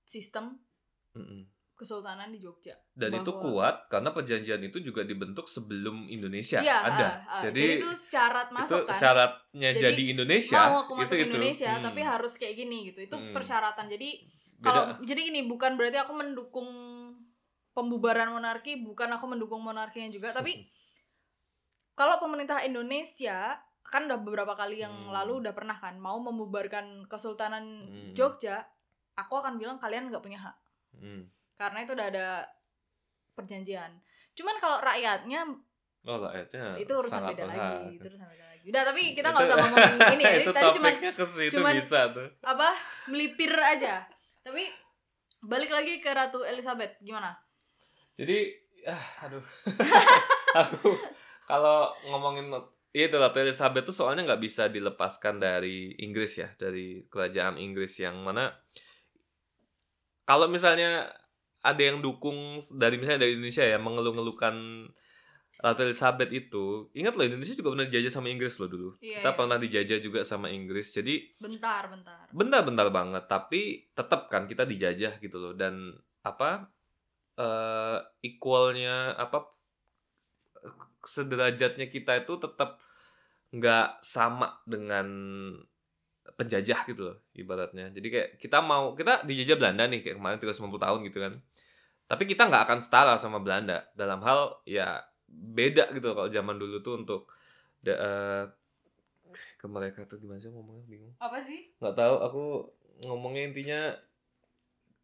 sistem 0.07 0.59
Mm-mm. 1.17 1.41
kesultanan 1.73 2.29
di 2.29 2.37
Jogja. 2.37 2.73
Dan 2.89 3.13
itu 3.15 3.29
kuat 3.33 3.85
karena 3.85 4.09
perjanjian 4.09 4.57
itu 4.59 4.81
juga 4.81 5.01
dibentuk 5.01 5.45
sebelum 5.45 6.05
Indonesia 6.07 6.57
Iya, 6.57 6.77
ada. 6.83 7.07
ah, 7.21 7.37
ah. 7.37 7.41
Jadi, 7.43 7.77
itu 7.77 7.89
syarat 7.93 8.49
masuk 8.49 8.81
itu 8.81 8.85
kan. 8.87 8.97
syaratnya 8.97 9.69
Jadi, 9.71 9.81
jadi 9.83 10.03
Indonesia. 10.09 10.57
mau 10.59 10.81
aku 10.81 10.93
itu 10.95 11.01
masuk 11.03 11.15
itu. 11.15 11.25
Indonesia 11.29 11.69
Hmm. 11.71 11.83
tapi 11.83 12.01
harus 12.01 12.33
kayak 12.33 12.55
gini 12.55 12.77
gitu. 12.87 12.99
Itu 13.03 13.15
Hmm. 13.15 13.29
persyaratan. 13.29 13.85
Jadi 13.87 14.09
kalau 14.57 14.89
jadi 15.01 15.21
gini 15.23 15.45
bukan 15.45 15.77
berarti 15.77 15.97
aku 15.97 16.13
mendukung 16.13 16.65
pembubaran 17.71 18.33
monarki, 18.33 18.81
bukan 18.81 19.13
aku 19.13 19.25
mendukung 19.27 19.61
monarkinya 19.61 20.09
juga, 20.09 20.33
tapi 20.33 20.57
kalau 21.93 22.17
pemerintah 22.17 22.61
Indonesia 22.61 23.57
kan 23.83 24.03
udah 24.03 24.17
beberapa 24.17 24.51
kali 24.51 24.81
yang 24.81 24.91
Hmm. 24.91 25.13
lalu 25.13 25.45
udah 25.45 25.53
pernah 25.53 25.73
kan 25.73 25.95
mau 25.95 26.17
membubarkan 26.19 27.05
Kesultanan 27.05 27.63
Hmm. 27.85 28.11
Jogja, 28.11 28.65
aku 29.13 29.37
akan 29.37 29.55
bilang 29.55 29.77
kalian 29.77 30.09
nggak 30.09 30.19
punya 30.19 30.41
hak 30.41 30.57
Hmm. 30.97 31.23
karena 31.53 31.79
itu 31.81 31.91
udah 31.91 32.07
ada 32.07 32.27
perjanjian. 33.31 33.91
Cuman 34.33 34.55
kalau 34.57 34.77
rakyatnya 34.79 35.45
Oh, 36.03 36.17
rakyatnya 36.17 36.79
itu 36.79 36.87
urusan 36.89 37.19
beda 37.21 37.43
berhak. 37.43 37.59
lagi, 37.83 37.93
itu 37.93 38.05
urusan 38.07 38.27
beda 38.27 38.45
lagi. 38.47 38.65
Udah 38.65 38.81
tapi 38.83 39.01
kita 39.11 39.27
nggak 39.27 39.43
usah 39.43 39.57
ngomongin 39.59 39.91
ini 40.15 40.23
ya. 40.23 40.33
Itu 40.39 40.51
tadi 40.51 40.69
cuman 40.71 40.93
cuman- 41.51 41.75
bisa 41.75 41.99
tuh. 42.09 42.27
apa 42.41 42.69
melipir 43.07 43.51
aja. 43.51 44.07
Tapi 44.41 44.63
balik 45.39 45.67
lagi 45.67 45.99
ke 45.99 46.09
Ratu 46.09 46.41
Elizabeth 46.41 46.95
gimana? 46.99 47.35
Jadi 48.15 48.55
ah 48.85 49.03
aduh. 49.21 49.43
Aku 50.63 50.95
kalau 51.43 51.91
ngomongin 52.03 52.47
itu 52.89 53.13
Ratu 53.13 53.37
Elizabeth 53.37 53.83
tuh 53.83 53.95
soalnya 53.95 54.23
nggak 54.25 54.41
bisa 54.41 54.67
dilepaskan 54.67 55.37
dari 55.37 55.91
Inggris 55.97 56.39
ya, 56.39 56.49
dari 56.55 57.03
kerajaan 57.05 57.59
Inggris 57.59 57.99
yang 57.99 58.23
mana 58.23 58.49
kalau 60.27 60.51
misalnya 60.51 61.07
ada 61.63 61.81
yang 61.81 62.03
dukung 62.03 62.59
dari 62.75 62.99
misalnya 62.99 63.23
dari 63.23 63.39
Indonesia 63.39 63.63
ya 63.63 63.79
mengeluh-ngeluhkan 63.79 64.55
Ratu 65.57 65.89
Elizabeth 65.89 66.29
itu, 66.29 66.85
ingat 66.93 67.17
loh 67.17 67.25
Indonesia 67.25 67.57
juga 67.57 67.73
pernah 67.73 67.89
dijajah 67.89 68.13
sama 68.13 68.29
Inggris 68.29 68.61
loh 68.61 68.69
dulu. 68.69 68.89
Iya, 69.01 69.25
Kita 69.25 69.31
iya. 69.33 69.37
pernah 69.41 69.57
dijajah 69.57 69.99
juga 70.05 70.21
sama 70.21 70.53
Inggris. 70.53 70.93
Jadi 70.93 71.33
Bentar, 71.41 71.89
bentar. 71.89 72.29
bentar-bentar 72.29 72.87
banget 72.93 73.25
tapi 73.25 73.89
tetap 73.89 74.29
kan 74.29 74.45
kita 74.45 74.69
dijajah 74.69 75.17
gitu 75.17 75.41
loh 75.41 75.53
dan 75.57 75.97
apa 76.21 76.69
eh 77.41 77.99
equalnya 78.21 79.17
apa 79.17 79.49
sederajatnya 81.01 81.89
kita 81.89 82.21
itu 82.21 82.37
tetap 82.37 82.77
nggak 83.49 84.03
sama 84.05 84.61
dengan 84.67 85.07
penjajah 86.37 86.85
gitu 86.85 87.01
loh 87.11 87.17
ibaratnya. 87.33 87.89
Jadi 87.89 88.07
kayak 88.13 88.29
kita 88.37 88.61
mau 88.61 88.93
kita 88.93 89.25
dijajah 89.25 89.57
Belanda 89.57 89.89
nih 89.89 90.05
kayak 90.05 90.15
kemarin 90.21 90.37
350 90.37 90.83
tahun 90.85 90.99
gitu 91.09 91.17
kan. 91.17 91.33
Tapi 92.07 92.23
kita 92.29 92.47
nggak 92.47 92.63
akan 92.69 92.79
setara 92.79 93.13
sama 93.17 93.41
Belanda. 93.41 93.89
Dalam 93.97 94.21
hal 94.21 94.61
ya 94.63 95.01
beda 95.27 95.91
gitu 95.91 96.13
loh 96.13 96.15
kalau 96.23 96.29
zaman 96.31 96.55
dulu 96.55 96.79
tuh 96.79 96.93
untuk 97.03 97.21
da- 97.83 97.99
eh, 97.99 98.43
ke 99.57 99.65
mereka 99.67 100.05
tuh 100.05 100.21
gimana 100.21 100.37
sih 100.39 100.53
ngomongnya? 100.53 100.85
Bingung. 100.85 101.13
Apa 101.17 101.41
sih? 101.41 101.73
nggak 101.81 101.95
tahu 101.97 102.15
aku 102.21 102.43
ngomongnya 103.09 103.43
intinya 103.49 103.81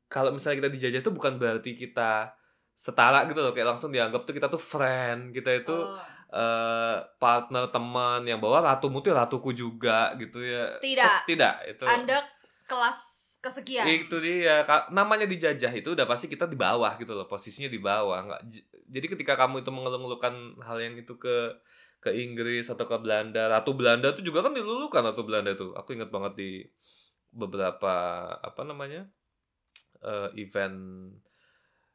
kalau 0.08 0.30
misalnya 0.30 0.62
kita 0.62 0.72
dijajah 0.72 1.02
itu 1.02 1.12
bukan 1.12 1.42
berarti 1.42 1.74
kita 1.74 2.38
setara 2.78 3.26
gitu 3.26 3.42
loh. 3.42 3.52
Kayak 3.58 3.76
langsung 3.78 3.90
dianggap 3.90 4.30
tuh 4.30 4.34
kita 4.38 4.48
tuh 4.50 4.62
friend 4.62 5.34
kita 5.34 5.66
itu 5.66 5.74
Oh, 5.74 5.98
eh, 6.34 6.98
partner 7.22 7.70
teman 7.70 8.26
yang 8.26 8.42
bawa 8.42 8.74
ratumu 8.74 9.06
tuh 9.06 9.14
ratuku 9.14 9.54
juga 9.54 10.18
gitu 10.18 10.42
ya 10.42 10.82
Tidak. 10.82 11.30
tidak 11.30 11.56
itu 11.70 11.86
Anda 11.86 12.18
kelas 12.66 13.00
kesekian. 13.44 13.84
itu 13.86 14.16
dia 14.24 14.64
namanya 14.90 15.28
dijajah 15.28 15.70
itu 15.76 15.94
udah 15.94 16.08
pasti 16.08 16.32
kita 16.32 16.48
di 16.48 16.56
bawah 16.56 16.96
gitu 16.96 17.12
loh 17.12 17.28
posisinya 17.28 17.68
di 17.68 17.78
bawah 17.78 18.24
nggak 18.24 18.42
jadi 18.88 19.06
ketika 19.14 19.36
kamu 19.36 19.62
itu 19.62 19.70
mengeluh-ngeluhkan 19.70 20.64
hal 20.64 20.80
yang 20.80 20.96
itu 20.96 21.20
ke 21.20 21.52
ke 22.00 22.12
Inggris 22.12 22.68
atau 22.72 22.88
ke 22.88 22.96
Belanda 23.00 23.52
ratu 23.52 23.76
Belanda 23.76 24.16
tuh 24.16 24.24
juga 24.24 24.44
kan 24.48 24.56
dilulukan 24.56 25.04
ratu 25.04 25.28
Belanda 25.28 25.56
tuh 25.60 25.76
aku 25.76 25.96
ingat 25.96 26.08
banget 26.12 26.34
di 26.40 26.52
beberapa 27.36 27.96
apa 28.40 28.62
namanya 28.64 29.08
eh, 30.00 30.30
event 30.40 31.12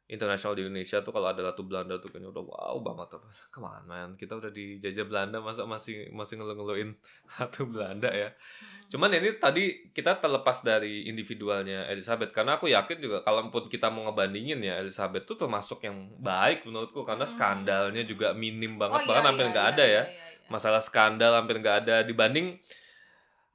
internasional 0.09 0.57
di 0.57 0.65
Indonesia 0.65 0.99
tuh 0.99 1.13
kalau 1.13 1.29
ada 1.29 1.45
ratu 1.45 1.61
Belanda 1.61 2.01
tuh 2.01 2.09
kayaknya 2.09 2.33
udah 2.33 2.43
wow 2.43 2.75
banget 2.81 3.15
apa 3.15 3.29
ke 3.29 3.59
mana 3.61 3.85
man 3.85 4.09
kita 4.17 4.33
udah 4.35 4.49
dijajah 4.49 5.05
Belanda 5.05 5.37
masa 5.37 5.69
masih 5.69 6.09
masih 6.09 6.41
ngeluh-ngeluhin 6.41 6.97
ratu 7.37 7.69
Belanda 7.69 8.09
ya 8.09 8.33
Hmm. 8.59 8.97
Cuman 8.97 9.13
ini 9.21 9.37
tadi 9.37 9.93
kita 9.93 10.17
terlepas 10.17 10.65
dari 10.65 11.05
individualnya 11.05 11.85
Elizabeth 11.93 12.33
karena 12.33 12.57
aku 12.57 12.65
yakin 12.73 12.97
juga 12.97 13.21
kalaupun 13.21 13.69
kita 13.69 13.93
mau 13.93 14.09
ngebandingin 14.09 14.57
ya 14.65 14.81
Elizabeth 14.81 15.29
tuh 15.29 15.37
termasuk 15.37 15.85
yang 15.85 15.93
baik 16.17 16.65
menurutku 16.65 17.05
karena 17.05 17.21
Hmm. 17.21 17.33
skandalnya 17.37 18.01
juga 18.01 18.33
minim 18.33 18.81
banget 18.81 18.97
Oh, 18.97 19.01
iya, 19.05 19.09
bahkan 19.13 19.25
hampir 19.29 19.45
iya, 19.45 19.53
nggak 19.53 19.67
iya, 19.69 19.73
ada 19.77 19.85
iya, 19.85 19.93
ya 19.93 20.03
iya, 20.09 20.25
iya. 20.33 20.49
masalah 20.49 20.81
skandal 20.81 21.37
hampir 21.37 21.61
nggak 21.61 21.77
ada 21.85 21.95
dibanding 22.01 22.57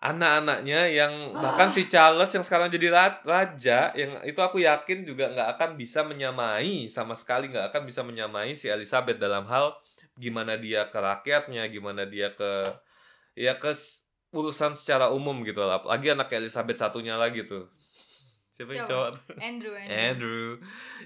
anak-anaknya 0.04 0.80
yang 0.92 1.12
Ah. 1.32 1.40
bahkan 1.48 1.72
si 1.72 1.88
Charles 1.88 2.28
yang 2.28 2.44
sekarang 2.44 2.68
jadi 2.68 2.92
ra- 2.92 3.24
raja 3.24 3.88
yang 3.96 4.20
itu 4.22 4.36
aku 4.36 4.60
yakin 4.60 5.02
juga 5.02 5.32
nggak 5.32 5.48
akan 5.56 5.70
bisa 5.74 6.04
menyamai 6.04 6.92
sama 6.92 7.16
sekali 7.16 7.48
nggak 7.48 7.72
akan 7.72 7.82
bisa 7.88 8.04
menyamai 8.04 8.52
si 8.52 8.68
Elizabeth 8.68 9.16
dalam 9.16 9.48
hal 9.48 9.72
gimana 10.14 10.54
dia 10.54 10.86
ke 10.86 10.98
rakyatnya 11.00 11.66
gimana 11.66 12.04
dia 12.04 12.30
ke 12.30 12.68
ya 13.34 13.56
ke 13.56 13.72
urusan 14.30 14.76
secara 14.76 15.08
umum 15.08 15.40
gitu 15.42 15.64
lah 15.64 15.80
lagi 15.82 16.12
anak 16.12 16.30
Elizabeth 16.30 16.76
satunya 16.76 17.16
lagi 17.16 17.42
tuh 17.42 17.66
siapa 18.54 18.70
yang 18.70 18.86
cowok 18.86 19.08
tuh? 19.10 19.24
Andrew, 19.42 19.74
Andrew. 19.74 19.98
Andrew 19.98 20.44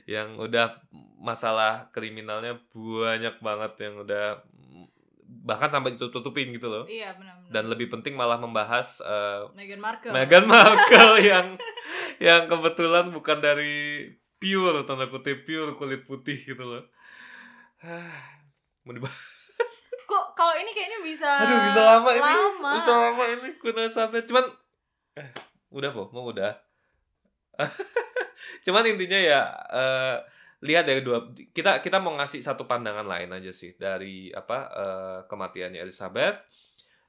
yang 0.04 0.28
udah 0.36 0.84
masalah 1.16 1.88
kriminalnya 1.88 2.60
banyak 2.68 3.40
banget 3.40 3.72
yang 3.88 4.04
udah 4.04 4.44
bahkan 5.48 5.72
sampai 5.72 5.96
ditutup-tutupin 5.96 6.52
gitu 6.52 6.68
loh 6.68 6.84
Iya, 6.84 7.16
benar. 7.16 7.37
Dan 7.48 7.64
lebih 7.66 7.88
penting 7.88 8.12
malah 8.12 8.36
membahas 8.36 9.00
eh, 9.00 9.42
Meghan 9.56 9.80
Markle. 9.80 10.12
Meghan 10.12 10.44
Markle 10.44 11.16
yang 11.32 11.46
yang 12.20 12.44
kebetulan 12.46 13.08
bukan 13.08 13.40
dari 13.40 14.04
pure 14.38 14.84
tanda 14.84 15.08
kutip 15.08 15.48
pure 15.48 15.74
kulit 15.74 16.04
putih 16.04 16.36
gitu 16.36 16.60
loh. 16.60 16.84
Mau 18.84 18.92
dibahas. 18.92 19.74
Kok 20.08 20.32
kalau 20.32 20.54
ini 20.56 20.72
kayaknya 20.72 21.00
bisa 21.04 21.28
Aduh 21.44 21.58
bisa 21.68 21.80
lama 21.84 22.10
ini. 22.12 22.32
Lama. 22.32 22.72
Bisa 22.80 22.92
lama 22.96 23.24
ini 23.28 23.48
Queen 23.60 23.76
Elizabeth. 23.76 24.24
Cuman 24.28 24.44
eh, 25.20 25.28
udah 25.72 25.90
po, 25.92 26.08
mau 26.12 26.28
udah. 26.32 26.56
Cuman 28.64 28.88
intinya 28.88 29.18
ya 29.20 29.52
eh, 29.68 30.16
lihat 30.64 30.88
dari 30.88 31.04
dua 31.04 31.28
kita 31.52 31.84
kita 31.84 32.00
mau 32.00 32.16
ngasih 32.18 32.40
satu 32.40 32.64
pandangan 32.66 33.06
lain 33.06 33.30
aja 33.30 33.52
sih 33.52 33.76
dari 33.76 34.32
apa 34.32 34.58
eh, 34.72 35.20
kematiannya 35.28 35.78
Elizabeth 35.84 36.40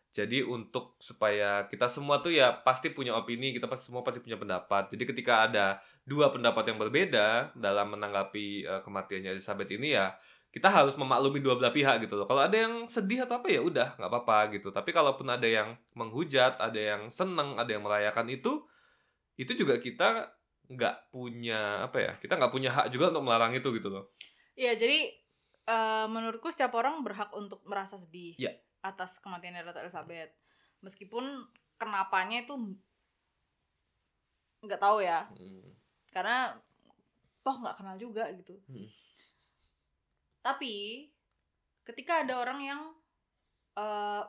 Jadi 0.10 0.42
untuk 0.42 0.98
supaya 0.98 1.70
kita 1.70 1.86
semua 1.86 2.18
tuh 2.18 2.34
ya 2.34 2.50
pasti 2.50 2.90
punya 2.90 3.14
opini, 3.14 3.54
kita 3.54 3.70
pasti 3.70 3.94
semua 3.94 4.02
pasti 4.02 4.20
punya 4.20 4.42
pendapat. 4.42 4.90
Jadi 4.90 5.04
ketika 5.06 5.46
ada 5.46 5.78
dua 6.02 6.34
pendapat 6.34 6.66
yang 6.66 6.82
berbeda 6.82 7.54
dalam 7.54 7.94
menanggapi 7.94 8.66
uh, 8.66 8.82
kematiannya 8.82 9.38
Elizabeth 9.38 9.70
ini 9.70 9.94
ya 9.94 10.18
kita 10.50 10.66
harus 10.66 10.98
memaklumi 10.98 11.46
dua 11.46 11.62
belah 11.62 11.70
pihak 11.70 12.10
gitu 12.10 12.18
loh. 12.18 12.26
Kalau 12.26 12.42
ada 12.42 12.58
yang 12.58 12.90
sedih 12.90 13.30
atau 13.30 13.38
apa 13.38 13.54
ya 13.54 13.62
udah 13.62 13.94
nggak 14.02 14.10
apa-apa 14.10 14.58
gitu. 14.58 14.74
Tapi 14.74 14.90
kalaupun 14.90 15.30
ada 15.30 15.46
yang 15.46 15.78
menghujat, 15.94 16.58
ada 16.58 16.80
yang 16.80 17.14
seneng, 17.14 17.62
ada 17.62 17.70
yang 17.70 17.86
merayakan 17.86 18.26
itu, 18.34 18.66
itu 19.38 19.54
juga 19.54 19.78
kita 19.78 20.34
nggak 20.74 21.14
punya 21.14 21.86
apa 21.86 21.98
ya? 22.02 22.12
Kita 22.18 22.34
nggak 22.34 22.50
punya 22.50 22.74
hak 22.74 22.90
juga 22.90 23.14
untuk 23.14 23.30
melarang 23.30 23.54
itu 23.54 23.70
gitu 23.78 23.94
loh. 23.94 24.10
Iya, 24.58 24.74
jadi 24.74 25.14
uh, 25.70 26.10
menurutku 26.10 26.50
setiap 26.50 26.74
orang 26.74 27.06
berhak 27.06 27.30
untuk 27.38 27.62
merasa 27.70 27.96
sedih 27.96 28.34
Iya. 28.42 28.58
Atas 28.80 29.20
kematian 29.20 29.60
Ratu 29.60 29.80
Elizabeth. 29.84 30.32
Meskipun 30.80 31.48
kenapanya 31.76 32.44
itu 32.44 32.56
nggak 34.60 34.82
tahu 34.82 35.00
ya, 35.00 35.24
Hmm. 35.32 35.72
karena 36.12 36.52
toh 37.44 37.56
nggak 37.64 37.80
kenal 37.80 37.96
juga 37.96 38.28
gitu. 38.36 38.60
Hmm. 38.68 38.88
Tapi 40.44 41.08
ketika 41.88 42.24
ada 42.24 42.40
orang 42.44 42.60
yang 42.64 42.82
eh 43.80 44.24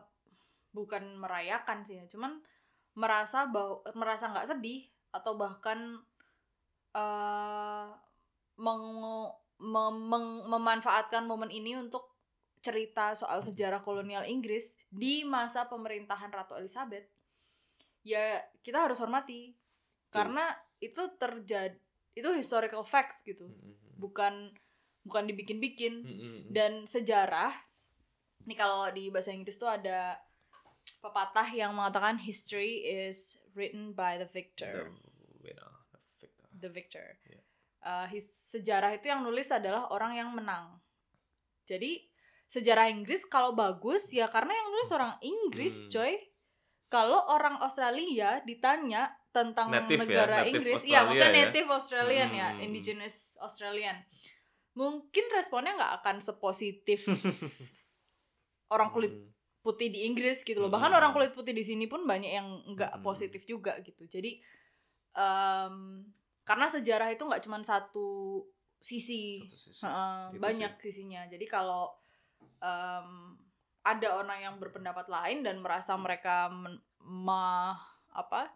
bukan 0.70 1.18
merayakan 1.18 1.82
sih 1.82 1.98
ya, 1.98 2.06
cuman 2.06 2.38
merasa 2.94 3.50
bahwa 3.50 3.82
merasa 3.98 4.30
nggak 4.30 4.54
sedih 4.54 4.86
atau 5.10 5.34
bahkan 5.34 5.98
eh 6.94 7.86
meng, 8.60 8.82
mem- 9.58 10.04
meng- 10.10 10.44
memanfaatkan 10.46 11.26
momen 11.26 11.50
ini 11.50 11.74
untuk 11.74 12.09
cerita 12.60 13.12
soal 13.12 13.40
sejarah 13.40 13.80
kolonial 13.80 14.22
Inggris 14.22 14.76
di 14.86 15.24
masa 15.24 15.64
pemerintahan 15.64 16.28
Ratu 16.28 16.54
Elizabeth, 16.54 17.08
ya 18.02 18.20
kita 18.60 18.84
harus 18.84 18.98
hormati 18.98 19.56
karena 20.08 20.44
itu 20.78 21.00
terjadi 21.14 21.76
itu 22.10 22.28
historical 22.32 22.82
facts 22.82 23.22
gitu 23.22 23.46
Hmm. 23.46 23.76
bukan 23.96 24.34
bukan 25.00 25.24
dibikin-bikin 25.24 25.94
Hmm. 26.00 26.40
dan 26.50 26.72
sejarah 26.84 27.52
nih 28.44 28.56
kalau 28.56 28.88
di 28.90 29.08
bahasa 29.08 29.30
Inggris 29.30 29.54
tuh 29.54 29.68
ada 29.68 30.18
pepatah 30.98 31.48
yang 31.50 31.72
mengatakan 31.72 32.18
history 32.18 32.82
is 32.82 33.40
written 33.54 33.92
by 33.92 34.16
the 34.16 34.26
victor 34.26 34.90
The 34.90 35.40
winner, 35.40 35.72
the 35.88 36.00
victor. 36.18 36.46
the 36.52 36.68
victor. 36.68 37.06
Uh, 37.80 38.04
his- 38.06 38.28
sejarah 38.50 38.92
itu 38.92 39.08
yang 39.08 39.24
nulis 39.24 39.48
adalah 39.48 39.88
orang 39.88 40.12
yang 40.12 40.28
menang 40.28 40.76
jadi 41.64 42.09
sejarah 42.50 42.90
Inggris 42.90 43.22
kalau 43.24 43.54
bagus 43.54 44.10
ya 44.10 44.26
karena 44.26 44.50
yang 44.50 44.68
nulis 44.68 44.90
orang 44.90 45.14
Inggris 45.22 45.86
Hmm. 45.86 45.90
coy 45.92 46.12
kalau 46.90 47.22
orang 47.30 47.54
Australia 47.62 48.42
ditanya 48.42 49.06
tentang 49.30 49.70
Native 49.70 49.94
ya, 49.94 50.02
negara 50.02 50.36
native 50.42 50.50
Inggris 50.50 50.80
iya 50.82 51.06
maksudnya 51.06 51.30
ya. 51.30 51.38
native 51.46 51.68
Australian 51.70 52.30
ya 52.34 52.48
Hmm. 52.50 52.64
indigenous 52.66 53.38
Australian 53.38 53.94
mungkin 54.74 55.24
responnya 55.30 55.78
nggak 55.78 56.02
akan 56.02 56.16
sepositif 56.18 57.06
orang 58.70 58.90
kulit 58.90 59.14
Hmm. 59.14 59.30
putih 59.60 59.92
di 59.92 60.08
Inggris 60.08 60.40
gitu 60.40 60.56
loh. 60.56 60.72
Bahkan 60.72 60.88
Hmm. 60.88 60.98
orang 60.98 61.12
kulit 61.12 61.30
putih 61.30 61.52
di 61.52 61.60
sini 61.60 61.84
pun 61.84 62.02
banyak 62.02 62.32
yang 62.32 62.48
nggak 62.66 62.98
Hmm. 62.98 63.04
positif 63.04 63.44
juga 63.44 63.78
gitu. 63.80 64.06
Jadi 64.06 64.40
em, 65.10 66.06
karena 66.40 66.66
sejarah 66.66 67.10
itu 67.10 67.22
nggak 67.22 67.42
cuma 67.42 67.58
satu 67.60 68.40
sisi, 68.78 69.42
Satu 69.42 69.58
sisi. 69.60 69.82
Heeh, 69.82 70.18
Gitu 70.30 70.38
banyak 70.40 70.72
sisinya. 70.78 71.22
Jadi 71.26 71.44
kalau 71.44 71.90
em, 72.60 73.08
ada 73.80 74.08
orang 74.16 74.38
yang 74.40 74.54
berpendapat 74.60 75.08
lain 75.08 75.40
dan 75.40 75.60
merasa 75.64 75.96
mereka 75.96 76.52
men- 76.52 76.82
ma 77.00 77.72
apa 78.12 78.52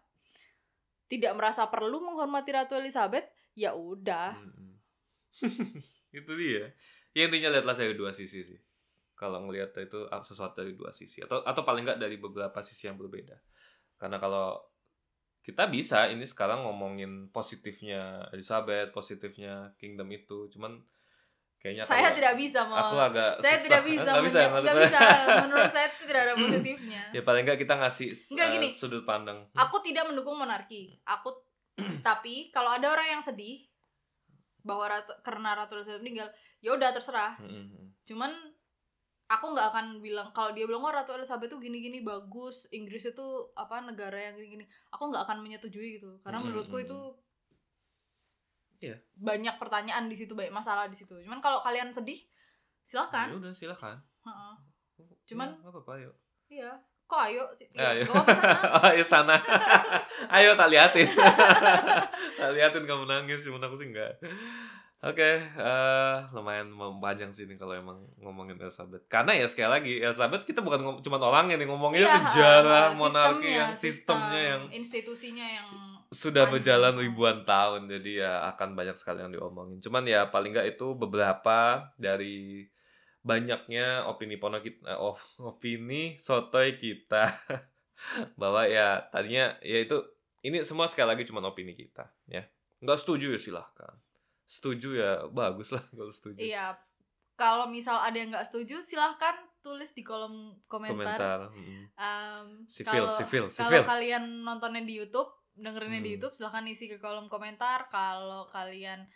tidak 1.05 1.33
merasa 1.37 1.69
perlu 1.69 2.01
menghormati 2.01 2.49
Ratu 2.49 2.73
Elizabeth, 2.77 3.29
ya 3.53 3.77
udah. 3.77 4.33
Mm-mm. 4.35 4.73
itu 6.19 6.31
dia. 6.33 6.73
Ya 7.15 7.29
intinya 7.29 7.53
lihatlah 7.53 7.77
dari 7.77 7.93
dua 7.93 8.11
sisi 8.11 8.41
sih. 8.41 8.59
Kalau 9.15 9.47
ngelihat 9.47 9.71
itu 9.79 10.09
sesuatu 10.27 10.59
dari 10.59 10.75
dua 10.75 10.91
sisi 10.91 11.23
atau 11.23 11.39
atau 11.39 11.63
paling 11.63 11.87
nggak 11.87 12.01
dari 12.01 12.19
beberapa 12.19 12.59
sisi 12.59 12.91
yang 12.91 12.99
berbeda. 12.99 13.37
Karena 13.95 14.19
kalau 14.19 14.59
kita 15.45 15.69
bisa 15.69 16.09
ini 16.09 16.25
sekarang 16.25 16.65
ngomongin 16.65 17.29
positifnya 17.29 18.27
Elizabeth, 18.33 18.91
positifnya 18.91 19.71
kingdom 19.77 20.09
itu, 20.11 20.49
cuman 20.51 20.81
kayaknya 21.65 21.81
Saya 21.81 22.05
kalau 22.05 22.17
tidak 22.21 22.33
bisa 22.37 22.59
mau 22.69 22.77
aku 22.77 22.95
agak 23.01 23.31
saya 23.41 23.57
susah. 23.57 23.63
tidak 23.65 23.81
bisa 23.89 24.09
Nggak 24.13 24.21
bisa, 24.29 24.39
maksud 24.45 24.61
nggak 24.61 24.77
bisa 24.77 24.99
menurut 25.41 25.71
saya 25.73 25.85
itu 25.89 26.03
tidak 26.05 26.21
ada 26.21 26.33
positifnya 26.45 27.01
ya 27.09 27.21
paling 27.25 27.41
nggak 27.41 27.57
kita 27.57 27.73
ngasih 27.73 28.09
Nggak, 28.13 28.45
eh, 28.47 28.53
gini. 28.53 28.69
sudut 28.69 29.01
pandang. 29.01 29.39
aku 29.57 29.81
tidak 29.81 30.05
mendukung 30.05 30.37
monarki 30.37 30.93
aku 31.01 31.33
tapi 32.07 32.53
kalau 32.53 32.69
ada 32.69 32.93
orang 32.93 33.17
yang 33.17 33.23
sedih 33.25 33.65
bahwa 34.61 34.85
ratu, 34.85 35.13
karena 35.25 35.57
ratu 35.57 35.73
Elizabeth 35.73 36.01
meninggal 36.01 36.29
ya 36.61 36.73
udah 36.73 36.89
terserah 36.93 37.33
Mm-mm. 37.41 37.93
cuman 38.05 38.29
aku 39.25 39.45
nggak 39.53 39.67
akan 39.73 39.85
bilang 40.01 40.29
kalau 40.33 40.53
dia 40.53 40.69
bilang 40.69 40.85
oh 40.85 40.93
ratu 40.93 41.17
Elizabeth 41.17 41.49
tuh 41.49 41.57
gini-gini 41.57 42.01
bagus 42.01 42.69
Inggris 42.69 43.09
itu 43.09 43.25
apa 43.57 43.81
negara 43.81 44.17
yang 44.17 44.37
gini-gini 44.37 44.65
aku 44.89 45.09
nggak 45.09 45.25
akan 45.25 45.41
menyetujui 45.41 45.97
gitu 45.97 46.21
karena 46.21 46.37
Mm-mm. 46.37 46.53
menurutku 46.53 46.77
itu 46.77 46.97
Iya. 48.77 48.97
banyak 49.15 49.55
pertanyaan 49.55 50.05
di 50.05 50.15
situ 50.15 50.31
banyak 50.31 50.51
masalah 50.51 50.85
di 50.85 50.93
situ 50.93 51.15
cuman 51.19 51.39
kalau 51.39 51.59
kalian 51.59 51.89
sedih 51.89 52.17
Ya 52.17 52.27
silakan 52.85 53.27
udah 53.35 53.49
silakan. 53.49 53.97
Heeh. 54.21 54.53
Cuman- 55.25 55.51
Ya, 55.51 55.59
nggak 55.59 55.73
apa-apa 55.73 55.93
yuk. 55.99 56.15
iya 56.45 56.71
kok 57.05 57.21
ayo 57.21 57.45
sih 57.51 57.65
ya, 57.71 57.93
iya. 57.93 58.05
nggak 58.05 58.13
apa-apa 58.13 58.33
sana 58.33 58.53
Oh, 58.77 58.85
ayo 58.87 59.03
sana. 59.03 59.35
ayo 60.37 60.49
tak 60.53 60.69
liatin. 60.69 61.09
tak 62.37 62.49
liatin 62.51 62.83
kamu 62.83 63.05
nangis, 63.05 63.41
cuman 63.41 63.61
aku 63.61 63.75
sih 63.75 63.89
enggak. 63.89 64.17
Oke, 65.05 65.37
eh, 65.37 66.15
lumayan 66.33 66.65
memanjang 66.67 67.29
sih 67.29 67.45
ini 67.45 67.61
kalau 67.61 67.77
emang 67.77 68.01
ngomongin 68.17 68.57
Elizabeth. 68.57 69.05
Karena 69.05 69.37
ya 69.37 69.45
sekali 69.45 69.69
lagi 69.69 69.93
Elizabeth 70.01 70.43
kita 70.43 70.65
bukan 70.65 70.81
ngom- 70.81 71.01
cuma 71.05 71.21
orang 71.21 71.53
yang 71.53 71.61
ngomongnya 71.61 72.01
Iya, 72.01 72.13
sejarah 72.25 72.85
ha, 72.89 72.97
monarki 72.97 73.45
yang 73.45 73.71
sistemnya 73.77 74.25
sistem, 74.33 74.49
yang 74.49 74.61
institusinya 74.73 75.45
yang 75.45 75.67
sudah 76.09 76.49
panjang. 76.49 76.53
berjalan 76.57 76.93
ribuan 76.97 77.37
tahun 77.45 77.85
jadi 77.85 78.11
ya 78.17 78.33
akan 78.49 78.73
banyak 78.73 78.97
sekali 78.97 79.21
yang 79.21 79.29
diomongin. 79.29 79.77
Cuman 79.77 80.09
ya 80.09 80.25
paling 80.25 80.57
nggak 80.57 80.73
itu 80.73 80.97
beberapa 80.97 81.85
dari 82.01 82.65
banyaknya 83.21 84.05
opini 84.05 84.37
pono 84.37 84.57
kita, 84.57 84.89
eh, 84.89 84.97
oh, 84.97 85.13
opini 85.53 86.17
sotoy 86.17 86.73
kita 86.73 87.29
bahwa 88.41 88.65
ya 88.65 89.05
tadinya 89.09 89.53
ya 89.61 89.81
itu 89.81 90.01
ini 90.41 90.61
semua 90.61 90.85
sekali 90.85 91.13
lagi 91.13 91.29
cuma 91.29 91.45
opini 91.45 91.77
kita 91.77 92.09
ya. 92.25 92.41
Nggak 92.81 93.05
setuju 93.05 93.33
ya 93.33 93.37
silahkan. 93.37 93.93
Setuju 94.45 94.89
ya 94.93 95.11
bagus 95.27 95.69
lah 95.69 95.83
kalau 95.89 96.09
setuju. 96.09 96.37
iya 96.39 96.77
kalau 97.33 97.67
misal 97.67 97.99
ada 97.99 98.15
yang 98.15 98.29
nggak 98.29 98.45
setuju 98.45 98.79
silahkan 98.79 99.35
tulis 99.59 99.91
di 99.91 100.01
kolom 100.01 100.55
komentar, 100.65 100.95
Komentar. 100.95 101.39
mm. 101.51 101.83
Em, 101.95 102.47
Sivil, 102.65 103.03
kalau 103.03 103.09
sivil, 103.11 103.45
kalau 103.49 103.81
kalian 103.83 104.23
nontonnya 104.41 104.79
di 104.81 104.95
YouTube 104.95 105.27
dengerinnya 105.51 105.99
di 105.99 106.13
Hmm. 106.13 106.15
YouTube 106.15 106.33
silahkan 106.33 106.63
isi 106.65 106.85
ke 106.85 106.97
kolom 106.97 107.25
komentar 107.25 107.89
kalau 107.89 108.45
kalian 108.47 109.07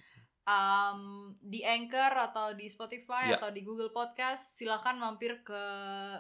em, 0.44 1.00
di 1.38 1.62
Anchor 1.62 2.10
atau 2.10 2.52
di 2.54 2.66
Spotify 2.66 3.30
Ya. 3.30 3.38
atau 3.38 3.52
di 3.52 3.62
Google 3.62 3.92
Podcast 3.92 4.58
silahkan 4.58 4.96
mampir 4.96 5.40
ke 5.42 5.62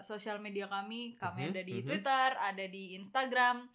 sosial 0.01 0.37
media 0.37 0.67
kami 0.67 1.15
kami 1.15 1.41
Mhm, 1.41 1.51
ada 1.51 1.61
di 1.63 1.75
mhm. 1.75 1.85
Twitter 1.85 2.29
ada 2.37 2.65
di 2.65 2.95
Instagram 2.95 3.65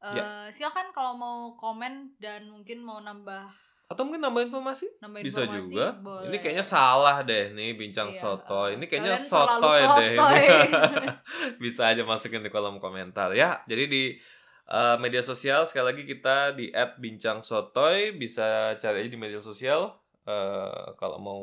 Eh, 0.00 0.16
Ya. 0.16 0.24
silahkan 0.48 0.88
kalau 0.92 1.12
mau 1.12 1.38
komen 1.54 2.16
dan 2.16 2.48
mungkin 2.48 2.80
mau 2.80 3.00
nambah 3.00 3.52
Atau 3.90 4.06
mungkin 4.06 4.22
nambah 4.22 4.46
informasi? 4.46 4.86
nambah 5.02 5.18
Bisa 5.26 5.42
informasi 5.42 5.74
juga. 5.74 5.86
boleh. 5.98 6.30
Ini 6.30 6.36
kayaknya 6.38 6.62
salah 6.62 7.26
deh 7.26 7.50
nih 7.50 7.74
bincang 7.74 8.14
Iya, 8.14 8.22
sotoy. 8.22 8.78
Ini 8.78 8.84
kayaknya 8.86 9.18
kalian 9.18 9.26
terlalu 9.26 9.62
sotoy 9.66 9.80
deh. 9.98 10.12
Bisa 11.62 11.82
aja 11.90 12.02
masukin 12.06 12.46
di 12.46 12.50
kolom 12.54 12.78
komentar 12.78 13.34
ya. 13.34 13.58
Jadi 13.66 13.84
di 13.90 14.02
uh, 14.70 14.94
media 15.02 15.26
sosial 15.26 15.66
sekali 15.66 15.90
lagi 15.90 16.02
kita 16.06 16.54
di 16.54 16.70
@bincangsotoy 16.70 18.14
bisa 18.14 18.78
cari 18.78 19.02
aja 19.04 19.10
di 19.10 19.18
media 19.18 19.42
sosial 19.42 19.98
uh, 20.24 20.94
kalau 20.94 21.18
mau 21.18 21.42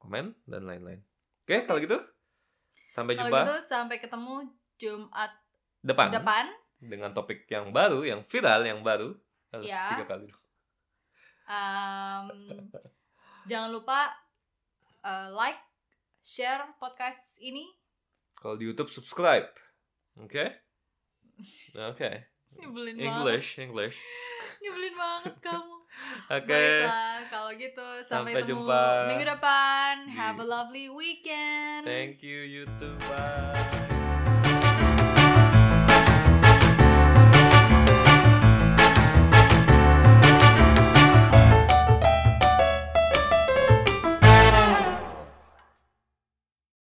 komen 0.00 0.32
dan 0.48 0.64
lain-lain. 0.64 1.04
Oke, 1.44 1.68
kalau 1.68 1.78
gitu 1.84 2.00
sampai 2.90 3.14
Kalau 3.14 3.28
jumpa 3.28 3.38
gitu 3.44 3.56
sampai 3.62 3.96
ketemu 4.00 4.34
Jumat 4.80 5.30
depan, 5.84 6.08
depan. 6.10 6.48
dengan 6.80 7.12
topik 7.12 7.44
yang 7.46 7.70
baru, 7.70 8.02
yang 8.02 8.24
viral, 8.24 8.64
yang 8.64 8.80
baru. 8.80 9.12
Eh, 9.52 9.68
Ya. 9.68 9.92
Tiga 9.94 10.16
kali. 10.16 10.26
Em, 11.50 12.26
jangan 13.50 13.74
lupa 13.74 14.06
eh, 15.02 15.28
like, 15.34 15.58
share 16.22 16.62
podcast 16.78 17.42
ini. 17.42 17.66
Kalau 18.38 18.54
di 18.54 18.70
YouTube 18.70 18.88
subscribe. 18.88 19.50
Oke? 20.22 20.62
Oke. 21.90 22.10
Nyebelin 22.54 22.94
banget. 22.98 23.10
English, 23.10 23.48
English. 23.58 23.96
Nyebelin 24.62 24.94
banget 24.94 25.34
kamu. 25.42 25.74
Oke. 26.38 26.46
Baiklah, 26.46 27.18
kalau 27.26 27.50
gitu 27.58 27.86
sampai, 28.06 28.32
Sampai 28.38 28.48
jumpa 28.48 29.10
minggu 29.10 29.26
depan. 29.26 29.94
Have 30.06 30.38
a 30.38 30.46
lovely 30.46 30.86
weekend. 30.86 31.82
Thank 31.82 32.22
you 32.22 32.46
YouTube. 32.46 32.98
Bye. 33.10 33.99